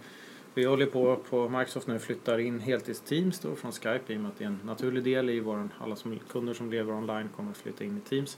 vi 0.56 0.66
håller 0.66 0.86
på 0.86 1.16
på 1.30 1.50
Microsoft 1.50 1.88
nu 1.88 2.00
flyttar 2.00 2.38
in 2.38 2.60
heltidsteams 2.60 3.40
då 3.40 3.56
från 3.56 3.72
Skype 3.72 4.14
i 4.14 4.18
och 4.18 4.22
med 4.22 4.32
att 4.32 4.38
det 4.38 4.44
är 4.44 4.48
en 4.48 4.60
naturlig 4.64 5.04
del 5.04 5.30
i 5.30 5.40
vår, 5.40 5.70
alla 5.80 5.96
som, 5.96 6.20
kunder 6.32 6.54
som 6.54 6.72
lever 6.72 6.94
online 6.94 7.30
kommer 7.36 7.52
att 7.52 7.58
flytta 7.58 7.84
in 7.84 7.98
i 7.98 8.10
Teams. 8.10 8.38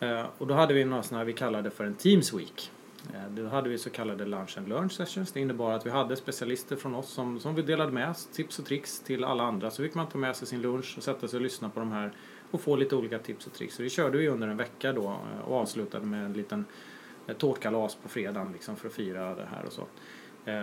Eh, 0.00 0.26
och 0.38 0.46
då 0.46 0.54
hade 0.54 0.74
vi 0.74 0.84
några 0.84 1.02
sådana 1.02 1.18
här, 1.18 1.24
vi 1.26 1.32
kallade 1.32 1.70
för 1.70 1.84
en 1.84 1.94
Teams 1.94 2.34
Week. 2.34 2.70
Eh, 3.14 3.30
då 3.30 3.48
hade 3.48 3.68
vi 3.68 3.78
så 3.78 3.90
kallade 3.90 4.24
lunch 4.24 4.58
and 4.58 4.68
learn 4.68 4.90
sessions. 4.90 5.32
Det 5.32 5.40
innebar 5.40 5.72
att 5.72 5.86
vi 5.86 5.90
hade 5.90 6.16
specialister 6.16 6.76
från 6.76 6.94
oss 6.94 7.08
som, 7.08 7.40
som 7.40 7.54
vi 7.54 7.62
delade 7.62 7.92
med 7.92 8.10
oss 8.10 8.28
tips 8.32 8.58
och 8.58 8.64
tricks 8.64 9.00
till 9.00 9.24
alla 9.24 9.44
andra. 9.44 9.70
Så 9.70 9.82
fick 9.82 9.94
man 9.94 10.08
ta 10.08 10.18
med 10.18 10.36
sig 10.36 10.48
sin 10.48 10.62
lunch 10.62 10.94
och 10.96 11.02
sätta 11.02 11.28
sig 11.28 11.36
och 11.36 11.42
lyssna 11.42 11.70
på 11.70 11.80
de 11.80 11.92
här 11.92 12.12
och 12.50 12.60
få 12.60 12.76
lite 12.76 12.96
olika 12.96 13.18
tips 13.18 13.46
och 13.46 13.52
tricks. 13.52 13.74
Så 13.74 13.82
det 13.82 13.90
körde 13.90 14.18
vi 14.18 14.28
under 14.28 14.48
en 14.48 14.56
vecka 14.56 14.92
då 14.92 15.04
eh, 15.04 15.48
och 15.48 15.56
avslutade 15.56 16.06
med 16.06 16.24
en 16.24 16.32
liten 16.32 16.64
eh, 17.26 17.36
tårtkalas 17.36 17.94
på 17.94 18.08
fredagen 18.08 18.52
liksom 18.52 18.76
för 18.76 18.88
att 18.88 18.94
fira 18.94 19.34
det 19.34 19.48
här 19.50 19.64
och 19.66 19.72
så. 19.72 19.86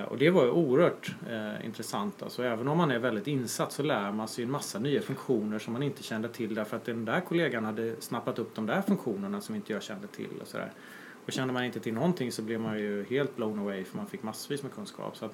Och 0.07 0.17
det 0.17 0.29
var 0.29 0.43
ju 0.43 0.49
oerhört 0.49 1.15
eh, 1.29 1.65
intressant. 1.65 2.23
Alltså, 2.23 2.43
även 2.43 2.67
om 2.67 2.77
man 2.77 2.91
är 2.91 2.99
väldigt 2.99 3.27
insatt 3.27 3.71
så 3.71 3.83
lär 3.83 4.11
man 4.11 4.27
sig 4.27 4.43
en 4.43 4.51
massa 4.51 4.79
nya 4.79 5.01
funktioner 5.01 5.59
som 5.59 5.73
man 5.73 5.83
inte 5.83 6.03
kände 6.03 6.29
till 6.29 6.55
därför 6.55 6.77
att 6.77 6.85
den 6.85 7.05
där 7.05 7.21
kollegan 7.21 7.65
hade 7.65 7.95
snappat 8.01 8.39
upp 8.39 8.55
de 8.55 8.65
där 8.65 8.81
funktionerna 8.81 9.41
som 9.41 9.55
inte 9.55 9.73
jag 9.73 9.83
kände 9.83 10.07
till. 10.07 10.41
Och, 10.41 10.47
sådär 10.47 10.71
och 11.25 11.33
kände 11.33 11.53
man 11.53 11.63
inte 11.63 11.79
till 11.79 11.93
någonting 11.93 12.31
så 12.31 12.41
blev 12.41 12.59
man 12.59 12.79
ju 12.79 13.05
helt 13.09 13.35
blown 13.35 13.59
away 13.59 13.83
för 13.83 13.97
man 13.97 14.07
fick 14.07 14.23
massvis 14.23 14.63
med 14.63 14.73
kunskap. 14.73 15.17
Så 15.17 15.29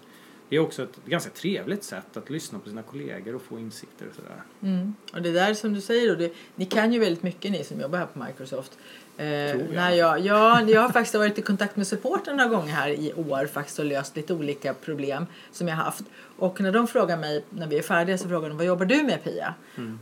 det 0.49 0.55
är 0.55 0.59
också 0.59 0.83
ett 0.83 1.05
ganska 1.05 1.31
trevligt 1.31 1.83
sätt 1.83 2.17
att 2.17 2.29
lyssna 2.29 2.59
på 2.59 2.69
sina 2.69 2.81
kollegor 2.81 3.35
och 3.35 3.41
få 3.41 3.59
insikter 3.59 4.07
och 4.09 4.15
sådär. 4.15 4.43
Mm. 4.61 4.95
Och 5.13 5.21
det 5.21 5.31
där 5.31 5.53
som 5.53 5.73
du 5.73 5.81
säger, 5.81 6.09
då, 6.09 6.15
det, 6.15 6.33
ni 6.55 6.65
kan 6.65 6.93
ju 6.93 6.99
väldigt 6.99 7.23
mycket 7.23 7.51
ni 7.51 7.63
som 7.63 7.81
jobbar 7.81 7.97
här 7.99 8.05
på 8.05 8.23
Microsoft. 8.23 8.77
Eh, 9.17 9.27
jag. 9.27 9.69
när 9.73 9.91
jag, 9.91 10.19
ja, 10.19 10.61
jag 10.61 10.81
har 10.81 10.89
faktiskt 10.89 11.15
varit 11.15 11.37
i 11.37 11.41
kontakt 11.41 11.75
med 11.75 11.87
supporten 11.87 12.37
några 12.37 12.49
gånger 12.49 12.73
här 12.73 12.89
i 12.89 13.13
år 13.13 13.45
faktiskt 13.45 13.79
och 13.79 13.85
löst 13.85 14.15
lite 14.15 14.33
olika 14.33 14.73
problem 14.73 15.25
som 15.51 15.67
jag 15.67 15.75
haft. 15.75 16.03
Och 16.37 16.61
när 16.61 16.71
de 16.71 16.87
frågar 16.87 17.17
mig, 17.17 17.45
när 17.49 17.67
vi 17.67 17.77
är 17.77 17.81
färdiga, 17.81 18.17
så 18.17 18.27
frågar 18.27 18.49
de 18.49 18.57
vad 18.57 18.65
jobbar 18.65 18.85
du 18.85 19.03
med 19.03 19.23
Pia? 19.23 19.53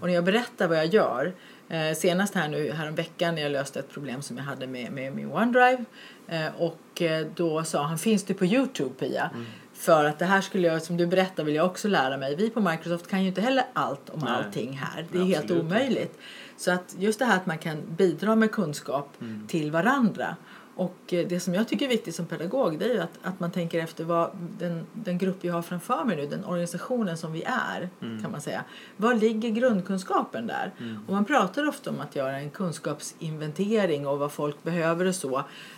Och 0.02 0.08
när 0.08 0.14
jag 0.14 0.24
berättar 0.24 0.68
vad 0.68 0.78
jag 0.78 0.86
gör, 0.86 1.34
eh, 1.70 1.94
senast 1.96 2.36
här 2.36 2.48
nu 2.48 2.72
häromveckan 2.72 3.36
när 3.36 3.42
jag 3.42 3.52
löste 3.52 3.80
ett 3.80 3.90
problem 3.92 4.22
som 4.22 4.38
jag 4.38 4.44
hade 4.44 4.68
med, 4.68 4.92
med 4.92 5.16
min 5.16 5.32
OneDrive 5.32 5.86
eh, 6.28 6.48
och 6.58 7.02
eh, 7.02 7.28
då 7.36 7.64
sa 7.64 7.84
han, 7.84 7.98
finns 7.98 8.24
du 8.24 8.34
på 8.34 8.46
Youtube 8.46 8.94
Pia? 9.00 9.30
För 9.74 10.06
att 10.06 10.20
det 10.20 10.26
här 10.26 10.42
skulle 10.42 10.68
jag, 10.68 10.82
som 10.82 10.98
du 10.98 11.08
berättar, 11.08 11.44
vill 11.44 11.56
jag 11.56 11.66
också 11.66 11.88
lära 11.88 12.18
mig. 12.18 12.36
Vi 12.36 12.50
på 12.50 12.62
Microsoft 12.62 13.08
kan 13.08 13.22
ju 13.22 13.28
inte 13.28 13.42
heller 13.42 13.64
allt 13.74 14.10
om 14.10 14.20
Nej. 14.20 14.30
allting 14.34 14.78
här. 14.78 15.06
Det 15.12 15.18
är 15.18 15.24
helt 15.24 15.44
absolut 15.44 15.64
inte. 15.64 15.76
omöjligt. 15.76 16.20
Så 16.58 16.72
att 16.72 16.96
just 17.00 17.20
det 17.20 17.26
här 17.26 17.36
att 17.38 17.46
man 17.46 17.58
kan 17.58 17.78
bidra 17.88 18.36
med 18.36 18.52
kunskap 18.52 19.14
Mm. 19.22 19.48
till 19.48 19.72
varandra. 19.72 20.36
Och 20.78 21.14
eh, 21.14 21.28
det 21.28 21.40
som 21.40 21.54
jag 21.54 21.68
tycker 21.68 21.86
är 21.86 21.90
viktigt 21.90 22.16
som 22.16 22.26
pedagog 22.26 22.80
det 22.80 22.86
är 22.94 23.00
att, 23.02 23.20
att 23.22 23.40
man 23.40 23.52
tänker 23.52 23.80
efter 23.80 24.04
vad 24.04 24.30
den, 24.60 24.86
den 24.94 25.18
grupp 25.18 25.44
jag 25.44 25.54
har 25.54 25.62
framför 25.62 26.04
mig 26.04 26.16
nu, 26.16 26.26
den 26.26 26.46
organisationen 26.46 27.18
som 27.18 27.32
vi 27.34 27.44
är, 27.44 27.90
Mm. 28.02 28.22
kan 28.22 28.32
man 28.32 28.42
säga. 28.42 28.64
Var 28.98 29.14
ligger 29.16 29.50
grundkunskapen 29.50 30.48
där? 30.48 30.72
Och 31.08 31.14
man 31.14 31.26
pratar 31.26 31.68
ofta 31.68 31.90
om 31.90 32.02
att 32.02 32.16
göra 32.16 32.38
en 32.40 32.50
kunskapsinventering 32.50 34.08
och 34.08 34.20
vad 34.20 34.32
folk 34.32 34.64
behöver 34.64 35.06
och 35.06 35.16
så. 35.16 35.38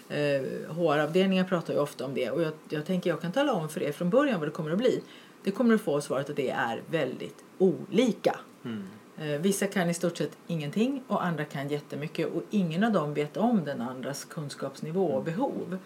Eh, 0.09 0.41
HR-avdelningar 0.75 1.43
pratar 1.43 1.73
ju 1.73 1.79
ofta 1.79 2.05
om 2.05 2.13
det 2.13 2.29
och 2.31 2.41
jag, 2.41 2.51
jag 2.69 2.85
tänker 2.85 3.09
jag 3.09 3.21
kan 3.21 3.31
tala 3.31 3.53
om 3.53 3.69
för 3.69 3.83
er 3.83 3.91
från 3.91 4.09
början 4.09 4.39
vad 4.39 4.47
det 4.47 4.53
kommer 4.53 4.71
att 4.71 4.77
bli. 4.77 5.01
Det 5.43 5.51
kommer 5.51 5.75
att 5.75 5.81
få 5.81 6.01
svaret 6.01 6.29
att 6.29 6.35
det 6.35 6.49
är 6.49 6.81
väldigt 6.89 7.43
olika. 7.57 8.35
Mm. 8.65 8.83
Eh, 9.19 9.39
Vissa 9.41 9.67
kan 9.67 9.89
i 9.89 9.93
stort 9.93 10.17
sett 10.17 10.37
ingenting 10.47 11.03
och 11.07 11.25
andra 11.25 11.45
kan 11.45 11.69
jättemycket 11.69 12.27
och 12.33 12.43
ingen 12.49 12.83
av 12.83 12.91
dem 12.91 13.13
vet 13.13 13.37
om 13.37 13.65
den 13.65 13.81
andras 13.81 14.25
kunskapsnivå 14.25 15.05
och 15.05 15.23
behov. 15.23 15.77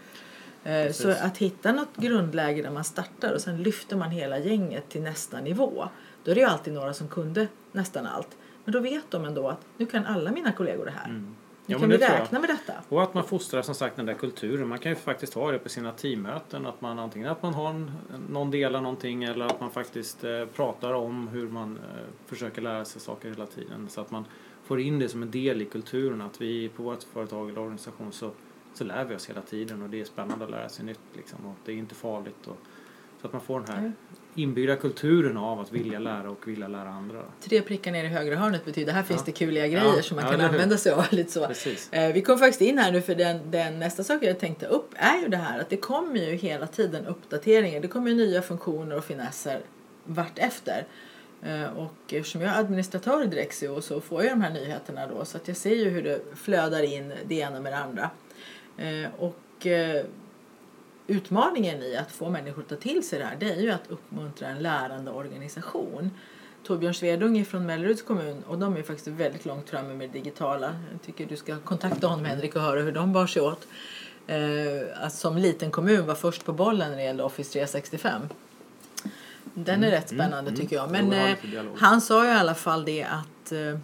Eh, 0.63 0.91
Så 0.91 1.04
Precis. 1.04 1.22
att 1.24 1.38
hitta 1.38 1.72
något 1.72 1.96
grundläge 1.98 2.62
där 2.62 2.72
man 2.72 2.84
startar 2.84 3.34
och 3.34 3.41
sen 3.41 3.63
lyfter 3.63 3.96
man 3.96 4.12
hela 4.12 4.39
gänget 4.39 4.89
till 4.89 5.02
nästa 5.02 5.41
nivå. 5.41 5.89
Då 6.24 6.32
är 6.32 6.36
det 6.36 6.41
ju 6.41 6.48
alltid 6.48 6.74
några 6.74 6.93
som 6.93 7.08
kunde 7.08 7.48
nästan 7.72 8.06
allt. 8.08 8.38
Men 8.65 8.72
då 8.74 8.80
vet 8.80 9.12
de 9.12 9.26
ändå 9.26 9.48
att 9.50 9.60
nu 9.78 9.86
kan 9.86 10.06
alla 10.06 10.32
mina 10.32 10.52
kollegor 10.52 10.86
det 10.86 10.91
här. 10.91 11.06
Mm. 11.10 11.36
Ja, 11.65 11.80
kan 11.80 11.89
vi 11.89 11.97
räkna 11.97 12.39
med 12.39 12.49
detta. 12.49 12.73
Och 12.89 13.04
att 13.04 13.13
man 13.13 13.23
fostrar 13.23 13.62
som 13.62 13.76
sagt 13.76 13.95
den 13.95 14.06
där 14.06 14.13
kulturen. 14.13 14.67
Man 14.67 14.80
kan 14.80 14.91
ju 14.91 14.95
faktiskt 14.95 15.34
ha 15.34 15.52
det 15.52 15.60
på 15.60 15.69
sina 15.69 15.91
teammöten. 15.91 16.65
Att 16.65 16.82
man 16.82 16.99
antingen 16.99 17.30
att 17.30 17.43
man 17.43 17.54
har 17.54 17.69
en, 17.69 17.91
någon 18.30 18.52
delar 18.52 18.82
någonting 18.82 19.23
eller 19.23 19.45
att 19.45 19.60
man 19.60 19.71
faktiskt 19.71 20.23
eh, 20.23 20.45
pratar 20.45 20.93
om 20.93 21.28
hur 21.28 21.49
man 21.49 21.78
eh, 21.78 22.06
försöker 22.26 22.62
lära 22.62 22.86
sig 22.86 23.02
saker 23.02 23.30
hela 23.30 23.45
tiden. 23.45 23.89
Så 23.89 24.02
att 24.02 24.12
man 24.12 24.26
får 24.63 24.80
in 24.80 24.99
det 24.99 25.10
som 25.10 25.21
en 25.21 25.32
del 25.32 25.62
i 25.62 25.65
kulturen. 25.65 26.21
Att 26.21 26.41
vi 26.41 26.69
på 26.69 26.84
vårt 26.84 27.04
företag 27.04 27.49
eller 27.49 27.62
organisation 27.62 28.12
så, 28.12 28.32
så 28.73 28.84
lär 28.84 29.06
vi 29.06 29.15
oss 29.15 29.30
hela 29.30 29.41
tiden 29.41 29.82
och 29.82 29.89
det 29.89 30.02
är 30.02 30.06
spännande 30.06 30.45
att 30.45 30.52
lära 30.52 30.69
sig 30.69 30.86
nytt. 30.86 30.99
Liksom, 31.13 31.45
och 31.45 31.56
det 31.65 31.71
är 31.71 31.76
inte 31.76 31.95
farligt. 31.95 32.47
Och, 32.47 32.58
så 33.21 33.28
att 33.28 33.34
man 33.34 33.41
får 33.41 33.60
den 33.60 33.69
här 33.69 33.78
Mm. 33.78 33.93
Inbyggda 34.36 34.76
kulturen 34.76 35.38
av 35.38 35.60
att 35.60 35.72
vilja 35.72 36.00
lära 36.00 36.30
och 36.30 36.48
vilja 36.48 36.67
lära 36.67 36.89
andra. 36.89 37.22
Tre 37.41 37.62
prickar 37.62 37.91
ner 37.91 38.04
i 38.04 38.08
högra 38.08 38.36
hörnet 38.36 38.65
betyder 38.65 38.93
här 38.93 39.04
finns 39.04 39.19
Ja. 39.22 39.26
det 39.26 39.32
kuliga 39.32 39.67
grejer 39.67 39.93
Ja, 39.96 40.02
som 40.02 40.15
man 40.15 40.26
ja, 40.26 40.32
kan 40.32 40.41
använda 40.41 40.78
sig 40.78 40.91
av. 40.91 41.06
Lite 41.12 41.32
så. 41.32 41.48
Precis. 41.48 41.93
Eh, 41.93 42.13
Vi 42.13 42.22
kom 42.22 42.38
faktiskt 42.38 42.62
in 42.62 42.78
här 42.78 42.91
nu 42.91 43.02
för 43.02 43.15
den, 43.15 43.52
den 43.52 43.80
nästa 43.80 44.04
sak 44.04 44.24
jag 44.24 44.39
tänkte 44.39 44.65
upp 44.65 44.89
är 44.96 45.22
ju 45.22 45.28
det 45.28 45.38
här 45.38 45.60
att 45.60 45.69
det 45.69 45.78
kommer 45.78 46.19
ju 46.19 46.36
hela 46.36 46.67
tiden 46.67 47.06
uppdateringar. 47.06 47.80
Det 47.80 47.88
kommer 47.88 48.10
ju 48.10 48.15
nya 48.15 48.41
funktioner 48.41 48.98
och 48.98 49.04
finesser 49.06 49.60
vart 50.06 50.39
efter. 50.39 50.86
Eh, 51.43 51.63
och 51.78 52.13
eftersom 52.13 52.41
jag 52.41 52.56
är 52.56 52.60
administratör 52.60 53.24
i 53.24 53.28
Direxio 53.28 53.82
så 53.82 54.02
får 54.02 54.24
jag 54.24 54.32
de 54.32 54.41
här 54.41 54.50
nyheterna 54.54 55.08
då 55.08 55.26
så 55.26 55.38
att 55.38 55.48
jag 55.48 55.58
ser 55.58 55.76
ju 55.76 55.89
hur 55.89 56.04
det 56.04 56.19
flödar 56.36 56.84
in 56.84 57.13
det 57.28 57.36
ena 57.36 57.60
med 57.60 57.74
det 57.74 57.78
andra. 57.78 58.10
Eh, 58.78 59.10
och 59.17 59.67
utmaningen 61.08 61.84
i 61.84 61.96
att 61.96 62.12
få 62.12 62.30
människor 62.30 62.62
att 62.62 62.70
ta 62.70 62.76
till 62.76 63.08
sig 63.08 63.20
det 63.20 63.26
här 63.26 63.36
det 63.39 63.54
är 63.54 63.62
ju 63.62 63.72
att 63.72 63.88
uppmuntra 63.88 64.48
en 64.48 64.60
lärande 64.60 65.12
organisation. 65.12 66.12
Torbjörn 66.63 66.94
Svedung 66.94 67.46
från 67.46 67.66
Melleruds 67.66 68.02
kommun 68.02 68.44
och 68.48 68.60
de 68.60 68.78
är 68.78 68.84
faktiskt 68.84 69.08
väldigt 69.08 69.46
långt 69.46 69.70
framme 69.70 69.94
med 69.94 70.10
det 70.10 70.13
digitala. 70.13 70.76
Jag 70.92 71.02
tycker 71.02 71.26
du 71.26 71.38
ska 71.38 71.60
kontakta 71.60 72.08
honom 72.08 72.26
Henrik 72.26 72.56
och 72.56 72.62
höra 72.62 72.82
hur 72.82 72.92
de 72.92 73.13
bar 73.13 73.28
sig 73.28 73.42
åt. 73.42 73.68
Eh, 74.28 75.06
att 75.06 75.13
som 75.13 75.38
liten 75.38 75.72
kommun 75.72 76.06
var 76.06 76.16
först 76.16 76.46
på 76.46 76.54
bollen 76.54 76.89
när 76.89 76.98
det 76.98 77.04
gällde 77.04 77.24
Office 77.24 77.54
365. 77.54 78.22
Den 79.54 79.84
är 79.84 79.88
mm, 79.88 79.92
rätt 79.92 80.10
spännande 80.10 80.52
mm, 80.52 80.56
tycker 80.56 80.76
jag. 80.76 80.92
Men 80.92 81.13
eh, 81.13 81.38
han 81.78 82.02
sa 82.02 82.26
ju 82.26 82.30
i 82.30 82.34
alla 82.34 82.56
fall 82.56 82.86
det 82.86 83.04
att 83.04 83.52
eh, 83.52 83.80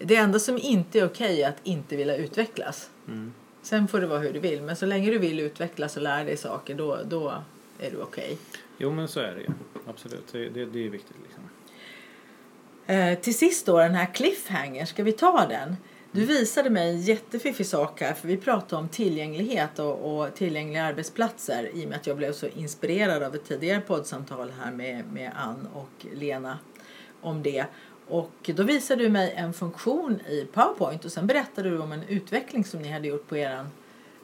det 0.00 0.16
enda 0.16 0.38
som 0.38 0.58
inte 0.58 0.98
är 0.98 1.06
okej 1.06 1.42
är 1.42 1.48
att 1.48 1.60
inte 1.62 1.96
vilja 1.96 2.16
utvecklas. 2.16 2.90
Mm. 3.08 3.32
Sen 3.62 3.88
får 3.88 4.00
det 4.00 4.06
vara 4.06 4.18
hur 4.18 4.32
du 4.32 4.40
vill. 4.40 4.62
Men 4.62 4.76
så 4.76 4.86
länge 4.86 5.10
du 5.10 5.18
vill 5.18 5.40
utvecklas 5.40 5.96
och 5.96 6.02
lära 6.02 6.24
dig 6.24 6.36
saker 6.36 6.74
då, 6.74 6.98
då 7.08 7.42
är 7.78 7.90
du 7.90 7.96
okej. 7.96 8.24
Okay. 8.24 8.36
Jo 8.76 8.90
men 8.90 9.08
så 9.08 9.20
är 9.20 9.34
det 9.34 9.40
ju. 9.40 9.48
Absolut. 9.86 10.32
Det, 10.32 10.48
det, 10.48 10.64
det 10.64 10.86
är 10.86 10.90
viktigt. 10.90 11.16
Liksom. 11.22 11.42
Eh, 12.86 13.18
till 13.18 13.38
sist 13.38 13.66
då 13.66 13.78
den 13.78 13.94
här 13.94 14.14
cliffhanger. 14.14 14.84
Ska 14.84 15.02
vi 15.02 15.12
ta 15.12 15.46
den? 15.46 15.76
Du 16.12 16.26
visade 16.26 16.70
mig 16.70 16.90
en 16.90 17.00
jättefiffig 17.00 17.66
sak 17.66 18.00
här 18.00 18.14
för 18.14 18.28
vi 18.28 18.36
pratade 18.36 18.82
om 18.82 18.88
tillgänglighet 18.88 19.78
och, 19.78 20.22
och 20.22 20.34
tillgängliga 20.34 20.84
arbetsplatser 20.84 21.70
i 21.74 21.84
och 21.84 21.88
med 21.88 21.98
att 21.98 22.06
jag 22.06 22.16
blev 22.16 22.32
så 22.32 22.46
inspirerad 22.46 23.22
av 23.22 23.34
ett 23.34 23.44
tidigare 23.44 23.80
poddsamtal 23.80 24.52
här 24.62 24.72
med, 24.72 25.04
med 25.12 25.32
Ann 25.36 25.68
och 25.74 26.06
Lena 26.14 26.58
om 27.20 27.42
det. 27.42 27.64
Och 28.08 28.50
då 28.54 28.62
visade 28.62 29.02
du 29.02 29.08
mig 29.08 29.34
en 29.36 29.52
funktion 29.52 30.20
i 30.20 30.48
Powerpoint 30.52 31.04
och 31.04 31.12
sen 31.12 31.26
berättade 31.26 31.70
du 31.70 31.78
om 31.78 31.92
en 31.92 32.02
utveckling 32.08 32.64
som 32.64 32.82
ni 32.82 32.90
hade 32.90 33.08
gjort 33.08 33.28
på 33.28 33.36
er 33.36 33.66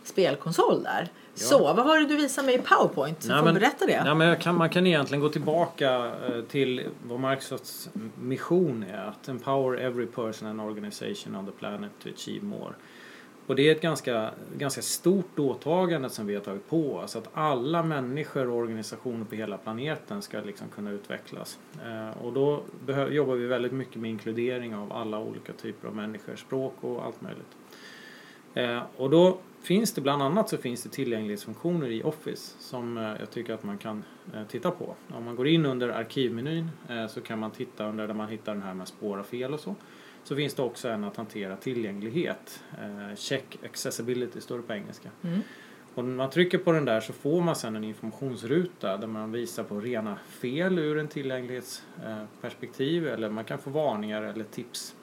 spelkonsol 0.04 0.82
där. 0.82 1.08
Ja. 1.34 1.40
Så, 1.40 1.58
vad 1.58 1.86
var 1.86 1.98
det 1.98 2.06
du 2.06 2.16
visade 2.16 2.46
mig 2.46 2.54
i 2.54 2.58
Powerpoint? 2.58 3.22
Så 3.22 3.32
nej, 3.32 3.42
men, 3.42 3.54
berätta 3.54 3.86
det. 3.86 4.04
Nej, 4.04 4.14
men 4.14 4.36
kan, 4.36 4.54
man 4.54 4.70
kan 4.70 4.86
egentligen 4.86 5.22
gå 5.22 5.28
tillbaka 5.28 6.06
eh, 6.06 6.42
till 6.48 6.88
vad 7.02 7.20
Microsofts 7.20 7.88
mission 8.20 8.84
är. 8.90 9.08
Att 9.08 9.28
empower 9.28 9.76
every 9.76 10.06
person 10.06 10.48
and 10.48 10.60
organization 10.60 11.36
on 11.36 11.46
the 11.46 11.52
planet 11.52 11.90
to 12.02 12.08
achieve 12.08 12.44
more. 12.44 12.72
Och 13.48 13.56
det 13.56 13.68
är 13.68 13.72
ett 13.72 13.80
ganska, 13.80 14.30
ganska 14.56 14.82
stort 14.82 15.38
åtagande 15.38 16.10
som 16.10 16.26
vi 16.26 16.34
har 16.34 16.42
tagit 16.42 16.68
på 16.68 16.94
oss. 16.94 17.16
Att 17.16 17.28
alla 17.32 17.82
människor 17.82 18.48
och 18.48 18.56
organisationer 18.56 19.24
på 19.24 19.34
hela 19.34 19.58
planeten 19.58 20.22
ska 20.22 20.40
liksom 20.40 20.68
kunna 20.68 20.90
utvecklas. 20.90 21.58
Eh, 21.84 22.24
och 22.24 22.32
då 22.32 22.62
jobbar 23.10 23.34
vi 23.34 23.46
väldigt 23.46 23.72
mycket 23.72 23.96
med 23.96 24.10
inkludering 24.10 24.74
av 24.74 24.92
alla 24.92 25.18
olika 25.18 25.52
typer 25.52 25.88
av 25.88 25.96
människor, 25.96 26.36
språk 26.36 26.74
och 26.80 27.04
allt 27.04 27.20
möjligt. 27.20 27.56
Eh, 28.54 28.82
och 28.96 29.10
då 29.10 29.38
finns 29.62 29.92
det 29.92 30.00
bland 30.00 30.22
annat 30.22 30.48
så 30.48 30.56
finns 30.56 30.82
det 30.82 30.88
tillgänglighetsfunktioner 30.88 31.88
i 31.90 32.02
Office 32.02 32.54
som 32.58 32.98
eh, 32.98 33.04
jag 33.20 33.30
tycker 33.30 33.54
att 33.54 33.64
man 33.64 33.78
kan 33.78 34.04
eh, 34.34 34.42
titta 34.48 34.70
på. 34.70 34.94
Om 35.08 35.24
man 35.24 35.36
går 35.36 35.48
in 35.48 35.66
under 35.66 35.88
arkivmenyn 35.88 36.70
eh, 36.88 37.06
så 37.06 37.20
kan 37.20 37.38
man 37.38 37.50
titta 37.50 37.88
under 37.88 38.06
där 38.06 38.14
man 38.14 38.28
hittar 38.28 38.54
den 38.54 38.62
här 38.62 38.74
med 38.74 38.88
spåra 38.88 39.24
fel 39.24 39.54
och 39.54 39.60
så. 39.60 39.74
Så 40.28 40.36
finns 40.36 40.54
det 40.54 40.62
också 40.62 40.88
en 40.88 41.04
att 41.04 41.16
hantera 41.16 41.56
tillgänglighet. 41.56 42.64
Check 43.16 43.58
accessibility 43.64 44.40
står 44.40 44.56
det 44.56 44.62
på 44.62 44.72
engelska. 44.72 45.10
Mm. 45.22 45.40
Och 45.94 46.04
när 46.04 46.16
man 46.16 46.30
trycker 46.30 46.58
på 46.58 46.72
den 46.72 46.84
där 46.84 47.00
så 47.00 47.12
får 47.12 47.40
man 47.40 47.56
sedan 47.56 47.76
en 47.76 47.84
informationsruta 47.84 48.96
där 48.96 49.06
man 49.06 49.32
visar 49.32 49.64
på 49.64 49.80
rena 49.80 50.16
fel 50.16 50.78
ur 50.78 50.98
en 50.98 51.08
tillgänglighetsperspektiv 51.08 53.08
eller 53.08 53.30
man 53.30 53.44
kan 53.44 53.58
få 53.58 53.70
varningar 53.70 54.22
eller 54.22 54.44
tips. 54.44 54.94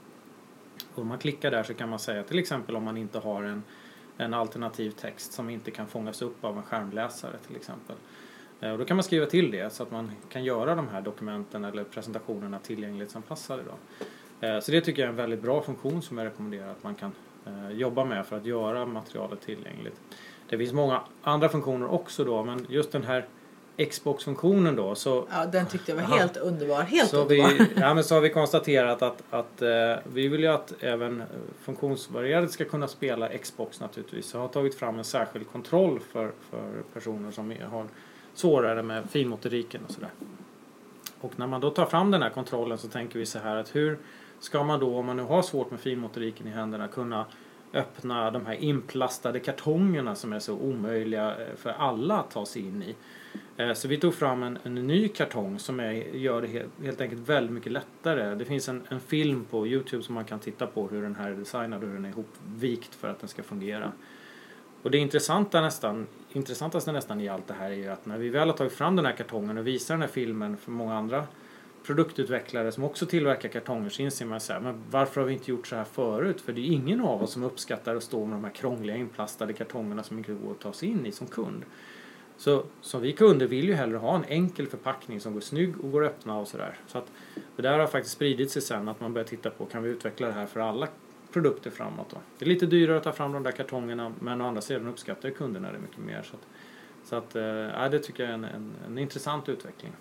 Och 0.93 1.01
om 1.01 1.07
man 1.07 1.17
klickar 1.17 1.51
där 1.51 1.63
så 1.63 1.73
kan 1.73 1.89
man 1.89 1.99
säga 1.99 2.23
till 2.23 2.39
exempel 2.39 2.75
om 2.75 2.83
man 2.83 2.97
inte 2.97 3.19
har 3.19 3.43
en 3.43 3.63
en 4.17 4.33
alternativ 4.33 4.91
text 4.91 5.33
som 5.33 5.49
inte 5.49 5.71
kan 5.71 5.87
fångas 5.87 6.21
upp 6.21 6.43
av 6.43 6.57
en 6.57 6.63
skärmläsare 6.63 7.37
till 7.47 7.55
exempel. 7.55 7.95
Eh, 8.59 8.71
och 8.71 8.77
då 8.77 8.85
kan 8.85 8.97
man 8.97 9.03
skriva 9.03 9.25
till 9.25 9.51
det 9.51 9.73
så 9.73 9.83
att 9.83 9.91
man 9.91 10.11
kan 10.29 10.43
göra 10.43 10.75
de 10.75 10.87
här 10.87 11.01
dokumenten 11.01 11.63
eller 11.63 11.83
presentationerna 11.83 12.59
tillgänglighetsanpassade. 12.59 13.63
Då. 13.63 14.05
Eh, 14.41 14.59
så 14.59 14.71
det 14.71 14.81
tycker 14.81 15.01
jag 15.01 15.07
är 15.07 15.11
en 15.11 15.15
väldigt 15.15 15.41
bra 15.41 15.61
funktion 15.61 16.01
som 16.01 16.17
jag 16.17 16.25
rekommenderar 16.25 16.71
att 16.71 16.83
man 16.83 16.95
kan 16.95 17.11
eh, 17.45 17.77
jobba 17.77 18.05
med 18.05 18.25
för 18.25 18.37
att 18.37 18.45
göra 18.45 18.85
materialet 18.85 19.41
tillgängligt. 19.41 20.01
Det 20.49 20.57
finns 20.57 20.73
många 20.73 21.01
andra 21.21 21.49
funktioner 21.49 21.91
också 21.91 22.23
då 22.23 22.43
men 22.43 22.65
just 22.69 22.91
den 22.91 23.03
här 23.03 23.25
Xbox-funktionen 23.89 24.75
då. 24.75 24.95
Så, 24.95 25.25
ja, 25.31 25.45
den 25.45 25.65
tyckte 25.65 25.91
jag 25.91 25.95
var 25.95 26.03
aha. 26.03 26.17
helt 26.17 26.37
underbar. 26.37 26.81
Helt 26.81 27.09
så 27.09 27.21
underbar. 27.21 27.49
Vi, 27.49 27.67
ja, 27.81 27.93
men 27.93 28.03
så 28.03 28.15
har 28.15 28.21
vi 28.21 28.29
konstaterat 28.29 29.01
att, 29.01 29.23
att 29.29 29.61
eh, 29.61 29.95
vi 30.13 30.27
vill 30.27 30.41
ju 30.41 30.47
att 30.47 30.73
även 30.79 31.23
funktionsvarierade 31.61 32.47
ska 32.47 32.65
kunna 32.65 32.87
spela 32.87 33.37
Xbox 33.37 33.79
naturligtvis. 33.79 34.25
Så 34.25 34.39
har 34.39 34.47
tagit 34.47 34.75
fram 34.75 34.97
en 34.97 35.03
särskild 35.03 35.51
kontroll 35.51 35.99
för, 35.99 36.31
för 36.49 36.83
personer 36.93 37.31
som 37.31 37.53
har 37.71 37.85
svårare 38.33 38.83
med 38.83 39.09
finmotoriken 39.09 39.81
och 39.87 39.91
sådär. 39.91 40.11
Och 41.21 41.39
när 41.39 41.47
man 41.47 41.61
då 41.61 41.69
tar 41.69 41.85
fram 41.85 42.11
den 42.11 42.21
här 42.21 42.29
kontrollen 42.29 42.77
så 42.77 42.87
tänker 42.87 43.19
vi 43.19 43.25
så 43.25 43.39
här 43.39 43.55
att 43.55 43.75
hur 43.75 43.97
ska 44.45 44.63
man 44.63 44.79
då, 44.79 44.97
om 44.97 45.05
man 45.05 45.17
nu 45.17 45.23
har 45.23 45.41
svårt 45.41 45.71
med 45.71 45.79
finmotoriken 45.79 46.47
i 46.47 46.51
händerna, 46.51 46.87
kunna 46.87 47.25
öppna 47.73 48.31
de 48.31 48.45
här 48.45 48.53
inplastade 48.53 49.39
kartongerna 49.39 50.15
som 50.15 50.33
är 50.33 50.39
så 50.39 50.53
omöjliga 50.53 51.29
eh, 51.29 51.55
för 51.55 51.69
alla 51.69 52.19
att 52.19 52.31
ta 52.31 52.45
sig 52.45 52.61
in 52.61 52.83
i. 52.83 52.95
Eh, 53.57 53.73
så 53.73 53.87
vi 53.87 53.97
tog 53.97 54.13
fram 54.13 54.43
en, 54.43 54.57
en 54.63 54.75
ny 54.75 55.07
kartong 55.07 55.59
som 55.59 55.79
är, 55.79 55.91
gör 55.93 56.41
det 56.41 56.47
helt, 56.47 56.71
helt, 56.83 57.01
enkelt 57.01 57.29
väldigt 57.29 57.51
mycket 57.51 57.71
lättare. 57.71 58.35
Det 58.35 58.45
finns 58.45 58.69
en, 58.69 58.83
en, 58.89 58.99
film 58.99 59.45
på 59.49 59.67
Youtube 59.67 60.03
som 60.03 60.15
man 60.15 60.25
kan 60.25 60.39
titta 60.39 60.67
på 60.67 60.87
hur 60.87 61.01
den 61.01 61.15
här 61.15 61.31
är 61.31 61.35
designad 61.35 61.83
och 61.83 61.89
hur 61.89 61.95
den 61.95 62.05
är 62.05 62.09
ihopvikt 62.09 62.95
för 62.95 63.07
att 63.07 63.19
den 63.19 63.29
ska 63.29 63.43
fungera. 63.43 63.91
Och 64.83 64.91
det 64.91 64.97
intressanta 64.97 65.61
nästan, 65.61 66.07
intressantaste 66.33 66.91
nästan 66.91 67.21
i 67.21 67.29
allt 67.29 67.47
det 67.47 67.53
här 67.53 67.71
är 67.71 67.75
ju 67.75 67.87
att 67.87 68.05
när 68.05 68.17
vi 68.17 68.29
väl 68.29 68.49
har 68.49 68.57
tagit 68.57 68.73
fram 68.73 68.95
den 68.95 69.05
här 69.05 69.13
kartongen 69.13 69.57
och 69.57 69.67
visar 69.67 69.93
den 69.93 70.01
här 70.01 70.09
filmen 70.09 70.57
för 70.57 70.71
många 70.71 70.95
andra 70.95 71.25
produktutvecklare 71.85 72.71
som 72.71 72.83
också 72.83 73.05
tillverkar 73.05 73.49
kartonger 73.49 73.89
så 73.89 74.01
inser 74.01 74.25
man 74.25 74.39
så 74.39 74.53
här, 74.53 74.59
men 74.59 74.83
varför 74.91 75.21
har 75.21 75.27
vi 75.27 75.33
inte 75.33 75.51
gjort 75.51 75.67
så 75.67 75.75
här 75.75 75.83
förut? 75.83 76.41
För 76.41 76.53
det 76.53 76.61
är 76.61 76.71
ingen 76.71 77.01
av 77.01 77.23
oss 77.23 77.31
som 77.31 77.43
uppskattar 77.43 77.95
att 77.95 78.03
stå 78.03 78.25
med 78.25 78.35
de 78.35 78.43
här 78.43 78.51
krångliga 78.51 78.95
inplastade 78.95 79.53
kartongerna 79.53 80.03
som 80.03 80.17
inte 80.17 80.33
går 80.33 80.51
att 80.51 80.59
ta 80.59 80.73
sig 80.73 80.89
in 80.89 81.05
i 81.05 81.11
som 81.11 81.27
kund. 81.27 81.65
Så 82.37 82.65
som 82.81 83.01
vi 83.01 83.11
kunder 83.13 83.47
vill 83.47 83.67
ju 83.67 83.73
hellre 83.73 83.97
ha 83.97 84.15
en 84.15 84.23
enkel 84.23 84.67
förpackning 84.67 85.19
som 85.19 85.33
går 85.33 85.41
snygg 85.41 85.79
och 85.83 85.91
går 85.91 86.05
att 86.05 86.11
öppna 86.11 86.39
och 86.39 86.47
sådär. 86.47 86.79
Så 86.87 86.97
att 86.97 87.11
det 87.55 87.61
där 87.61 87.79
har 87.79 87.87
faktiskt 87.87 88.15
spridit 88.15 88.51
sig 88.51 88.61
sen 88.61 88.87
att 88.87 88.99
man 88.99 89.13
börjar 89.13 89.27
titta 89.27 89.49
på 89.49 89.65
kan 89.65 89.83
vi 89.83 89.89
utveckla 89.89 90.27
det 90.27 90.33
här 90.33 90.45
för 90.45 90.59
alla 90.59 90.87
produkter 91.31 91.71
framåt 91.71 92.09
då. 92.09 92.17
Det 92.37 92.45
är 92.45 92.49
lite 92.49 92.65
dyrare 92.65 92.97
att 92.97 93.03
ta 93.03 93.11
fram 93.11 93.31
de 93.31 93.43
där 93.43 93.51
kartongerna 93.51 94.13
men 94.19 94.41
å 94.41 94.47
andra 94.47 94.61
sidan 94.61 94.87
uppskattar 94.87 95.29
kunderna 95.29 95.71
det 95.71 95.79
mycket 95.79 95.97
mer. 95.97 96.21
Så 96.23 96.35
att, 96.35 96.47
så 97.03 97.15
att 97.15 97.35
äh, 97.35 97.89
det 97.91 97.99
tycker 97.99 98.23
jag 98.23 98.29
är 98.29 98.33
en, 98.33 98.43
en, 98.43 98.73
en 98.87 98.97
intressant 98.97 99.49
utveckling. 99.49 99.91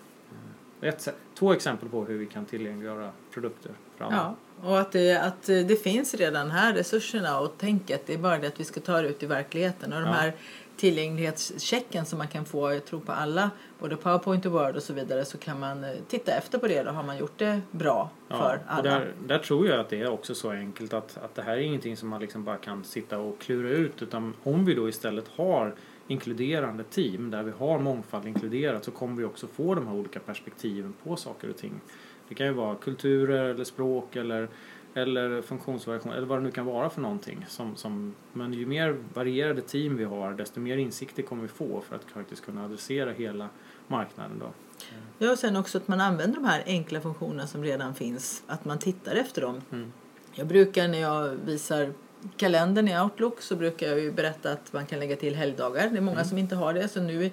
Ett, 0.85 1.07
två 1.39 1.53
exempel 1.53 1.89
på 1.89 2.05
hur 2.05 2.17
vi 2.17 2.25
kan 2.25 2.45
tillgängliggöra 2.45 3.11
produkter 3.31 3.71
framåt. 3.97 4.13
Ja, 4.13 4.35
och 4.61 4.79
att 4.79 4.91
det, 4.91 5.15
att 5.17 5.43
det 5.43 5.83
finns 5.83 6.13
redan 6.13 6.51
här 6.51 6.73
resurserna 6.73 7.39
och 7.39 7.57
tänket. 7.57 8.03
Det 8.05 8.13
är 8.13 8.17
bara 8.17 8.37
det 8.37 8.47
att 8.47 8.59
vi 8.59 8.63
ska 8.63 8.79
ta 8.79 9.01
det 9.01 9.07
ut 9.07 9.23
i 9.23 9.25
verkligheten. 9.25 9.93
Och 9.93 10.01
de 10.01 10.07
ja. 10.07 10.13
här 10.13 10.33
tillgänglighetschecken 10.77 12.05
som 12.05 12.17
man 12.17 12.27
kan 12.27 12.45
få, 12.45 12.73
jag 12.73 12.85
tror 12.85 12.99
på 12.99 13.11
alla, 13.11 13.51
både 13.79 13.95
Powerpoint 13.95 14.45
och 14.45 14.51
Word 14.51 14.75
och 14.75 14.83
så 14.83 14.93
vidare, 14.93 15.25
så 15.25 15.37
kan 15.37 15.59
man 15.59 15.83
eh, 15.83 15.89
titta 16.07 16.31
efter 16.31 16.57
på 16.59 16.67
det. 16.67 16.83
Då 16.83 16.91
har 16.91 17.03
man 17.03 17.17
gjort 17.17 17.37
det 17.37 17.61
bra 17.71 18.09
ja, 18.27 18.37
för 18.37 18.59
alla. 18.67 18.89
Där, 18.89 19.13
där, 19.27 19.39
tror 19.39 19.67
jag 19.67 19.79
att 19.79 19.89
det 19.89 20.01
är 20.01 20.11
också 20.11 20.35
så 20.35 20.51
enkelt 20.51 20.93
att, 20.93 21.17
att 21.23 21.35
det 21.35 21.41
här 21.41 21.57
är 21.57 21.61
ingenting 21.61 21.97
som 21.97 22.09
man 22.09 22.21
liksom 22.21 22.43
bara 22.43 22.57
kan 22.57 22.83
sitta 22.83 23.17
och 23.17 23.39
klura 23.39 23.69
ut 23.69 24.01
utan 24.01 24.33
om 24.43 24.65
vi 24.65 24.73
då 24.73 24.89
istället 24.89 25.25
har 25.35 25.75
inkluderande 26.07 26.83
team 26.83 27.31
där 27.31 27.43
vi 27.43 27.51
har 27.51 27.79
mångfald 27.79 28.27
inkluderat 28.27 28.85
så 28.85 28.91
kommer 28.91 29.15
vi 29.15 29.23
också 29.23 29.47
få 29.47 29.75
de 29.75 29.87
här 29.87 29.95
olika 29.95 30.19
perspektiven 30.19 30.93
på 31.03 31.15
saker 31.15 31.49
och 31.49 31.57
ting. 31.57 31.81
Det 32.29 32.35
kan 32.35 32.47
ju 32.47 32.53
vara 32.53 32.75
kulturer 32.75 33.45
eller 33.45 33.63
språk 33.63 34.15
eller 34.15 34.49
eller 34.97 35.41
funktionsvariation 35.41 36.13
eller 36.13 36.27
vad 36.27 36.39
det 36.39 36.43
nu 36.43 36.51
kan 36.51 36.65
vara 36.65 36.89
för 36.89 37.01
någonting. 37.01 37.45
Som, 37.49 37.75
som, 37.75 38.15
men 38.33 38.53
ju 38.53 38.65
mer 38.65 38.97
varierade 39.13 39.61
team 39.61 39.97
vi 39.97 40.03
har 40.03 40.33
desto 40.33 40.59
mer 40.59 40.77
insikter 40.77 41.23
kommer 41.23 41.41
vi 41.41 41.47
få 41.47 41.81
för 41.81 41.95
att 41.95 42.03
faktiskt 42.03 42.45
kunna 42.45 42.65
adressera 42.65 43.11
hela 43.11 43.49
marknaden. 43.87 44.39
Då. 44.39 44.51
Ja, 45.17 45.31
och 45.31 45.39
sen 45.39 45.55
också 45.55 45.77
att 45.77 45.87
man 45.87 46.01
använder 46.01 46.35
de 46.35 46.45
här 46.45 46.63
enkla 46.65 47.01
funktionerna 47.01 47.47
som 47.47 47.63
redan 47.63 47.95
finns, 47.95 48.43
att 48.47 48.65
man 48.65 48.79
tittar 48.79 49.15
efter 49.15 49.41
dem. 49.41 49.61
Mm. 49.71 49.93
Jag 50.33 50.47
brukar 50.47 50.87
när 50.87 51.01
jag 51.01 51.35
visar 51.45 51.93
kalendern 52.37 52.87
i 52.87 52.99
Outlook 52.99 53.41
så 53.41 53.55
brukar 53.55 53.87
jag 53.87 53.99
ju 53.99 54.11
berätta 54.11 54.51
att 54.51 54.73
man 54.73 54.85
kan 54.85 54.99
lägga 54.99 55.15
till 55.15 55.35
helgdagar. 55.35 55.89
Det 55.89 55.97
är 55.97 56.01
många 56.01 56.17
mm. 56.17 56.29
som 56.29 56.37
inte 56.37 56.55
har 56.55 56.73
det. 56.73 56.87
Så 56.87 57.01
nu 57.01 57.31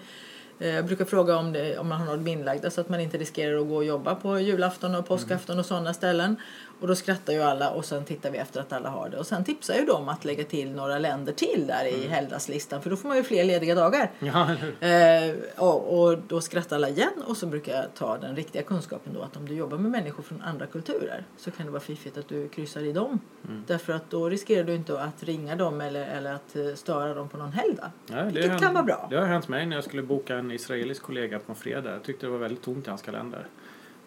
Eh, 0.62 0.68
jag 0.68 0.87
brukar 0.87 1.05
fråga 1.05 1.37
om, 1.37 1.52
det, 1.52 1.78
om 1.78 1.88
man 1.88 2.00
har 2.00 2.16
något 2.16 2.28
inlagda 2.28 2.70
så 2.70 2.81
att 2.81 2.88
man 2.88 3.00
inte 3.00 3.18
riskerar 3.18 3.61
att 3.61 3.68
gå 3.68 3.76
och 3.76 3.84
jobba 3.84 4.14
på 4.14 4.40
julafton 4.40 4.95
och 4.95 5.07
påskafton 5.07 5.59
och 5.59 5.66
sådana 5.66 5.95
ställen. 5.95 6.36
Och 6.83 6.89
då 6.89 6.95
skrattar 6.95 7.33
ju 7.33 7.43
alla 7.43 7.70
och 7.70 7.85
sen 7.85 8.05
tittar 8.05 8.30
vi 8.30 8.39
efter 8.39 8.61
att 8.61 8.72
alla 8.72 8.89
har 8.89 9.09
det. 9.09 9.18
Och 9.18 9.26
sen 9.26 9.45
tipsar 9.45 9.74
ju 9.74 9.85
de 9.85 10.09
att 10.09 10.24
lägga 10.24 10.45
till 10.45 10.70
några 10.70 10.99
länder 10.99 11.33
till 11.33 11.64
där 11.66 11.85
i 11.85 12.09
helgdagslistan 12.09 12.83
för 12.83 12.91
då 12.91 12.97
får 12.97 13.09
man 13.09 13.16
ju 13.16 13.22
fler 13.22 13.45
lediga 13.45 13.74
dagar. 13.74 14.11
Ja? 14.18 14.51
Eh, 14.89 15.35
och, 15.57 16.01
och 16.03 16.18
då 16.28 16.41
skrattar 16.41 16.76
alla 16.76 16.89
igen 16.89 17.22
och 17.26 17.37
så 17.37 17.47
brukar 17.47 17.76
jag 17.76 17.95
ta 17.95 18.18
den 18.18 18.37
riktiga 18.37 18.62
kunskapen 18.62 19.12
då 19.14 19.22
att 19.22 19.37
om 19.37 19.49
du 19.49 19.55
jobbar 19.55 19.78
med 19.78 19.91
människor 19.91 20.22
från 20.22 20.43
andra 20.43 20.66
kulturer 20.66 21.24
så 21.37 21.51
kan 21.51 21.66
det 21.66 21.72
vara 21.72 21.80
fiffigt 21.83 22.16
att 22.18 22.28
du 22.28 22.49
kryssar 22.49 22.80
i 22.80 22.93
dem. 22.93 23.20
Därför 23.66 23.93
att 23.93 24.11
då 24.11 24.28
riskerar 24.28 24.64
du 24.64 24.74
inte 24.74 25.01
att 25.03 25.22
ringa 25.22 25.57
dem 25.57 25.80
eller, 25.80 26.07
eller 26.07 26.33
att 26.35 26.57
eh, 26.57 26.74
störa 26.74 27.14
dem 27.14 27.28
på 27.28 27.37
någon 27.37 27.53
helgdag. 27.53 27.91
Ja, 28.07 28.16
det 28.16 28.24
Vilket 28.24 28.51
har 28.51 28.59
kan 28.59 28.62
hänt- 28.66 28.74
vara 28.74 28.85
bra. 28.85 29.07
Det 29.11 29.16
har 29.16 29.26
hänt 29.26 29.49
mig 29.49 29.66
när 29.66 29.76
jag 29.76 29.85
skulle 29.85 30.03
boka 30.03 30.37
en 30.37 30.51
israelisk 30.51 31.03
kollega 31.03 31.39
på 31.39 31.53
en 31.53 31.57
fredag. 31.57 31.91
Jag 31.93 32.03
tyckte 32.03 32.26
det 32.26 32.30
var 32.33 32.39
väldigt 32.39 32.62
tomt 32.62 32.87
i 32.87 32.91
hans 32.91 33.03
kalender. 33.03 33.47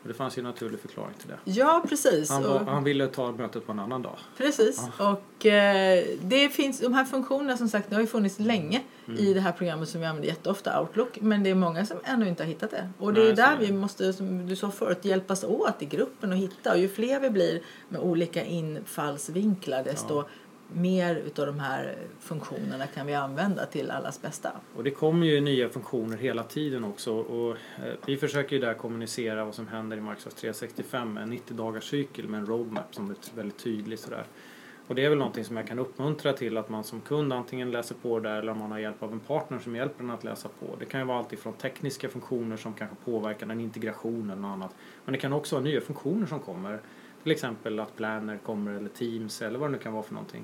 Och 0.06 0.10
det 0.10 0.14
fanns 0.18 0.38
ju 0.38 0.40
en 0.40 0.46
naturlig 0.46 0.80
förklaring 0.80 1.14
till 1.20 1.28
det. 1.28 1.52
Ja, 1.52 1.84
precis. 1.90 2.30
Han, 2.30 2.44
var, 2.44 2.60
Och- 2.60 2.66
han 2.68 2.84
ville 2.84 3.08
ta 3.08 3.32
mötet 3.32 3.66
på 3.66 3.72
en 3.72 3.80
annan 3.80 4.02
dag. 4.02 4.18
Precis. 4.38 4.82
Och 5.00 5.46
eh, 5.46 6.04
det 6.22 6.50
finns, 6.50 6.80
de 6.80 6.94
här 6.94 7.06
funktionerna 7.06 7.58
som 7.58 7.70
sagt, 7.70 7.90
det 7.90 7.96
har 7.96 8.02
ju 8.02 8.08
funnits 8.08 8.40
länge 8.40 8.82
Mm. 9.08 9.20
i 9.20 9.34
det 9.34 9.40
här 9.40 9.52
programmet 9.52 9.90
som 9.90 10.02
vi 10.02 10.08
använder 10.08 10.30
jätteofta, 10.30 10.82
Outlook. 10.82 11.18
Men 11.22 11.44
det 11.44 11.50
är 11.50 11.56
många 11.56 11.86
som 11.86 11.98
ännu 12.04 12.28
inte 12.28 12.44
har 12.44 12.48
hittat 12.48 12.72
det. 12.72 12.90
Och 12.98 13.14
det 13.14 13.22
är 13.22 13.26
Nej, 13.26 13.34
där 13.36 13.54
är 13.56 13.60
det. 13.60 13.66
vi 13.66 13.72
måste, 13.74 14.14
som 14.14 14.48
du 14.48 14.56
sa 14.56 14.72
förut, 14.72 15.06
hjälpas 15.06 15.44
åt 15.44 15.82
i 15.82 15.86
gruppen 15.86 16.32
och 16.32 16.38
hitta. 16.38 16.72
Och 16.72 16.78
ju 16.80 16.90
fler 16.90 17.20
vi 17.20 17.30
blir 17.30 17.62
med 17.90 18.02
olika 18.02 18.44
infallsvinklar 18.46 19.84
desto 19.84 20.24
mer 20.74 21.16
utav 21.16 21.46
de 21.46 21.60
här 21.60 21.96
funktionerna 22.20 22.88
kan 22.88 23.08
vi 23.08 23.14
använda 23.14 23.66
till 23.66 23.92
allas 23.92 24.22
bästa. 24.22 24.52
Och 24.76 24.84
det 24.84 24.92
kommer 24.92 25.28
ju 25.28 25.42
nya 25.42 25.70
funktioner 25.70 26.18
hela 26.18 26.44
tiden 26.44 26.84
också. 26.84 27.14
Och 27.14 27.52
eh, 27.52 27.94
vi 28.06 28.18
försöker 28.18 28.56
ju 28.56 28.62
där 28.62 28.74
kommunicera 28.74 29.46
vad 29.46 29.56
som 29.56 29.68
händer 29.68 29.98
i 29.98 30.02
Microsoft 30.02 30.38
365 30.38 31.14
med 31.14 31.24
en 31.24 31.30
90 31.30 31.58
dagars 31.58 31.90
cykel 31.90 32.28
med 32.28 32.40
en 32.40 32.46
roadmap 32.46 32.96
som 32.96 33.10
är 33.10 33.16
väldigt 33.36 33.58
tydlig 33.58 34.00
sådär. 34.00 34.26
Och 34.88 34.96
det 34.96 35.06
är 35.06 35.10
väl 35.10 35.18
någonting 35.18 35.46
som 35.46 35.58
jag 35.58 35.68
kan 35.68 35.80
uppmuntra 35.80 36.34
till 36.34 36.58
att 36.58 36.70
man 36.70 36.84
som 36.84 37.02
kund 37.02 37.34
antingen 37.34 37.72
läser 37.72 37.96
på 37.96 38.20
där 38.20 38.40
eller 38.40 38.52
om 38.52 38.60
man 38.60 38.72
har 38.72 38.80
hjälp 38.80 39.04
av 39.04 39.12
en 39.12 39.20
partner 39.20 39.60
som 39.60 39.76
hjälper 39.76 40.04
en 40.04 40.12
att 40.12 40.24
läsa 40.24 40.50
på. 40.60 40.76
Det 40.80 40.86
kan 40.86 41.00
ju 41.00 41.06
vara 41.06 41.18
allt 41.18 41.34
ifrån 41.34 41.54
tekniska 41.54 42.10
funktioner 42.10 42.58
som 42.58 42.74
kanske 42.74 42.96
påverkar 43.06 43.46
den 43.46 43.60
integration 43.60 44.30
eller 44.30 44.42
något 44.42 44.54
annat. 44.54 44.76
Men 45.06 45.14
det 45.14 45.20
kan 45.20 45.34
också 45.34 45.56
vara 45.56 45.64
nya 45.64 45.82
funktioner 45.82 46.26
som 46.26 46.40
kommer. 46.40 46.80
Till 47.26 47.32
exempel 47.32 47.80
att 47.80 47.96
Planner 47.96 48.38
kommer 48.38 48.74
eller 48.74 48.90
Teams 48.90 49.42
eller 49.42 49.60
vad 49.60 49.70
det 49.70 49.72
nu 49.72 49.78
kan 49.78 49.94
vara 49.94 50.04
för 50.04 50.14
någonting. 50.14 50.44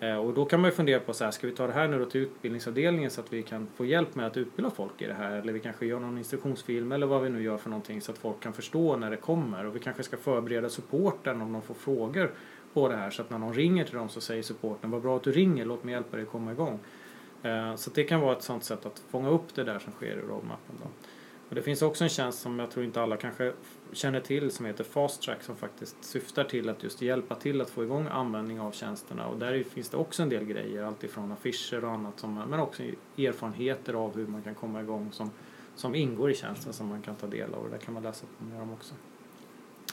Eh, 0.00 0.16
och 0.16 0.34
då 0.34 0.44
kan 0.44 0.60
man 0.60 0.70
ju 0.70 0.76
fundera 0.76 1.00
på 1.00 1.12
så 1.12 1.24
här, 1.24 1.30
ska 1.30 1.46
vi 1.46 1.52
ta 1.52 1.66
det 1.66 1.72
här 1.72 1.88
nu 1.88 1.98
då 1.98 2.04
till 2.04 2.20
utbildningsavdelningen 2.20 3.10
så 3.10 3.20
att 3.20 3.32
vi 3.32 3.42
kan 3.42 3.66
få 3.76 3.84
hjälp 3.84 4.14
med 4.14 4.26
att 4.26 4.36
utbilda 4.36 4.70
folk 4.70 5.02
i 5.02 5.06
det 5.06 5.14
här? 5.14 5.36
Eller 5.36 5.52
vi 5.52 5.60
kanske 5.60 5.86
gör 5.86 6.00
någon 6.00 6.18
instruktionsfilm 6.18 6.92
eller 6.92 7.06
vad 7.06 7.22
vi 7.22 7.30
nu 7.30 7.42
gör 7.42 7.56
för 7.56 7.70
någonting 7.70 8.00
så 8.00 8.12
att 8.12 8.18
folk 8.18 8.40
kan 8.40 8.52
förstå 8.52 8.96
när 8.96 9.10
det 9.10 9.16
kommer. 9.16 9.66
Och 9.66 9.76
vi 9.76 9.80
kanske 9.80 10.02
ska 10.02 10.16
förbereda 10.16 10.68
supporten 10.68 11.42
om 11.42 11.52
de 11.52 11.62
får 11.62 11.74
frågor 11.74 12.30
på 12.72 12.88
det 12.88 12.96
här 12.96 13.10
så 13.10 13.22
att 13.22 13.30
när 13.30 13.38
någon 13.38 13.54
ringer 13.54 13.84
till 13.84 13.96
dem 13.96 14.08
så 14.08 14.20
säger 14.20 14.42
supporten 14.42 14.90
vad 14.90 15.02
bra 15.02 15.16
att 15.16 15.22
du 15.22 15.32
ringer, 15.32 15.64
låt 15.64 15.84
mig 15.84 15.94
hjälpa 15.94 16.16
dig 16.16 16.26
komma 16.26 16.52
igång. 16.52 16.78
Eh, 17.42 17.74
så 17.74 17.90
det 17.90 18.04
kan 18.04 18.20
vara 18.20 18.36
ett 18.36 18.42
sånt 18.42 18.64
sätt 18.64 18.86
att 18.86 19.02
fånga 19.10 19.28
upp 19.28 19.54
det 19.54 19.64
där 19.64 19.78
som 19.78 19.92
sker 19.92 20.18
i 20.18 20.20
roadmappen. 20.20 20.76
Då. 20.82 20.88
Och 21.48 21.54
det 21.54 21.62
finns 21.62 21.82
också 21.82 22.04
en 22.04 22.10
tjänst 22.10 22.40
som 22.40 22.58
jag 22.58 22.70
tror 22.70 22.84
inte 22.84 23.02
alla 23.02 23.16
kanske 23.16 23.52
känner 23.92 24.20
till 24.20 24.50
som 24.50 24.66
heter 24.66 24.84
Fast 24.84 25.22
Track 25.22 25.42
som 25.42 25.56
faktiskt 25.56 25.96
syftar 26.00 26.44
till 26.44 26.68
att 26.68 26.82
just 26.82 27.02
hjälpa 27.02 27.34
till 27.34 27.60
att 27.60 27.70
få 27.70 27.84
igång 27.84 28.06
användning 28.10 28.60
av 28.60 28.72
tjänsterna 28.72 29.26
och 29.26 29.38
där 29.38 29.62
finns 29.62 29.88
det 29.88 29.96
också 29.96 30.22
en 30.22 30.28
del 30.28 30.44
grejer, 30.44 30.82
allt 30.82 31.04
ifrån 31.04 31.32
affischer 31.32 31.84
och 31.84 31.90
annat 31.90 32.20
som, 32.20 32.34
men 32.34 32.60
också 32.60 32.82
erfarenheter 33.18 33.94
av 33.94 34.16
hur 34.16 34.26
man 34.26 34.42
kan 34.42 34.54
komma 34.54 34.80
igång 34.80 35.08
som, 35.12 35.30
som 35.76 35.94
ingår 35.94 36.30
i 36.30 36.34
tjänsten 36.34 36.72
som 36.72 36.86
man 36.86 37.02
kan 37.02 37.14
ta 37.16 37.26
del 37.26 37.54
av 37.54 37.62
och 37.64 37.70
där 37.70 37.78
kan 37.78 37.94
man 37.94 38.02
läsa 38.02 38.26
på 38.38 38.44
mer 38.44 38.62
om 38.62 38.72
också. 38.72 38.94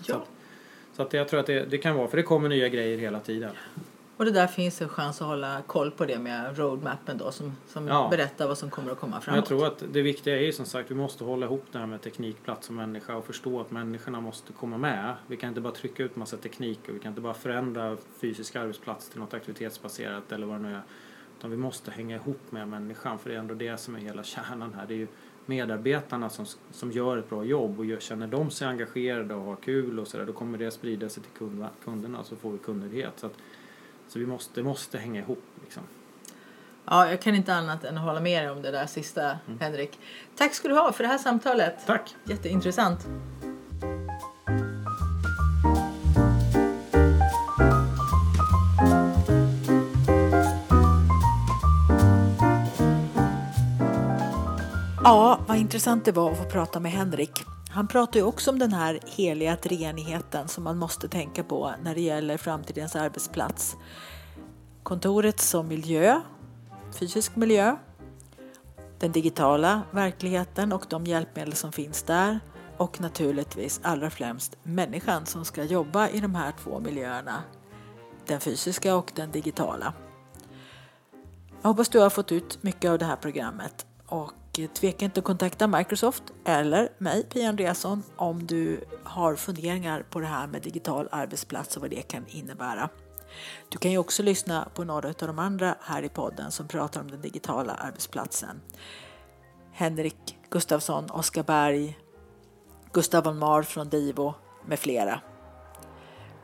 Så 0.01 0.11
Ja. 0.11 0.15
att, 0.15 0.29
så 0.93 1.01
att 1.01 1.13
jag 1.13 1.27
tror 1.27 1.39
att 1.39 1.45
det, 1.45 1.65
det 1.65 1.77
kan 1.77 1.95
vara, 1.95 2.07
för 2.07 2.17
det 2.17 2.23
kommer 2.23 2.49
nya 2.49 2.69
grejer 2.69 2.97
hela 2.97 3.19
tiden. 3.19 3.51
Och 4.23 4.27
det 4.27 4.39
där 4.39 4.47
finns 4.47 4.81
en 4.81 4.89
chans 4.89 5.21
att 5.21 5.27
hålla 5.27 5.61
koll 5.67 5.91
på 5.91 6.05
det 6.05 6.19
med 6.19 6.57
roadmappen 6.57 7.17
då 7.17 7.31
som, 7.31 7.55
som 7.67 7.87
Ja. 7.87 8.07
berättar 8.11 8.47
vad 8.47 8.57
som 8.57 8.69
kommer 8.69 8.91
att 8.91 8.99
komma 8.99 9.21
framåt. 9.21 9.37
jag 9.37 9.45
tror 9.45 9.67
att 9.67 9.83
det 9.93 10.01
viktiga 10.01 10.37
är 10.37 10.41
ju 10.41 10.51
som 10.51 10.65
sagt 10.65 10.91
vi 10.91 10.95
måste 10.95 11.23
hålla 11.23 11.45
ihop 11.45 11.65
det 11.71 11.77
här 11.79 11.85
med 11.85 12.01
teknik, 12.01 12.43
plats 12.43 12.67
och 12.67 12.73
människa 12.73 13.15
och 13.15 13.25
förstå 13.25 13.61
att 13.61 13.71
människorna 13.71 14.21
måste 14.21 14.53
komma 14.53 14.77
med. 14.77 15.15
Vi 15.27 15.37
kan 15.37 15.49
inte 15.49 15.61
bara 15.61 15.73
trycka 15.73 16.03
ut 16.03 16.15
massa 16.15 16.37
teknik 16.37 16.79
och 16.89 16.95
vi 16.95 16.99
kan 16.99 17.09
inte 17.09 17.21
bara 17.21 17.33
förändra 17.33 17.97
fysisk 18.21 18.55
arbetsplats 18.55 19.09
till 19.09 19.19
något 19.19 19.33
aktivitetsbaserat 19.33 20.31
eller 20.31 20.47
vad 20.47 20.55
det 20.55 20.63
nu 20.63 20.75
är. 20.75 20.81
Utan 21.37 21.51
vi 21.51 21.57
måste 21.57 21.91
hänga 21.91 22.15
ihop 22.15 22.41
med 22.49 22.67
människan 22.67 23.19
för 23.19 23.29
det 23.29 23.35
är 23.35 23.39
ändå 23.39 23.53
det 23.53 23.77
som 23.77 23.95
är 23.95 23.99
hela 23.99 24.23
kärnan 24.23 24.73
här. 24.73 24.85
Det 24.87 24.93
är 24.93 24.97
ju 24.97 25.07
medarbetarna 25.45 26.29
som, 26.29 26.45
som 26.71 26.91
gör 26.91 27.17
ett 27.17 27.29
bra 27.29 27.43
jobb 27.43 27.79
och 27.79 27.85
gör, 27.85 27.99
känner 27.99 28.27
de 28.27 28.49
sig 28.51 28.67
engagerade 28.67 29.35
och 29.35 29.41
har 29.43 29.55
kul 29.55 29.99
och 29.99 30.07
sådär 30.07 30.25
då 30.25 30.33
kommer 30.33 30.57
det 30.57 30.71
sprida 30.71 31.09
sig 31.09 31.23
till 31.23 31.31
kund, 31.31 31.65
kunderna 31.83 32.23
så 32.23 32.35
får 32.35 32.51
vi 32.51 32.57
kundnöjdhet. 32.57 33.13
Så, 33.15 33.25
att, 33.25 33.33
så 34.07 34.19
vi 34.19 34.25
måste, 34.25 34.63
måste 34.63 34.97
hänga 34.97 35.19
ihop 35.19 35.43
liksom. 35.63 35.83
Ja, 36.85 37.09
jag 37.09 37.21
kan 37.21 37.35
inte 37.35 37.53
annat 37.53 37.83
än 37.83 37.97
att 37.97 38.03
hålla 38.03 38.19
med 38.19 38.43
dig 38.43 38.51
om 38.51 38.61
det 38.61 38.71
där 38.71 38.85
sista, 38.85 39.21
Mm. 39.47 39.59
Henrik. 39.59 39.99
Tack 40.35 40.53
ska 40.53 40.67
du 40.67 40.73
ha 40.73 40.91
för 40.91 41.03
det 41.03 41.09
här 41.09 41.17
samtalet. 41.17 41.85
Tack! 41.85 42.15
Jätteintressant. 42.23 43.07
Ja, 55.03 55.39
vad 55.47 55.57
intressant 55.57 56.05
det 56.05 56.11
var 56.11 56.31
att 56.31 56.37
få 56.37 56.43
prata 56.43 56.79
med 56.79 56.91
Henrik. 56.91 57.52
Han 57.73 57.87
pratar 57.87 58.19
ju 58.19 58.25
också 58.25 58.51
om 58.51 58.59
den 58.59 58.73
här 58.73 58.99
heliga 59.05 59.55
treenigheten 59.55 60.47
som 60.47 60.63
man 60.63 60.77
måste 60.77 61.07
tänka 61.07 61.43
på 61.43 61.73
när 61.83 61.95
det 61.95 62.01
gäller 62.01 62.37
framtidens 62.37 62.95
arbetsplats. 62.95 63.75
Kontoret 64.83 65.39
som 65.39 65.67
miljö, 65.67 66.21
fysisk 66.99 67.35
miljö, 67.35 67.75
den 68.99 69.11
digitala 69.11 69.81
verkligheten 69.91 70.73
och 70.73 70.85
de 70.89 71.05
hjälpmedel 71.05 71.53
som 71.53 71.71
finns 71.71 72.03
där 72.03 72.39
och 72.77 73.01
naturligtvis 73.01 73.79
allra 73.83 74.09
främst 74.09 74.57
människan 74.63 75.25
som 75.25 75.45
ska 75.45 75.63
jobba 75.63 76.09
i 76.09 76.19
de 76.19 76.35
här 76.35 76.53
två 76.63 76.79
miljöerna, 76.79 77.43
den 78.27 78.39
fysiska 78.39 78.95
och 78.95 79.11
den 79.15 79.31
digitala. 79.31 79.93
Jag 81.61 81.69
hoppas 81.69 81.89
du 81.89 81.99
har 81.99 82.09
fått 82.09 82.31
ut 82.31 82.63
mycket 82.63 82.91
av 82.91 82.97
det 82.99 83.05
här 83.05 83.15
programmet 83.15 83.85
och 84.05 84.31
tveka 84.53 85.05
inte 85.05 85.19
att 85.19 85.25
kontakta 85.25 85.67
Microsoft 85.67 86.23
eller 86.45 86.89
mig, 86.97 87.23
Pia 87.23 87.49
Andreasson, 87.49 88.03
om 88.15 88.47
du 88.47 88.83
har 89.03 89.35
funderingar 89.35 90.05
på 90.09 90.19
det 90.19 90.25
här 90.25 90.47
med 90.47 90.61
digital 90.61 91.07
arbetsplats 91.11 91.75
och 91.75 91.81
vad 91.81 91.89
det 91.89 92.01
kan 92.01 92.25
innebära. 92.27 92.89
Du 93.69 93.77
kan 93.77 93.91
ju 93.91 93.97
också 93.97 94.23
lyssna 94.23 94.67
på 94.73 94.83
några 94.83 95.07
av 95.07 95.15
de 95.27 95.39
andra 95.39 95.75
här 95.81 96.03
i 96.03 96.09
podden 96.09 96.51
som 96.51 96.67
pratar 96.67 97.01
om 97.01 97.11
den 97.11 97.21
digitala 97.21 97.73
arbetsplatsen. 97.73 98.61
Henrik 99.71 100.37
Gustafsson, 100.49 101.11
Oskar 101.11 101.43
Berg, 101.43 101.99
Gustav 102.91 103.27
Almar 103.27 103.63
från 103.63 103.89
Divo 103.89 104.33
med 104.65 104.79
flera. 104.79 105.21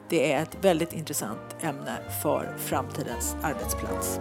Det 0.09 0.33
är 0.33 0.41
ett 0.43 0.57
väldigt 0.61 0.93
intressant 0.93 1.55
ämne 1.61 1.97
för 2.23 2.55
framtidens 2.57 3.35
arbetsplats. 3.43 4.19